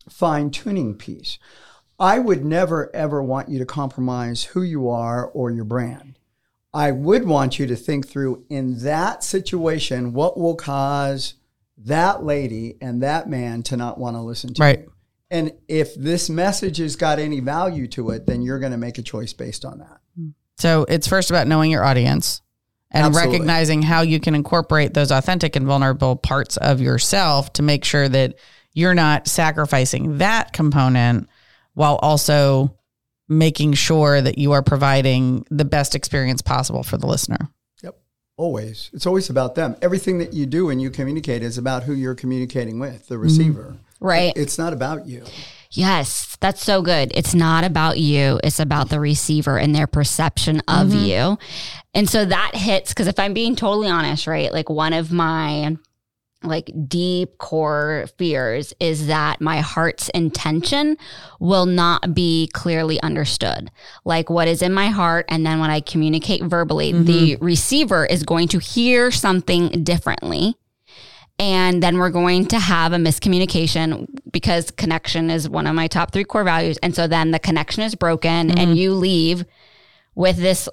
fine 0.08 0.50
tuning 0.50 0.94
piece. 0.94 1.38
I 1.98 2.18
would 2.18 2.44
never, 2.44 2.94
ever 2.94 3.22
want 3.22 3.48
you 3.48 3.58
to 3.60 3.66
compromise 3.66 4.44
who 4.44 4.62
you 4.62 4.88
are 4.90 5.26
or 5.26 5.50
your 5.50 5.64
brand. 5.64 6.13
I 6.74 6.90
would 6.90 7.24
want 7.26 7.58
you 7.58 7.66
to 7.68 7.76
think 7.76 8.08
through 8.08 8.44
in 8.50 8.80
that 8.80 9.22
situation 9.22 10.12
what 10.12 10.36
will 10.36 10.56
cause 10.56 11.34
that 11.78 12.24
lady 12.24 12.76
and 12.80 13.02
that 13.02 13.28
man 13.28 13.62
to 13.64 13.76
not 13.76 13.98
want 13.98 14.16
to 14.16 14.20
listen 14.20 14.52
to 14.54 14.60
Right. 14.62 14.80
you. 14.80 14.92
And 15.30 15.52
if 15.68 15.94
this 15.94 16.28
message 16.28 16.78
has 16.78 16.96
got 16.96 17.18
any 17.18 17.40
value 17.40 17.86
to 17.88 18.10
it, 18.10 18.26
then 18.26 18.42
you're 18.42 18.58
going 18.58 18.72
to 18.72 18.78
make 18.78 18.98
a 18.98 19.02
choice 19.02 19.32
based 19.32 19.64
on 19.64 19.78
that. 19.78 20.00
Hmm. 20.16 20.28
So 20.58 20.84
it's 20.88 21.06
first 21.06 21.30
about 21.30 21.46
knowing 21.46 21.70
your 21.70 21.84
audience 21.84 22.42
and 22.90 23.06
Absolutely. 23.06 23.32
recognizing 23.32 23.82
how 23.82 24.02
you 24.02 24.20
can 24.20 24.34
incorporate 24.34 24.94
those 24.94 25.10
authentic 25.10 25.56
and 25.56 25.66
vulnerable 25.66 26.16
parts 26.16 26.56
of 26.58 26.80
yourself 26.80 27.52
to 27.54 27.62
make 27.62 27.84
sure 27.84 28.08
that 28.08 28.34
you're 28.72 28.94
not 28.94 29.26
sacrificing 29.26 30.18
that 30.18 30.52
component 30.52 31.28
while 31.74 31.96
also 31.96 32.76
making 33.28 33.72
sure 33.74 34.20
that 34.20 34.38
you 34.38 34.52
are 34.52 34.62
providing 34.62 35.46
the 35.50 35.64
best 35.64 35.94
experience 35.94 36.42
possible 36.42 36.82
for 36.82 36.96
the 36.98 37.06
listener. 37.06 37.48
Yep. 37.82 37.96
Always. 38.36 38.90
It's 38.92 39.06
always 39.06 39.30
about 39.30 39.54
them. 39.54 39.76
Everything 39.80 40.18
that 40.18 40.32
you 40.34 40.46
do 40.46 40.68
and 40.70 40.80
you 40.82 40.90
communicate 40.90 41.42
is 41.42 41.56
about 41.58 41.84
who 41.84 41.94
you're 41.94 42.14
communicating 42.14 42.78
with, 42.78 43.08
the 43.08 43.16
receiver. 43.18 43.76
right. 44.00 44.32
It's 44.36 44.58
not 44.58 44.72
about 44.72 45.06
you. 45.06 45.24
Yes, 45.70 46.36
that's 46.40 46.62
so 46.62 46.82
good. 46.82 47.10
It's 47.16 47.34
not 47.34 47.64
about 47.64 47.98
you, 47.98 48.38
it's 48.44 48.60
about 48.60 48.90
the 48.90 49.00
receiver 49.00 49.58
and 49.58 49.74
their 49.74 49.88
perception 49.88 50.60
of 50.68 50.88
Mm-hmm. 50.88 51.04
you. 51.04 51.38
And 51.94 52.08
so 52.08 52.24
that 52.24 52.52
hits 52.54 52.90
because 52.92 53.06
if 53.08 53.18
I'm 53.18 53.34
being 53.34 53.56
totally 53.56 53.88
honest, 53.88 54.26
right? 54.28 54.52
Like 54.52 54.68
one 54.70 54.92
of 54.92 55.10
my 55.10 55.76
like 56.44 56.70
deep 56.86 57.38
core 57.38 58.06
fears 58.18 58.72
is 58.80 59.06
that 59.06 59.40
my 59.40 59.60
heart's 59.60 60.08
intention 60.10 60.96
will 61.40 61.66
not 61.66 62.14
be 62.14 62.48
clearly 62.52 63.00
understood. 63.02 63.70
Like 64.04 64.30
what 64.30 64.48
is 64.48 64.62
in 64.62 64.72
my 64.72 64.88
heart 64.88 65.26
and 65.28 65.44
then 65.44 65.60
when 65.60 65.70
I 65.70 65.80
communicate 65.80 66.42
verbally, 66.42 66.92
the 66.92 67.34
mm-hmm. 67.34 67.44
receiver 67.44 68.06
is 68.06 68.22
going 68.22 68.48
to 68.48 68.58
hear 68.58 69.10
something 69.10 69.84
differently. 69.84 70.56
And 71.38 71.82
then 71.82 71.98
we're 71.98 72.10
going 72.10 72.46
to 72.46 72.60
have 72.60 72.92
a 72.92 72.96
miscommunication 72.96 74.06
because 74.30 74.70
connection 74.70 75.30
is 75.30 75.48
one 75.48 75.66
of 75.66 75.74
my 75.74 75.88
top 75.88 76.12
three 76.12 76.22
core 76.24 76.44
values. 76.44 76.78
And 76.82 76.94
so 76.94 77.08
then 77.08 77.32
the 77.32 77.40
connection 77.40 77.82
is 77.82 77.96
broken 77.96 78.50
and 78.50 78.58
mm-hmm. 78.58 78.72
you 78.74 78.94
leave 78.94 79.44
with 80.14 80.36
this 80.36 80.68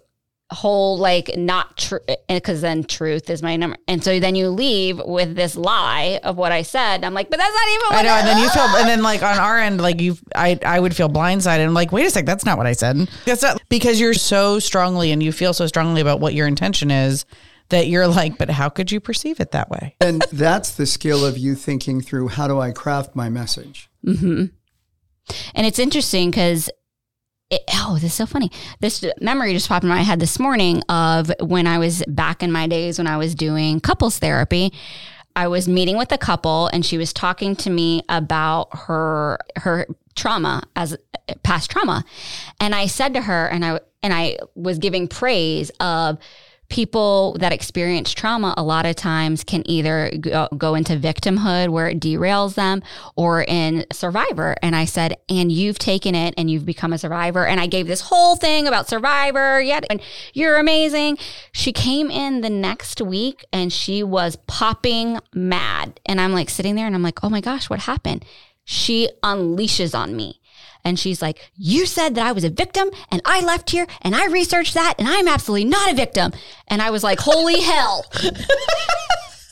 whole 0.52 0.98
like 0.98 1.32
not 1.38 1.78
true 1.78 2.00
because 2.28 2.62
then 2.62 2.84
truth 2.84 3.30
is 3.30 3.42
my 3.42 3.56
number 3.56 3.78
and 3.88 4.04
so 4.04 4.20
then 4.20 4.36
you 4.36 4.50
leave 4.50 5.00
with 5.06 5.36
this 5.36 5.56
lie 5.56 6.20
of 6.24 6.38
what 6.38 6.52
i 6.52 6.62
said 6.62 7.04
i'm 7.04 7.14
like 7.14 7.30
but 7.30 7.40
that's 7.40 7.54
not 7.54 7.68
even 7.70 7.82
what 7.90 8.02
I 8.02 8.02
know, 8.04 8.16
and 8.16 8.28
then 8.28 8.38
you 8.40 8.50
feel, 8.50 8.64
and 8.64 8.88
then 8.88 9.02
like 9.04 9.24
on 9.24 9.38
our 9.38 9.60
end, 9.60 9.82
like 9.82 10.02
you, 10.02 10.18
I, 10.36 10.60
I 10.66 10.80
would 10.80 10.96
feel 10.96 11.10
blindsided. 11.10 11.66
I'm 11.66 11.74
like, 11.74 11.92
wait 11.92 12.06
a 12.06 12.10
sec, 12.10 12.26
that's 12.26 12.46
not 12.46 12.58
what 12.58 12.68
I 12.68 12.74
said. 12.74 12.98
That's 13.26 13.42
not 13.42 13.62
because 13.70 14.00
you're 14.00 14.14
so 14.14 14.60
strongly 14.60 15.12
and 15.12 15.22
you 15.22 15.32
feel 15.32 15.54
so 15.54 15.68
strongly 15.68 16.02
about 16.02 16.20
what 16.20 16.34
your 16.34 16.48
intention 16.48 16.92
is 16.92 17.26
that 17.70 17.88
you're 17.88 18.08
like, 18.08 18.38
but 18.38 18.50
how 18.50 18.70
could 18.70 18.92
you 18.92 19.00
perceive 19.00 19.40
it 19.40 19.52
that 19.52 19.70
way? 19.70 19.96
And 20.02 20.24
that's 20.32 20.72
the 20.72 20.86
skill 20.86 21.26
of 21.26 21.38
you 21.38 21.56
thinking 21.56 22.02
through 22.02 22.30
how 22.30 22.48
do 22.48 22.60
I 22.60 22.72
craft 22.72 23.16
my 23.16 23.30
message? 23.30 23.90
mm-hmm. 24.06 24.46
and 25.56 25.68
it's 25.68 25.80
interesting 25.80 26.32
because 26.32 26.70
it, 27.52 27.64
oh, 27.76 27.96
this 27.96 28.06
is 28.06 28.14
so 28.14 28.26
funny. 28.26 28.50
This 28.80 29.04
memory 29.20 29.54
just 29.54 29.68
popped 29.68 29.84
in 29.84 29.90
my 29.90 30.02
head 30.02 30.20
this 30.20 30.40
morning 30.40 30.82
of 30.90 31.32
when 31.42 31.68
I 31.68 31.78
was 31.78 32.02
back 32.08 32.42
in 32.42 32.52
my 32.52 32.66
days 32.66 32.98
when 32.98 33.08
I 33.08 33.18
was 33.18 33.36
doing 33.36 33.82
couples 33.82 34.18
therapy. 34.18 34.74
I 35.36 35.48
was 35.48 35.68
meeting 35.68 35.98
with 35.98 36.12
a 36.12 36.18
couple 36.18 36.68
and 36.68 36.86
she 36.86 36.98
was 36.98 37.14
talking 37.14 37.56
to 37.58 37.70
me 37.70 38.04
about 38.10 38.70
her 38.74 39.40
her 39.58 39.86
trauma 40.16 40.64
as 40.76 40.98
past 41.44 41.70
trauma. 41.70 42.04
And 42.60 42.74
I 42.74 42.88
said 42.88 43.14
to 43.14 43.22
her 43.22 43.48
and 43.48 43.64
I 43.64 43.80
and 44.02 44.14
I 44.14 44.38
was 44.56 44.80
giving 44.80 45.08
praise 45.08 45.70
of 45.80 46.18
people 46.72 47.36
that 47.40 47.52
experience 47.52 48.14
trauma 48.14 48.54
a 48.58 48.64
lot 48.64 48.86
of 48.86 48.96
times 48.96 49.44
can 49.44 49.62
either 49.70 50.10
go, 50.20 50.48
go 50.58 50.74
into 50.74 50.96
victimhood 50.96 51.68
where 51.68 51.90
it 51.90 52.00
derails 52.00 52.56
them 52.56 52.82
or 53.18 53.44
in 53.44 53.86
survivor. 53.92 54.56
And 54.64 54.76
i 54.76 54.86
said 54.86 55.18
and 55.30 55.52
you've 55.52 55.78
taken 55.78 56.16
it 56.16 56.34
and 56.38 56.50
you've 56.50 56.66
become 56.66 56.94
a 56.94 56.98
survivor. 56.98 57.46
And 57.46 57.60
i 57.60 57.68
gave 57.68 57.88
this 57.88 58.02
whole 58.02 58.38
thing 58.38 58.68
about 58.68 58.88
survivor 58.88 59.62
yet 59.62 59.86
and 59.90 60.02
you're 60.34 60.58
amazing. 60.58 61.18
She 61.52 61.74
came 61.74 62.10
in 62.10 62.42
the 62.42 62.50
next 62.50 63.02
week 63.02 63.44
and 63.52 63.72
she 63.72 64.02
was 64.02 64.38
popping 64.48 65.20
mad. 65.36 66.00
And 66.06 66.22
i'm 66.22 66.32
like 66.32 66.50
sitting 66.50 66.76
there 66.76 66.88
and 66.88 66.96
i'm 66.96 67.04
like 67.04 67.24
oh 67.24 67.30
my 67.30 67.42
gosh 67.42 67.70
what 67.70 67.82
happened? 67.82 68.26
She 68.64 69.10
unleashes 69.24 69.98
on 69.98 70.16
me 70.16 70.41
and 70.84 71.00
she's 71.00 71.22
like, 71.22 71.52
You 71.56 71.86
said 71.86 72.16
that 72.16 72.26
I 72.26 72.32
was 72.32 72.44
a 72.44 72.50
victim 72.50 72.90
and 73.10 73.22
I 73.26 73.42
left 73.42 73.70
here 73.70 73.88
and 74.02 74.16
I 74.16 74.26
researched 74.28 74.74
that 74.74 74.96
and 74.98 75.08
I'm 75.08 75.28
absolutely 75.28 75.66
not 75.66 75.92
a 75.92 75.96
victim. 75.96 76.32
And 76.68 76.82
I 76.82 76.90
was 76.90 77.04
like, 77.04 77.20
Holy 77.20 77.62
hell. 77.62 78.06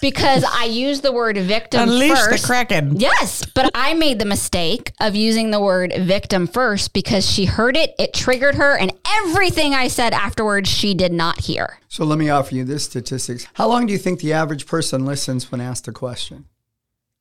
because 0.02 0.46
I 0.46 0.64
used 0.66 1.04
the 1.04 1.12
word 1.12 1.38
victim 1.38 1.82
Unleash 1.90 2.18
first. 2.18 2.44
the 2.44 2.48
kraken. 2.48 3.00
Yes, 3.00 3.46
but 3.54 3.70
I 3.76 3.94
made 3.94 4.18
the 4.20 4.26
mistake 4.26 4.94
of 5.02 5.16
using 5.16 5.52
the 5.52 5.60
word 5.60 5.94
victim 6.00 6.48
first 6.48 6.94
because 6.94 7.30
she 7.30 7.46
heard 7.46 7.76
it, 7.76 7.96
it 8.00 8.14
triggered 8.14 8.56
her, 8.56 8.78
and 8.78 8.94
everything 9.24 9.74
I 9.74 9.90
said 9.90 10.14
afterwards 10.14 10.70
she 10.70 10.94
did 10.94 11.12
not 11.12 11.42
hear. 11.42 11.80
So 11.90 12.06
let 12.06 12.18
me 12.18 12.30
offer 12.30 12.56
you 12.56 12.64
this 12.64 12.86
statistics. 12.86 13.46
How 13.56 13.68
long 13.68 13.88
do 13.88 13.94
you 13.94 14.00
think 14.00 14.22
the 14.22 14.32
average 14.32 14.66
person 14.68 15.06
listens 15.06 15.52
when 15.52 15.60
asked 15.60 15.88
a 15.88 15.92
question? 15.92 16.46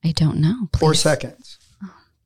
I 0.05 0.13
don't 0.13 0.39
know. 0.39 0.69
Four 0.79 0.95
seconds. 0.95 1.48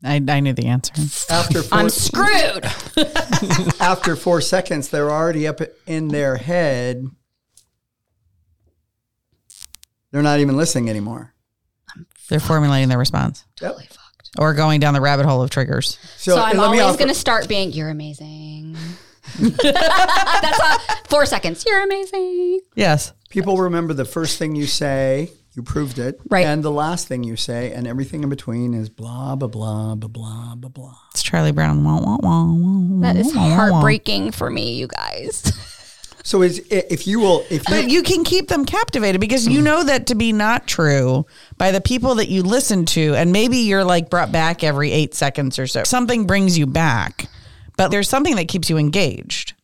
I, 0.05 0.20
I 0.28 0.40
knew 0.40 0.53
the 0.53 0.66
answer. 0.66 0.92
After 1.32 1.62
four, 1.62 1.78
I'm 1.78 1.88
screwed. 1.88 2.64
after 3.80 4.16
four 4.16 4.40
seconds, 4.40 4.88
they're 4.88 5.11
already 5.11 5.46
up 5.46 5.61
in 5.86 6.09
their 6.09 6.36
head. 6.36 7.07
They're 10.11 10.22
not 10.22 10.40
even 10.40 10.57
listening 10.57 10.90
anymore. 10.90 11.34
They're 12.28 12.40
formulating 12.40 12.88
their 12.88 12.98
response 12.98 13.44
Totally 13.57 13.84
fucked. 13.86 14.30
or 14.38 14.55
going 14.55 14.80
down 14.80 14.94
the 14.94 15.00
rabbit 15.00 15.26
hole 15.26 15.42
of 15.42 15.50
triggers. 15.50 15.98
So, 16.16 16.36
eh, 16.36 16.40
I'm 16.42 16.61
always 16.61 16.96
going 16.96 17.09
to 17.09 17.14
start 17.14 17.48
being, 17.48 17.72
You're 17.72 17.90
amazing. 17.90 18.76
That's 19.38 20.61
all. 20.61 20.78
Four 21.09 21.26
seconds. 21.26 21.64
You're 21.66 21.82
amazing. 21.84 22.61
Yes. 22.74 23.12
People 23.30 23.57
remember 23.59 23.94
the 23.94 24.05
first 24.05 24.38
thing 24.38 24.57
you 24.57 24.66
say, 24.66 25.30
you 25.55 25.62
proved 25.62 25.98
it, 25.98 26.20
Right. 26.30 26.46
and 26.46 26.62
the 26.62 26.70
last 26.70 27.09
thing 27.09 27.24
you 27.24 27.36
say, 27.36 27.72
and 27.72 27.86
everything 27.86 28.22
in 28.22 28.28
between 28.28 28.74
is 28.74 28.88
blah 28.88 29.36
blah 29.36 29.48
blah 29.48 29.94
blah 29.94 30.09
blah 30.09 30.55
blah 30.57 30.70
blah. 30.70 30.94
It's 31.12 31.22
Charlie 31.22 31.53
Brown. 31.53 31.84
Wah, 31.84 32.00
wah, 32.00 32.16
wah, 32.22 32.44
wah, 32.53 33.00
That 33.03 33.16
is 33.16 33.34
wah, 33.34 33.40
wah, 33.42 33.48
wah. 33.48 33.55
heartbreaking 33.70 34.32
for 34.32 34.50
me, 34.50 34.74
you 34.74 34.86
guys. 34.88 35.53
So 36.24 36.42
is 36.42 36.61
if 36.70 37.09
you 37.09 37.18
will, 37.18 37.40
if 37.50 37.68
you 37.68 37.74
But 37.74 37.90
you 37.90 38.00
can 38.05 38.22
keep 38.22 38.46
them 38.46 38.64
captivated 38.64 39.20
because 39.20 39.48
you 39.48 39.61
know 39.61 39.82
that 39.82 40.07
to 40.07 40.14
be 40.14 40.32
not 40.32 40.68
true 40.68 41.26
by 41.59 41.72
the 41.72 41.80
people 41.80 42.14
that 42.14 42.28
you 42.28 42.44
listen 42.44 42.84
to. 42.94 43.16
And 43.16 43.32
maybe 43.32 43.57
you're 43.57 43.82
like 43.82 44.09
brought 44.09 44.30
back 44.30 44.62
every 44.62 44.92
eight 44.92 45.14
seconds 45.16 45.59
or 45.59 45.66
so. 45.66 45.82
Something 45.82 46.24
brings 46.28 46.57
you 46.57 46.64
back, 46.68 47.26
but 47.76 47.88
there's 47.90 48.09
something 48.09 48.36
that 48.36 48.46
keeps 48.46 48.70
you 48.70 48.78
engaged. 48.78 49.55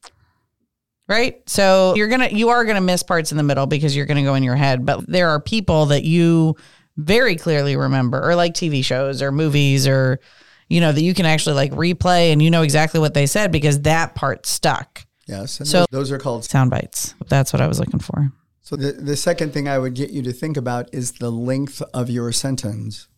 Right. 1.08 1.48
So 1.48 1.94
you're 1.96 2.08
going 2.08 2.20
to, 2.20 2.34
you 2.34 2.50
are 2.50 2.64
going 2.64 2.74
to 2.76 2.82
miss 2.82 3.02
parts 3.02 3.30
in 3.32 3.38
the 3.38 3.42
middle 3.42 3.66
because 3.66 3.96
you're 3.96 4.04
going 4.06 4.18
to 4.18 4.22
go 4.22 4.34
in 4.34 4.42
your 4.42 4.56
head. 4.56 4.84
But 4.84 5.06
there 5.06 5.30
are 5.30 5.40
people 5.40 5.86
that 5.86 6.04
you 6.04 6.56
very 6.98 7.34
clearly 7.36 7.76
remember, 7.76 8.22
or 8.22 8.34
like 8.34 8.52
TV 8.54 8.84
shows 8.84 9.22
or 9.22 9.32
movies 9.32 9.86
or, 9.88 10.20
you 10.68 10.80
know, 10.82 10.92
that 10.92 11.00
you 11.00 11.14
can 11.14 11.24
actually 11.24 11.54
like 11.54 11.72
replay 11.72 12.30
and 12.32 12.42
you 12.42 12.50
know 12.50 12.60
exactly 12.62 13.00
what 13.00 13.14
they 13.14 13.24
said 13.24 13.50
because 13.52 13.80
that 13.82 14.14
part 14.14 14.44
stuck. 14.46 15.06
yes, 15.26 15.60
and 15.60 15.66
So- 15.68 15.78
those, 15.78 15.86
those 16.08 16.12
are 16.12 16.18
called. 16.18 16.44
Sound 16.44 16.70
bites. 16.70 17.14
That's 17.28 17.52
what 17.54 17.62
I 17.62 17.66
was 17.68 17.78
looking 17.80 18.00
for. 18.00 18.30
So 18.60 18.76
the 18.76 18.92
the 18.92 19.16
second 19.16 19.54
thing 19.54 19.66
I 19.66 19.78
would 19.78 19.94
get 19.94 20.10
you 20.10 20.20
to 20.24 20.32
think 20.32 20.58
about 20.58 20.92
is 20.92 21.12
the 21.12 21.30
length 21.30 21.80
of 21.94 22.10
your 22.10 22.32
sentence. 22.32 23.08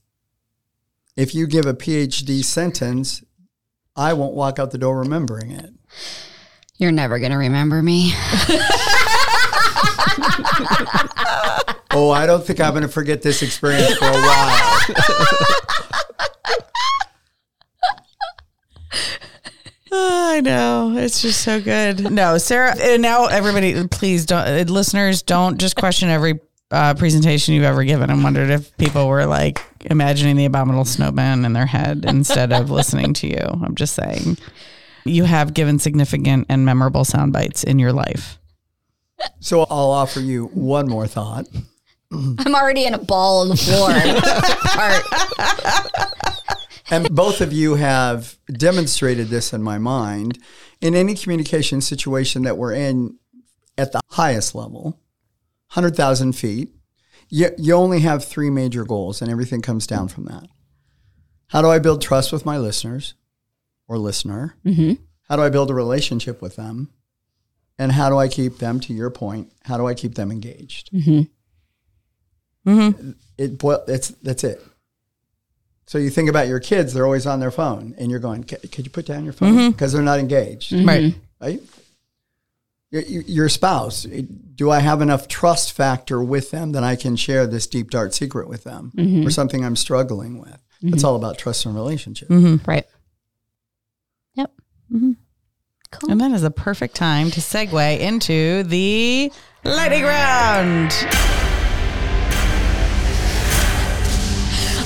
If 1.16 1.34
you 1.34 1.48
give 1.48 1.66
a 1.66 1.74
PhD 1.74 2.44
sentence, 2.44 3.24
I 3.96 4.12
won't 4.12 4.34
walk 4.34 4.60
out 4.60 4.70
the 4.70 4.78
door 4.78 5.00
remembering 5.00 5.50
it. 5.50 5.70
You're 6.80 6.92
never 6.92 7.18
going 7.18 7.30
to 7.32 7.36
remember 7.36 7.82
me. 7.82 8.14
Oh, 11.92 12.10
I 12.10 12.24
don't 12.24 12.42
think 12.42 12.58
I'm 12.60 12.70
going 12.70 12.82
to 12.82 12.88
forget 12.88 13.20
this 13.20 13.42
experience 13.42 13.96
for 13.96 14.06
a 14.06 14.12
while. 14.12 14.80
I 19.92 20.40
know. 20.40 20.94
It's 20.96 21.20
just 21.20 21.42
so 21.42 21.60
good. 21.60 22.10
No, 22.10 22.38
Sarah, 22.38 22.76
and 22.80 23.02
now 23.02 23.26
everybody, 23.26 23.86
please 23.88 24.24
don't, 24.24 24.46
uh, 24.46 24.64
listeners, 24.72 25.22
don't 25.22 25.58
just 25.58 25.76
question 25.76 26.08
every 26.08 26.38
uh, 26.70 26.94
presentation 26.94 27.54
you've 27.54 27.64
ever 27.64 27.84
given 27.84 28.08
and 28.08 28.22
wondered 28.24 28.48
if 28.48 28.74
people 28.78 29.06
were 29.08 29.26
like 29.26 29.60
imagining 29.82 30.36
the 30.36 30.44
abominable 30.46 30.84
snowman 30.86 31.44
in 31.44 31.52
their 31.52 31.66
head 31.66 32.04
instead 32.06 32.52
of 32.52 32.70
listening 32.70 33.12
to 33.14 33.26
you. 33.26 33.44
I'm 33.62 33.74
just 33.74 33.94
saying. 33.94 34.38
You 35.04 35.24
have 35.24 35.54
given 35.54 35.78
significant 35.78 36.46
and 36.48 36.64
memorable 36.64 37.04
sound 37.04 37.32
bites 37.32 37.64
in 37.64 37.78
your 37.78 37.92
life. 37.92 38.38
So 39.40 39.62
I'll 39.70 39.90
offer 39.90 40.20
you 40.20 40.46
one 40.46 40.88
more 40.88 41.06
thought. 41.06 41.46
I'm 42.12 42.54
already 42.54 42.84
in 42.86 42.94
a 42.94 42.98
ball 42.98 43.42
on 43.42 43.48
the 43.48 43.56
floor. 43.56 43.90
Part. 44.74 46.10
And 46.90 47.08
both 47.14 47.40
of 47.40 47.52
you 47.52 47.76
have 47.76 48.36
demonstrated 48.52 49.28
this 49.28 49.52
in 49.52 49.62
my 49.62 49.78
mind. 49.78 50.38
In 50.80 50.94
any 50.94 51.14
communication 51.14 51.80
situation 51.80 52.42
that 52.42 52.56
we're 52.56 52.72
in 52.74 53.16
at 53.78 53.92
the 53.92 54.00
highest 54.10 54.54
level, 54.54 54.98
100,000 55.74 56.32
feet, 56.32 56.70
you, 57.28 57.50
you 57.56 57.74
only 57.74 58.00
have 58.00 58.24
three 58.24 58.50
major 58.50 58.84
goals, 58.84 59.22
and 59.22 59.30
everything 59.30 59.62
comes 59.62 59.86
down 59.86 60.08
from 60.08 60.24
that. 60.24 60.48
How 61.48 61.62
do 61.62 61.68
I 61.68 61.78
build 61.78 62.02
trust 62.02 62.32
with 62.32 62.44
my 62.44 62.58
listeners 62.58 63.14
or 63.90 63.98
listener? 63.98 64.54
Mm-hmm. 64.64 65.02
How 65.28 65.34
do 65.36 65.42
I 65.42 65.50
build 65.50 65.68
a 65.70 65.74
relationship 65.74 66.40
with 66.40 66.54
them? 66.56 66.90
And 67.76 67.92
how 67.92 68.08
do 68.08 68.16
I 68.18 68.28
keep 68.28 68.58
them, 68.58 68.78
to 68.80 68.92
your 68.94 69.10
point, 69.10 69.52
how 69.64 69.76
do 69.76 69.86
I 69.86 69.94
keep 69.94 70.14
them 70.14 70.30
engaged? 70.30 70.90
Mm-hmm. 70.92 71.22
Mm-hmm. 72.70 73.10
It, 73.38 73.58
boil- 73.58 73.84
it's, 73.88 74.08
that's 74.22 74.44
it. 74.44 74.62
So 75.86 75.98
you 75.98 76.08
think 76.10 76.28
about 76.30 76.46
your 76.46 76.60
kids; 76.60 76.92
they're 76.94 77.04
always 77.04 77.26
on 77.26 77.40
their 77.40 77.50
phone, 77.50 77.96
and 77.98 78.12
you're 78.12 78.20
going, 78.20 78.44
"Could 78.44 78.84
you 78.86 78.90
put 78.90 79.06
down 79.06 79.24
your 79.24 79.32
phone?" 79.32 79.72
Because 79.72 79.92
they're 79.92 80.02
not 80.02 80.20
engaged, 80.20 80.72
Right. 80.72 81.16
right? 81.40 81.60
Your, 82.92 83.02
your 83.02 83.48
spouse. 83.48 84.04
Do 84.04 84.70
I 84.70 84.78
have 84.78 85.00
enough 85.02 85.26
trust 85.26 85.72
factor 85.72 86.22
with 86.22 86.52
them 86.52 86.72
that 86.72 86.84
I 86.84 86.94
can 86.94 87.16
share 87.16 87.44
this 87.44 87.66
deep 87.66 87.90
dark 87.90 88.12
secret 88.12 88.46
with 88.48 88.62
them, 88.62 88.92
or 89.26 89.30
something 89.30 89.64
I'm 89.64 89.74
struggling 89.74 90.38
with? 90.38 90.58
It's 90.82 91.02
all 91.02 91.16
about 91.16 91.38
trust 91.38 91.66
and 91.66 91.74
relationship. 91.74 92.28
right. 92.68 92.86
Mm-hmm. 94.92 95.12
Cool. 95.92 96.10
And 96.12 96.20
that 96.20 96.30
is 96.32 96.44
a 96.44 96.50
perfect 96.50 96.94
time 96.94 97.30
to 97.32 97.40
segue 97.40 97.98
into 97.98 98.62
the 98.64 99.32
lightning 99.64 100.04
round. 100.04 100.92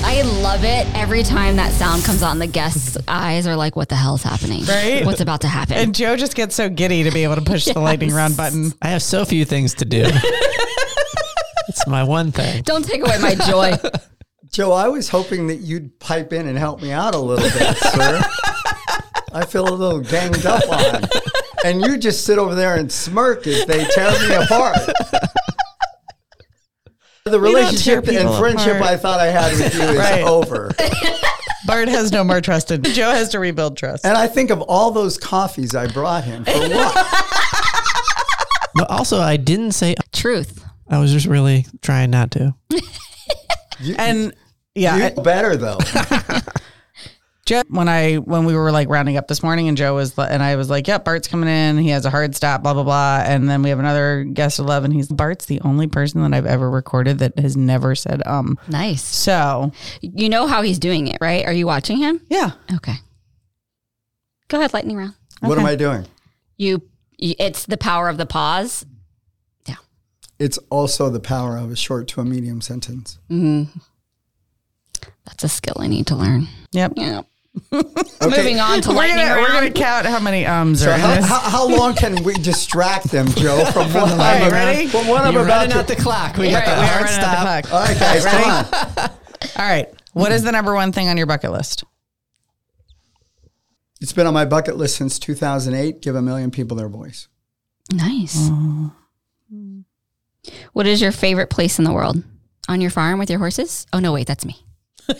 I 0.07 0.21
love 0.21 0.63
it 0.63 0.87
every 0.95 1.23
time 1.23 1.57
that 1.57 1.71
sound 1.73 2.03
comes 2.03 2.23
on. 2.23 2.39
The 2.39 2.47
guests' 2.47 2.97
eyes 3.07 3.47
are 3.47 3.55
like, 3.55 3.75
"What 3.75 3.89
the 3.89 3.95
hell's 3.95 4.23
happening? 4.23 4.63
Right? 4.63 5.05
What's 5.05 5.19
about 5.19 5.41
to 5.41 5.47
happen?" 5.47 5.75
And 5.77 5.93
Joe 5.93 6.15
just 6.15 6.35
gets 6.35 6.55
so 6.55 6.69
giddy 6.69 7.03
to 7.03 7.11
be 7.11 7.23
able 7.23 7.35
to 7.35 7.41
push 7.41 7.65
the 7.65 7.79
lightning 7.81 8.13
round 8.13 8.37
button. 8.37 8.71
I 8.81 8.89
have 8.89 9.03
so 9.03 9.25
few 9.25 9.45
things 9.45 9.73
to 9.75 9.85
do. 9.85 10.03
it's 11.67 11.85
my 11.87 12.03
one 12.03 12.31
thing. 12.31 12.63
Don't 12.63 12.85
take 12.85 13.01
away 13.01 13.17
my 13.19 13.35
joy. 13.35 13.73
Joe, 14.51 14.71
I 14.71 14.87
was 14.87 15.09
hoping 15.09 15.47
that 15.47 15.57
you'd 15.57 15.99
pipe 15.99 16.31
in 16.31 16.47
and 16.47 16.57
help 16.57 16.81
me 16.81 16.91
out 16.91 17.13
a 17.13 17.19
little 17.19 17.49
bit, 17.49 17.75
sir. 17.75 18.21
I 19.35 19.45
feel 19.45 19.67
a 19.67 19.75
little 19.75 19.99
ganged 19.99 20.45
up 20.45 20.67
on. 20.69 21.03
And 21.65 21.81
you 21.81 21.97
just 21.97 22.25
sit 22.25 22.37
over 22.37 22.55
there 22.55 22.75
and 22.75 22.91
smirk 22.91 23.45
as 23.47 23.65
they 23.65 23.83
tear 23.85 24.11
me 24.29 24.35
apart. 24.35 24.77
The 27.25 27.39
relationship 27.39 28.07
and 28.07 28.29
friendship 28.37 28.75
apart. 28.75 28.91
I 28.91 28.97
thought 28.97 29.19
I 29.19 29.27
had 29.27 29.51
with 29.53 29.73
you 29.75 29.81
is 29.81 29.97
Right. 29.97 30.21
over. 30.23 30.71
Bart 31.65 31.87
has 31.87 32.11
no 32.11 32.23
more 32.23 32.39
trust 32.41 32.69
in 32.69 32.83
Joe 32.83 33.09
has 33.09 33.29
to 33.29 33.39
rebuild 33.39 33.75
trust. 33.77 34.05
And 34.05 34.15
I 34.15 34.27
think 34.27 34.51
of 34.51 34.61
all 34.61 34.91
those 34.91 35.17
coffees 35.17 35.73
I 35.75 35.87
brought 35.87 36.23
him 36.23 36.45
for 36.45 36.51
what? 36.69 37.25
But 38.75 38.89
also, 38.91 39.19
I 39.19 39.37
didn't 39.37 39.71
say. 39.71 39.95
Truth. 40.13 40.63
I 40.87 40.99
was 40.99 41.11
just 41.11 41.25
really 41.25 41.65
trying 41.81 42.11
not 42.11 42.29
to. 42.31 42.53
You, 43.79 43.95
And 43.97 44.33
yeah, 44.75 45.09
you 45.15 45.21
better 45.23 45.57
though. 45.57 45.79
Joe, 47.45 47.61
when 47.67 47.87
I 47.87 48.15
when 48.15 48.45
we 48.45 48.55
were 48.55 48.71
like 48.71 48.89
rounding 48.89 49.17
up 49.17 49.27
this 49.27 49.43
morning, 49.43 49.67
and 49.67 49.77
Joe 49.77 49.93
was 49.93 50.17
and 50.17 50.41
I 50.41 50.55
was 50.55 50.67
like, 50.67 50.87
"Yep, 50.87 51.05
Bart's 51.05 51.27
coming 51.27 51.47
in. 51.47 51.77
He 51.77 51.89
has 51.89 52.03
a 52.05 52.09
hard 52.09 52.35
stop, 52.35 52.63
blah 52.63 52.73
blah 52.73 52.81
blah." 52.83 53.21
And 53.23 53.47
then 53.47 53.61
we 53.61 53.69
have 53.69 53.77
another 53.77 54.23
guest 54.23 54.57
at 54.59 54.63
eleven. 54.63 54.89
He's 54.89 55.09
Bart's 55.09 55.45
the 55.45 55.61
only 55.61 55.85
person 55.85 56.21
that 56.23 56.35
I've 56.35 56.47
ever 56.47 56.67
recorded 56.71 57.19
that 57.19 57.37
has 57.37 57.55
never 57.55 57.93
said 57.93 58.25
um. 58.25 58.57
Nice. 58.67 59.03
So 59.03 59.71
You 60.01 60.27
know 60.27 60.47
how 60.47 60.63
he's 60.63 60.79
doing 60.79 61.07
it, 61.07 61.19
right? 61.21 61.45
Are 61.45 61.53
you 61.53 61.67
watching 61.67 61.97
him? 61.99 62.19
yeah, 62.29 62.51
Okay. 62.73 62.95
Go 64.47 64.57
ahead, 64.57 64.73
lightning 64.73 64.97
round. 64.97 65.13
What 65.41 65.59
am 65.59 65.65
I 65.67 65.75
doing? 65.75 66.05
You. 66.57 66.81
you 67.17 67.35
it's 67.37 67.65
the 67.67 67.77
power 67.77 68.09
of 68.09 68.17
the 68.17 68.25
pause. 68.25 68.87
Yeah. 69.67 69.75
It's 70.39 70.57
also 70.71 71.11
the 71.11 71.19
power 71.19 71.57
of 71.57 71.71
a 71.71 71.75
short 71.75 72.07
to 72.09 72.21
a 72.21 72.25
medium 72.25 72.61
sentence. 72.61 73.19
Hmm. 73.27 73.63
That's 75.25 75.43
a 75.43 75.49
skill 75.49 75.75
I 75.79 75.85
need 75.87 76.07
to 76.07 76.15
learn. 76.15 76.47
yep. 76.71 76.93
Yeah. 76.95 77.21
Okay. 77.71 78.37
Moving 78.37 78.59
on 78.59 78.81
to 78.81 78.89
We're 78.89 79.07
gonna, 79.07 79.41
we're 79.41 79.47
gonna 79.51 79.71
count 79.71 80.05
how 80.05 80.19
many 80.19 80.45
ums 80.45 80.81
So 80.81 80.91
are 80.91 80.93
in 80.95 80.99
how, 80.99 81.15
this. 81.15 81.25
how, 81.27 81.39
how 81.39 81.67
long 81.69 81.93
can 81.95 82.23
we 82.23 82.33
distract 82.33 83.11
them, 83.11 83.27
Joe, 83.29 83.65
from 83.73 83.93
one 83.93 84.09
All 84.11 84.17
right, 84.17 84.41
I'm, 84.43 84.51
ready? 84.51 84.87
from 84.87 85.07
what 85.07 85.21
I'm 85.25 85.33
You're 85.33 85.43
about 85.43 85.57
running 85.57 85.71
to 85.71 85.79
out 85.79 85.87
the 85.87 85.95
clock. 85.95 86.37
We 86.37 86.51
got 86.51 86.65
Right, 86.65 86.75
the 86.75 86.81
we 86.81 86.87
are 86.87 86.93
hard 86.93 87.09
stop. 87.09 87.63
the 87.63 87.67
clock. 87.67 87.73
All 87.73 87.87
right, 87.87 87.99
guys, 87.99 88.25
come 88.25 88.43
on. 89.05 89.09
All 89.57 89.65
right. 89.69 89.87
What 90.13 90.31
is 90.31 90.43
the 90.43 90.51
number 90.51 90.73
one 90.73 90.91
thing 90.91 91.07
on 91.09 91.17
your 91.17 91.25
bucket 91.27 91.51
list? 91.51 91.83
It's 94.01 94.13
been 94.13 94.27
on 94.27 94.33
my 94.33 94.45
bucket 94.45 94.77
list 94.77 94.97
since 94.97 95.17
2008. 95.19 96.01
Give 96.01 96.15
a 96.15 96.21
million 96.21 96.51
people 96.51 96.77
their 96.77 96.89
voice. 96.89 97.27
Nice. 97.93 98.49
What 100.73 100.87
is 100.87 101.01
your 101.01 101.11
favorite 101.11 101.49
place 101.49 101.79
in 101.79 101.85
the 101.85 101.91
world? 101.93 102.23
On 102.67 102.81
your 102.81 102.91
farm 102.91 103.19
with 103.19 103.29
your 103.29 103.39
horses? 103.39 103.85
Oh 103.93 103.99
no, 103.99 104.13
wait, 104.13 104.27
that's 104.27 104.45
me. 104.45 104.63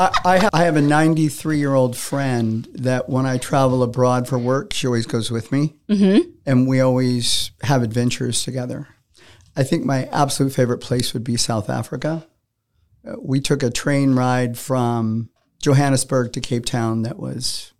I, 0.00 0.10
I, 0.24 0.38
ha- 0.38 0.50
I 0.54 0.64
have 0.64 0.76
a 0.76 0.80
93 0.80 1.58
year 1.58 1.74
old 1.74 1.96
friend 1.96 2.66
that 2.72 3.10
when 3.10 3.26
I 3.26 3.36
travel 3.36 3.82
abroad 3.82 4.26
for 4.26 4.38
work, 4.38 4.72
she 4.72 4.86
always 4.86 5.06
goes 5.06 5.30
with 5.30 5.52
me. 5.52 5.76
Mm-hmm. 5.90 6.30
And 6.46 6.66
we 6.66 6.80
always 6.80 7.50
have 7.62 7.82
adventures 7.82 8.42
together. 8.42 8.88
I 9.56 9.62
think 9.62 9.84
my 9.84 10.04
absolute 10.06 10.54
favorite 10.54 10.78
place 10.78 11.12
would 11.12 11.24
be 11.24 11.36
South 11.36 11.68
Africa. 11.68 12.26
Uh, 13.06 13.16
we 13.20 13.40
took 13.40 13.62
a 13.62 13.70
train 13.70 14.14
ride 14.14 14.56
from 14.56 15.28
Johannesburg 15.62 16.32
to 16.32 16.40
Cape 16.40 16.64
Town 16.64 17.02
that 17.02 17.18
was 17.18 17.72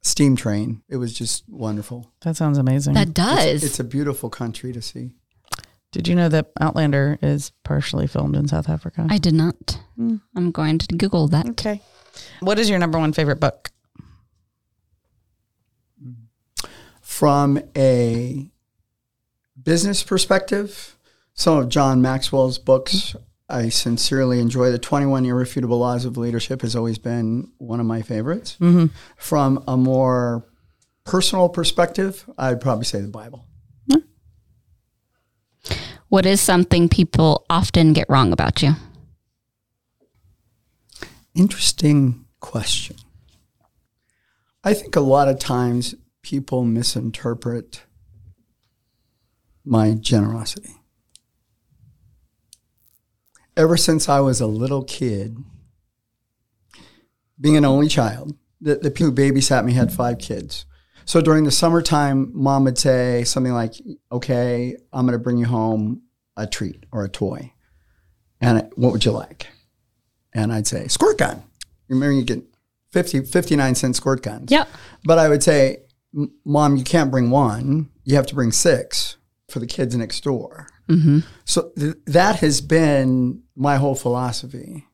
steam 0.00 0.36
train. 0.36 0.82
It 0.88 0.96
was 0.96 1.12
just 1.12 1.46
wonderful. 1.48 2.12
That 2.22 2.36
sounds 2.36 2.56
amazing. 2.56 2.94
That 2.94 3.12
does. 3.12 3.62
It's 3.62 3.80
a 3.80 3.84
beautiful 3.84 4.30
country 4.30 4.72
to 4.72 4.80
see. 4.80 5.12
Did 5.90 6.06
you 6.06 6.14
know 6.14 6.28
that 6.28 6.50
Outlander 6.60 7.18
is 7.22 7.50
partially 7.64 8.06
filmed 8.06 8.36
in 8.36 8.46
South 8.46 8.68
Africa? 8.68 9.06
I 9.08 9.18
did 9.18 9.34
not. 9.34 9.80
Hmm. 9.96 10.16
I'm 10.36 10.50
going 10.50 10.78
to 10.78 10.86
Google 10.96 11.28
that. 11.28 11.48
okay. 11.50 11.80
What 12.40 12.58
is 12.58 12.68
your 12.68 12.78
number 12.78 12.98
one 12.98 13.12
favorite 13.12 13.40
book? 13.40 13.70
From 17.00 17.60
a 17.76 18.50
business 19.60 20.02
perspective, 20.02 20.96
some 21.34 21.58
of 21.58 21.68
John 21.68 22.02
Maxwell's 22.02 22.58
books 22.58 23.16
I 23.48 23.70
sincerely 23.70 24.40
enjoy. 24.40 24.70
The 24.70 24.78
21 24.78 25.24
Irrefutable 25.24 25.78
Laws 25.78 26.04
of 26.04 26.16
Leadership 26.16 26.62
has 26.62 26.76
always 26.76 26.98
been 26.98 27.50
one 27.58 27.80
of 27.80 27.86
my 27.86 28.02
favorites. 28.02 28.56
Mm-hmm. 28.60 28.86
From 29.16 29.64
a 29.66 29.76
more 29.76 30.46
personal 31.04 31.48
perspective, 31.48 32.28
I'd 32.36 32.60
probably 32.60 32.84
say 32.84 33.00
the 33.00 33.08
Bible. 33.08 33.47
What 36.08 36.24
is 36.24 36.40
something 36.40 36.88
people 36.88 37.44
often 37.50 37.92
get 37.92 38.08
wrong 38.08 38.32
about 38.32 38.62
you? 38.62 38.72
Interesting 41.34 42.24
question. 42.40 42.96
I 44.64 44.74
think 44.74 44.96
a 44.96 45.00
lot 45.00 45.28
of 45.28 45.38
times 45.38 45.94
people 46.22 46.64
misinterpret 46.64 47.84
my 49.64 49.92
generosity. 49.92 50.74
Ever 53.56 53.76
since 53.76 54.08
I 54.08 54.20
was 54.20 54.40
a 54.40 54.46
little 54.46 54.84
kid, 54.84 55.36
being 57.40 57.56
an 57.56 57.64
only 57.64 57.88
child, 57.88 58.36
the, 58.60 58.76
the 58.76 58.90
people 58.90 59.10
who 59.10 59.12
babysat 59.12 59.64
me 59.64 59.74
had 59.74 59.92
five 59.92 60.18
kids. 60.18 60.64
So 61.08 61.22
during 61.22 61.44
the 61.44 61.50
summertime, 61.50 62.30
mom 62.34 62.64
would 62.64 62.76
say 62.76 63.24
something 63.24 63.54
like, 63.54 63.72
Okay, 64.12 64.76
I'm 64.92 65.06
going 65.06 65.18
to 65.18 65.22
bring 65.22 65.38
you 65.38 65.46
home 65.46 66.02
a 66.36 66.46
treat 66.46 66.84
or 66.92 67.02
a 67.02 67.08
toy. 67.08 67.50
And 68.42 68.70
what 68.76 68.92
would 68.92 69.06
you 69.06 69.12
like? 69.12 69.46
And 70.34 70.52
I'd 70.52 70.66
say, 70.66 70.86
Squirt 70.86 71.16
gun. 71.16 71.42
Remember, 71.88 72.12
you 72.12 72.24
get 72.24 72.44
50, 72.92 73.22
59 73.22 73.74
cent 73.74 73.96
squirt 73.96 74.22
guns. 74.22 74.50
Yep. 74.50 74.68
But 75.04 75.18
I 75.18 75.30
would 75.30 75.42
say, 75.42 75.78
Mom, 76.44 76.76
you 76.76 76.84
can't 76.84 77.10
bring 77.10 77.30
one. 77.30 77.88
You 78.04 78.14
have 78.16 78.26
to 78.26 78.34
bring 78.34 78.52
six 78.52 79.16
for 79.48 79.60
the 79.60 79.66
kids 79.66 79.96
next 79.96 80.22
door. 80.22 80.66
Mm-hmm. 80.90 81.20
So 81.46 81.72
th- 81.78 81.96
that 82.04 82.36
has 82.40 82.60
been 82.60 83.44
my 83.56 83.76
whole 83.76 83.94
philosophy. 83.94 84.87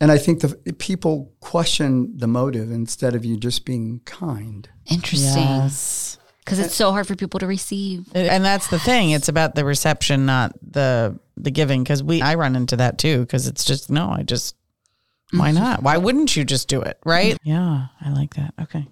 And 0.00 0.12
I 0.12 0.18
think 0.18 0.40
the 0.40 0.54
people 0.74 1.32
question 1.40 2.16
the 2.16 2.28
motive 2.28 2.70
instead 2.70 3.14
of 3.14 3.24
you 3.24 3.36
just 3.36 3.64
being 3.64 4.00
kind. 4.04 4.68
Interesting. 4.86 5.42
Yes. 5.42 6.18
Because 6.44 6.60
it's 6.60 6.74
so 6.74 6.92
hard 6.92 7.06
for 7.06 7.16
people 7.16 7.40
to 7.40 7.46
receive. 7.46 8.06
And 8.14 8.44
that's 8.44 8.68
the 8.68 8.78
thing. 8.78 9.10
It's 9.10 9.28
about 9.28 9.54
the 9.54 9.64
reception, 9.64 10.24
not 10.24 10.52
the 10.62 11.18
the 11.36 11.50
giving. 11.50 11.82
Because 11.82 12.02
we, 12.02 12.22
I 12.22 12.36
run 12.36 12.56
into 12.56 12.76
that 12.76 12.96
too. 12.98 13.20
Because 13.20 13.46
it's 13.46 13.64
just 13.64 13.90
no. 13.90 14.08
I 14.08 14.22
just 14.22 14.54
why 15.32 15.50
mm-hmm. 15.50 15.58
not? 15.58 15.82
Why 15.82 15.98
wouldn't 15.98 16.36
you 16.36 16.44
just 16.44 16.68
do 16.68 16.80
it? 16.80 16.98
Right? 17.04 17.36
Yeah, 17.42 17.88
I 18.00 18.10
like 18.10 18.34
that. 18.34 18.54
Okay. 18.62 18.86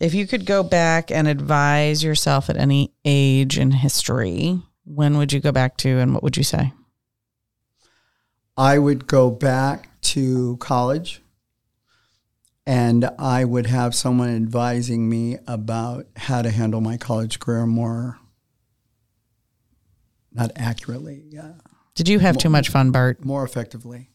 If 0.00 0.14
you 0.14 0.26
could 0.26 0.46
go 0.46 0.62
back 0.62 1.10
and 1.10 1.26
advise 1.26 2.02
yourself 2.04 2.50
at 2.50 2.56
any 2.56 2.92
age 3.04 3.58
in 3.58 3.70
history, 3.70 4.60
when 4.84 5.16
would 5.18 5.32
you 5.32 5.40
go 5.40 5.52
back 5.52 5.76
to, 5.78 5.88
and 5.98 6.14
what 6.14 6.22
would 6.22 6.36
you 6.36 6.44
say? 6.44 6.72
I 8.56 8.78
would 8.78 9.06
go 9.06 9.30
back 9.30 9.89
to 10.02 10.56
college 10.58 11.22
and 12.66 13.08
I 13.18 13.44
would 13.44 13.66
have 13.66 13.94
someone 13.94 14.34
advising 14.34 15.08
me 15.08 15.38
about 15.46 16.06
how 16.16 16.42
to 16.42 16.50
handle 16.50 16.80
my 16.80 16.96
college 16.96 17.38
career 17.40 17.66
more, 17.66 18.18
not 20.32 20.52
accurately, 20.56 21.24
uh, 21.40 21.52
Did 21.94 22.08
you 22.08 22.18
have 22.20 22.38
too 22.38 22.48
much 22.50 22.68
fun, 22.68 22.90
Bart? 22.92 23.24
more 23.24 23.42
effectively. 23.44 24.10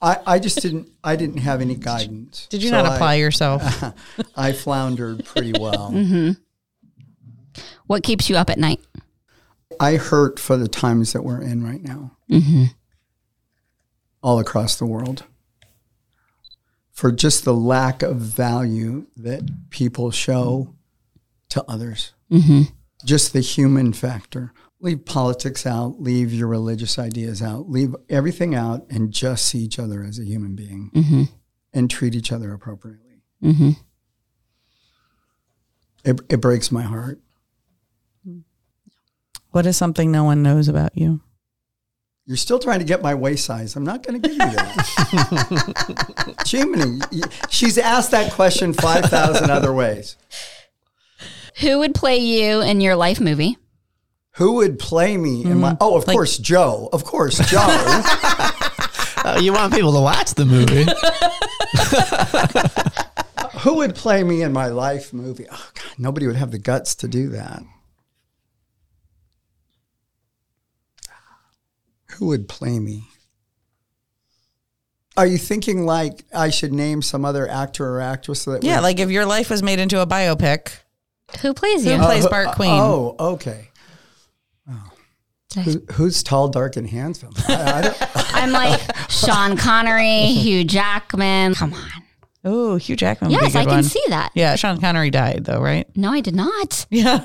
I, 0.00 0.18
I 0.26 0.38
just 0.38 0.62
didn't, 0.62 0.88
I 1.04 1.16
didn't 1.16 1.38
have 1.38 1.60
any 1.60 1.74
guidance. 1.74 2.46
Did 2.50 2.62
you 2.62 2.70
So 2.70 2.76
not 2.82 2.86
I- 2.86 2.94
apply 2.94 3.14
yourself? 3.16 3.62
I 4.36 4.52
floundered 4.52 5.24
pretty 5.24 5.52
well. 5.58 5.92
What 7.86 8.04
keeps 8.04 8.30
you 8.30 8.36
up 8.36 8.50
at 8.50 8.58
night? 8.58 8.78
I 9.80 9.96
hurt 9.96 10.38
for 10.38 10.56
the 10.56 10.68
times 10.68 11.12
that 11.12 11.24
we're 11.24 11.42
in 11.42 11.64
right 11.64 11.82
now, 11.82 12.16
all 14.22 14.38
across 14.38 14.76
the 14.76 14.86
world, 14.86 15.24
for 16.92 17.10
just 17.12 17.44
the 17.44 17.54
lack 17.54 18.02
of 18.02 18.16
value 18.16 19.06
that 19.16 19.70
people 19.70 20.10
show 20.10 20.74
to 21.48 21.64
others. 21.68 22.12
Just 23.04 23.32
the 23.32 23.40
human 23.40 23.92
factor. 23.92 24.52
Leave 24.82 25.04
politics 25.04 25.66
out, 25.66 26.00
leave 26.00 26.32
your 26.32 26.48
religious 26.48 26.98
ideas 26.98 27.42
out, 27.42 27.68
leave 27.68 27.94
everything 28.08 28.54
out, 28.54 28.86
and 28.90 29.10
just 29.12 29.46
see 29.46 29.58
each 29.58 29.78
other 29.78 30.02
as 30.02 30.18
a 30.18 30.24
human 30.24 30.54
being. 30.54 30.90
and 31.72 31.90
treat 31.90 32.14
each 32.14 32.32
other 32.32 32.52
appropriately. 32.52 33.22
Mm-hmm. 33.42 33.70
It, 36.04 36.20
it 36.28 36.40
breaks 36.40 36.72
my 36.72 36.82
heart. 36.82 37.20
What 39.50 39.66
is 39.66 39.76
something 39.76 40.10
no 40.10 40.24
one 40.24 40.42
knows 40.42 40.68
about 40.68 40.96
you? 40.96 41.20
You're 42.30 42.36
still 42.36 42.60
trying 42.60 42.78
to 42.78 42.84
get 42.84 43.02
my 43.02 43.12
waist 43.12 43.44
size. 43.44 43.74
I'm 43.74 43.82
not 43.82 44.04
going 44.06 44.22
to 44.22 44.28
give 44.28 44.36
you 44.36 44.52
that. 44.52 44.84
Jiminy, 46.46 47.00
she's 47.48 47.76
asked 47.76 48.12
that 48.12 48.30
question 48.30 48.72
5,000 48.72 49.50
other 49.50 49.72
ways. 49.72 50.16
Who 51.56 51.80
would 51.80 51.92
play 51.92 52.18
you 52.18 52.60
in 52.60 52.80
your 52.80 52.94
life 52.94 53.20
movie? 53.20 53.58
Who 54.36 54.52
would 54.52 54.78
play 54.78 55.16
me 55.16 55.44
in 55.44 55.58
my? 55.58 55.72
Mm, 55.72 55.78
oh, 55.80 55.96
of 55.96 56.06
course, 56.06 56.38
Joe. 56.38 56.88
Of 56.92 57.02
course, 57.02 57.38
Joe. 57.50 57.66
Oh, 57.66 59.38
you 59.42 59.52
want 59.52 59.74
people 59.74 59.92
to 59.92 60.00
watch 60.00 60.34
the 60.34 60.46
movie? 60.46 60.86
Who 63.62 63.74
would 63.78 63.96
play 63.96 64.22
me 64.22 64.42
in 64.42 64.52
my 64.52 64.68
life 64.68 65.12
movie? 65.12 65.46
Oh, 65.50 65.70
God, 65.74 65.98
nobody 65.98 66.28
would 66.28 66.36
have 66.36 66.52
the 66.52 66.60
guts 66.60 66.94
to 66.94 67.08
do 67.08 67.30
that. 67.30 67.64
Who 72.20 72.26
would 72.26 72.48
play 72.48 72.78
me? 72.78 73.04
Are 75.16 75.26
you 75.26 75.38
thinking 75.38 75.86
like 75.86 76.24
I 76.34 76.50
should 76.50 76.72
name 76.72 77.00
some 77.02 77.24
other 77.24 77.48
actor 77.48 77.86
or 77.96 78.00
actress? 78.00 78.44
That 78.44 78.62
Yeah, 78.62 78.76
would- 78.76 78.82
like 78.82 78.98
if 79.00 79.10
your 79.10 79.24
life 79.26 79.48
was 79.50 79.62
made 79.62 79.78
into 79.80 80.00
a 80.00 80.06
biopic, 80.06 80.70
Who 81.40 81.54
plays 81.54 81.84
you? 81.84 81.92
who 81.92 81.96
you? 81.98 82.04
plays 82.04 82.24
who- 82.24 82.30
Bart 82.30 82.48
uh, 82.48 82.54
Queen? 82.54 82.78
Oh, 82.78 83.16
okay. 83.18 83.68
Oh. 84.70 84.90
Who, 85.64 85.82
who's 85.94 86.22
tall, 86.22 86.48
dark, 86.48 86.76
and 86.76 86.86
handsome? 86.88 87.32
I, 87.48 87.54
I 87.78 87.82
don't, 87.82 87.96
I'm 88.34 88.52
like 88.52 88.80
Sean 89.10 89.56
Connery, 89.56 90.26
Hugh 90.26 90.62
Jackman. 90.62 91.54
Come 91.54 91.72
on. 91.74 91.88
Oh, 92.44 92.76
Hugh 92.76 92.96
Jackman. 92.96 93.30
would 93.30 93.38
be 93.38 93.44
a 93.44 93.48
Yes, 93.48 93.56
I 93.56 93.64
can 93.64 93.72
one. 93.76 93.82
see 93.82 94.02
that. 94.08 94.30
Yeah, 94.34 94.54
Sean 94.56 94.78
Connery 94.78 95.10
died 95.10 95.44
though, 95.46 95.60
right? 95.60 95.86
No, 95.96 96.12
I 96.12 96.20
did 96.20 96.34
not. 96.36 96.86
Yeah, 96.90 97.24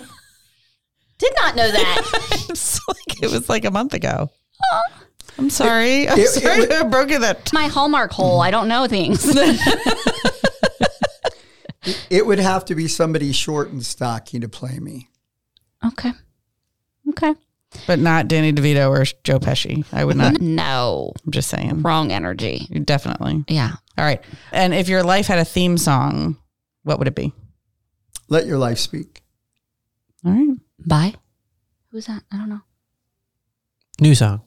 Did 1.18 1.34
not 1.36 1.56
know 1.58 1.70
that. 1.70 2.46
it's 2.50 2.80
like 2.88 3.22
it 3.24 3.30
was 3.32 3.48
like 3.50 3.66
a 3.66 3.72
month 3.72 3.94
ago. 3.94 4.30
I'm 5.38 5.50
sorry. 5.50 6.08
I'm 6.08 6.18
it- 6.18 6.28
sorry 6.30 6.62
it 6.64 6.70
to 6.70 6.76
have 6.78 6.92
broken 6.92 7.22
that. 7.22 7.52
My 7.54 7.68
Hallmark 7.68 8.12
hole. 8.12 8.42
I 8.42 8.52
don't 8.52 8.68
know 8.68 8.88
things. 8.88 9.26
it 12.10 12.26
would 12.26 12.40
have 12.40 12.66
to 12.66 12.76
be 12.76 12.88
somebody 12.88 13.32
short 13.32 13.70
and 13.70 13.86
stocky 13.86 14.40
to 14.40 14.48
play 14.50 14.80
me. 14.80 15.10
okay. 15.86 16.12
Okay. 17.10 17.34
But 17.86 18.00
not 18.00 18.28
Danny 18.28 18.52
DeVito 18.54 18.90
or 18.90 19.04
Joe 19.24 19.38
Pesci. 19.38 19.86
I 19.92 20.06
would 20.06 20.16
not. 20.18 20.40
No. 20.42 21.12
I'm 21.26 21.32
just 21.32 21.50
saying. 21.50 21.82
Wrong 21.84 22.12
energy. 22.12 22.68
Definitely. 22.86 23.44
Yeah. 23.50 23.74
All 23.98 24.06
right. 24.06 24.24
And 24.52 24.74
if 24.74 24.88
your 24.90 25.04
life 25.04 25.28
had 25.28 25.38
a 25.40 25.46
theme 25.46 25.78
song, 25.78 26.38
what 26.84 26.98
would 27.00 27.08
it 27.10 27.16
be? 27.16 27.34
Let 28.30 28.46
your 28.48 28.58
life 28.58 28.80
speak. 28.80 29.22
All 30.26 30.32
right. 30.32 30.58
Bye. 30.80 31.14
Who's 31.92 32.08
that? 32.08 32.24
I 32.32 32.38
don't 32.38 32.50
know. 32.50 32.62
New 34.00 34.16
song. 34.16 34.42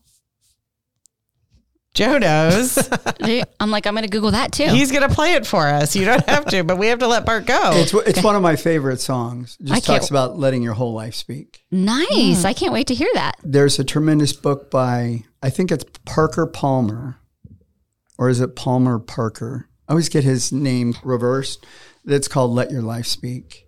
Joe 1.99 2.17
knows. 2.19 2.79
I'm 3.61 3.71
like, 3.73 3.87
I'm 3.87 3.95
going 3.95 4.05
to 4.05 4.09
Google 4.09 4.31
that 4.31 4.53
too. 4.53 4.67
He's 4.69 4.93
going 4.93 5.09
to 5.09 5.13
play 5.13 5.35
it 5.35 5.45
for 5.47 5.67
us. 5.67 5.97
You 5.97 6.05
don't 6.05 6.25
have 6.29 6.45
to, 6.47 6.63
but 6.63 6.79
we 6.79 6.87
have 6.87 7.01
to 7.01 7.09
let 7.09 7.27
Bart 7.27 7.45
go. 7.45 7.73
It's 7.75 7.93
it's 7.93 8.23
one 8.23 8.37
of 8.37 8.43
my 8.43 8.55
favorite 8.55 9.01
songs. 9.01 9.57
It 9.61 9.65
I 9.71 9.75
just 9.75 9.87
can't- 9.87 10.01
talks 10.01 10.11
about 10.11 10.39
letting 10.39 10.63
your 10.63 10.75
whole 10.75 10.93
life 10.95 11.15
speak. 11.17 11.65
nice. 11.73 12.43
Hmm. 12.43 12.47
I 12.47 12.53
can't 12.53 12.73
wait 12.73 12.87
to 12.87 12.95
hear 12.95 13.09
that. 13.15 13.35
There's 13.43 13.79
a 13.81 13.85
tremendous 13.85 14.33
book 14.33 14.71
by 14.71 15.25
I 15.43 15.51
think 15.51 15.73
it's 15.73 15.85
Parker 16.05 16.47
Palmer, 16.47 17.19
or 18.17 18.29
is 18.29 18.41
it 18.41 18.55
Palmer 18.55 18.99
Parker? 19.01 19.69
I 19.89 19.93
always 19.93 20.09
get 20.09 20.23
his 20.23 20.53
name 20.53 20.95
reversed. 21.03 21.67
It's 22.05 22.29
called 22.29 22.53
"Let 22.53 22.71
Your 22.71 22.83
Life 22.83 23.07
Speak," 23.07 23.67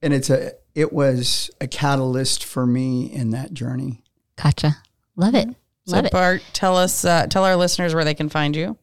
and 0.00 0.14
it's 0.14 0.30
a 0.30 0.52
it 0.74 0.92
was 0.94 1.50
a 1.60 1.66
catalyst 1.66 2.42
for 2.42 2.66
me 2.66 3.12
in 3.12 3.30
that 3.32 3.52
journey. 3.52 4.02
Gotcha. 4.36 4.78
Love 5.14 5.34
it. 5.34 5.48
So 5.86 5.96
Love 5.96 6.06
it. 6.06 6.12
Bart, 6.12 6.42
tell 6.52 6.76
us, 6.76 7.04
uh, 7.04 7.26
tell 7.28 7.44
our 7.44 7.56
listeners 7.56 7.94
where 7.94 8.04
they 8.04 8.14
can 8.14 8.28
find 8.28 8.56
you. 8.56 8.76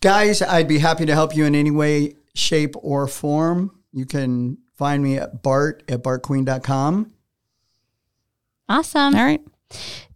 Guys, 0.00 0.40
I'd 0.40 0.68
be 0.68 0.78
happy 0.78 1.04
to 1.06 1.14
help 1.14 1.36
you 1.36 1.44
in 1.44 1.54
any 1.54 1.70
way, 1.70 2.14
shape, 2.34 2.74
or 2.78 3.06
form. 3.06 3.78
You 3.92 4.06
can 4.06 4.58
find 4.74 5.02
me 5.02 5.18
at 5.18 5.42
bart 5.42 5.82
at 5.88 6.02
bartqueen.com. 6.02 7.12
Awesome. 8.68 9.14
All 9.14 9.24
right. 9.24 9.42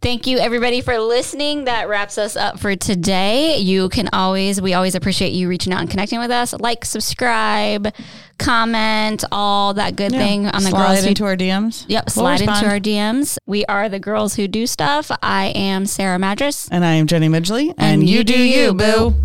Thank 0.01 0.27
you 0.27 0.37
everybody 0.37 0.81
for 0.81 0.99
listening. 0.99 1.65
That 1.65 1.89
wraps 1.89 2.17
us 2.19 2.35
up 2.35 2.59
for 2.59 2.75
today. 2.75 3.57
You 3.57 3.89
can 3.89 4.07
always, 4.13 4.61
we 4.61 4.73
always 4.75 4.93
appreciate 4.93 5.33
you 5.33 5.49
reaching 5.49 5.73
out 5.73 5.79
and 5.81 5.89
connecting 5.89 6.19
with 6.19 6.29
us. 6.29 6.53
Like, 6.53 6.85
subscribe, 6.85 7.91
comment, 8.37 9.23
all 9.31 9.73
that 9.73 9.95
good 9.95 10.11
thing 10.11 10.45
on 10.45 10.63
the 10.63 10.69
Slide 10.69 10.87
girls 10.87 11.03
who 11.03 11.09
into 11.09 11.25
our 11.25 11.35
DMs. 11.35 11.85
Yep, 11.87 12.03
We'll 12.05 12.11
slide 12.11 12.41
into 12.41 12.67
our 12.67 12.79
DMs. 12.79 13.37
We 13.47 13.65
are 13.65 13.89
the 13.89 13.99
girls 13.99 14.35
who 14.35 14.47
do 14.47 14.67
stuff. 14.67 15.09
I 15.23 15.47
am 15.55 15.87
Sarah 15.87 16.19
Madras. 16.19 16.67
And 16.69 16.85
I 16.85 16.91
am 16.93 17.07
Jenny 17.07 17.27
Midgley. 17.29 17.73
And, 17.77 18.07
you, 18.07 18.23
do 18.23 18.37
you, 18.37 18.73
boo. 18.73 19.15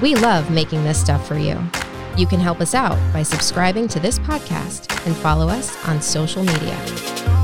We 0.00 0.14
love 0.14 0.52
making 0.52 0.84
this 0.84 1.00
stuff 1.00 1.26
for 1.26 1.36
you. 1.36 1.60
You 2.16 2.26
can 2.26 2.38
help 2.38 2.60
us 2.60 2.74
out 2.74 2.98
by 3.12 3.24
subscribing 3.24 3.88
to 3.88 3.98
this 3.98 4.18
podcast 4.20 5.04
and 5.06 5.16
follow 5.16 5.48
us 5.48 5.76
on 5.88 6.00
social 6.00 6.44
media. 6.44 7.37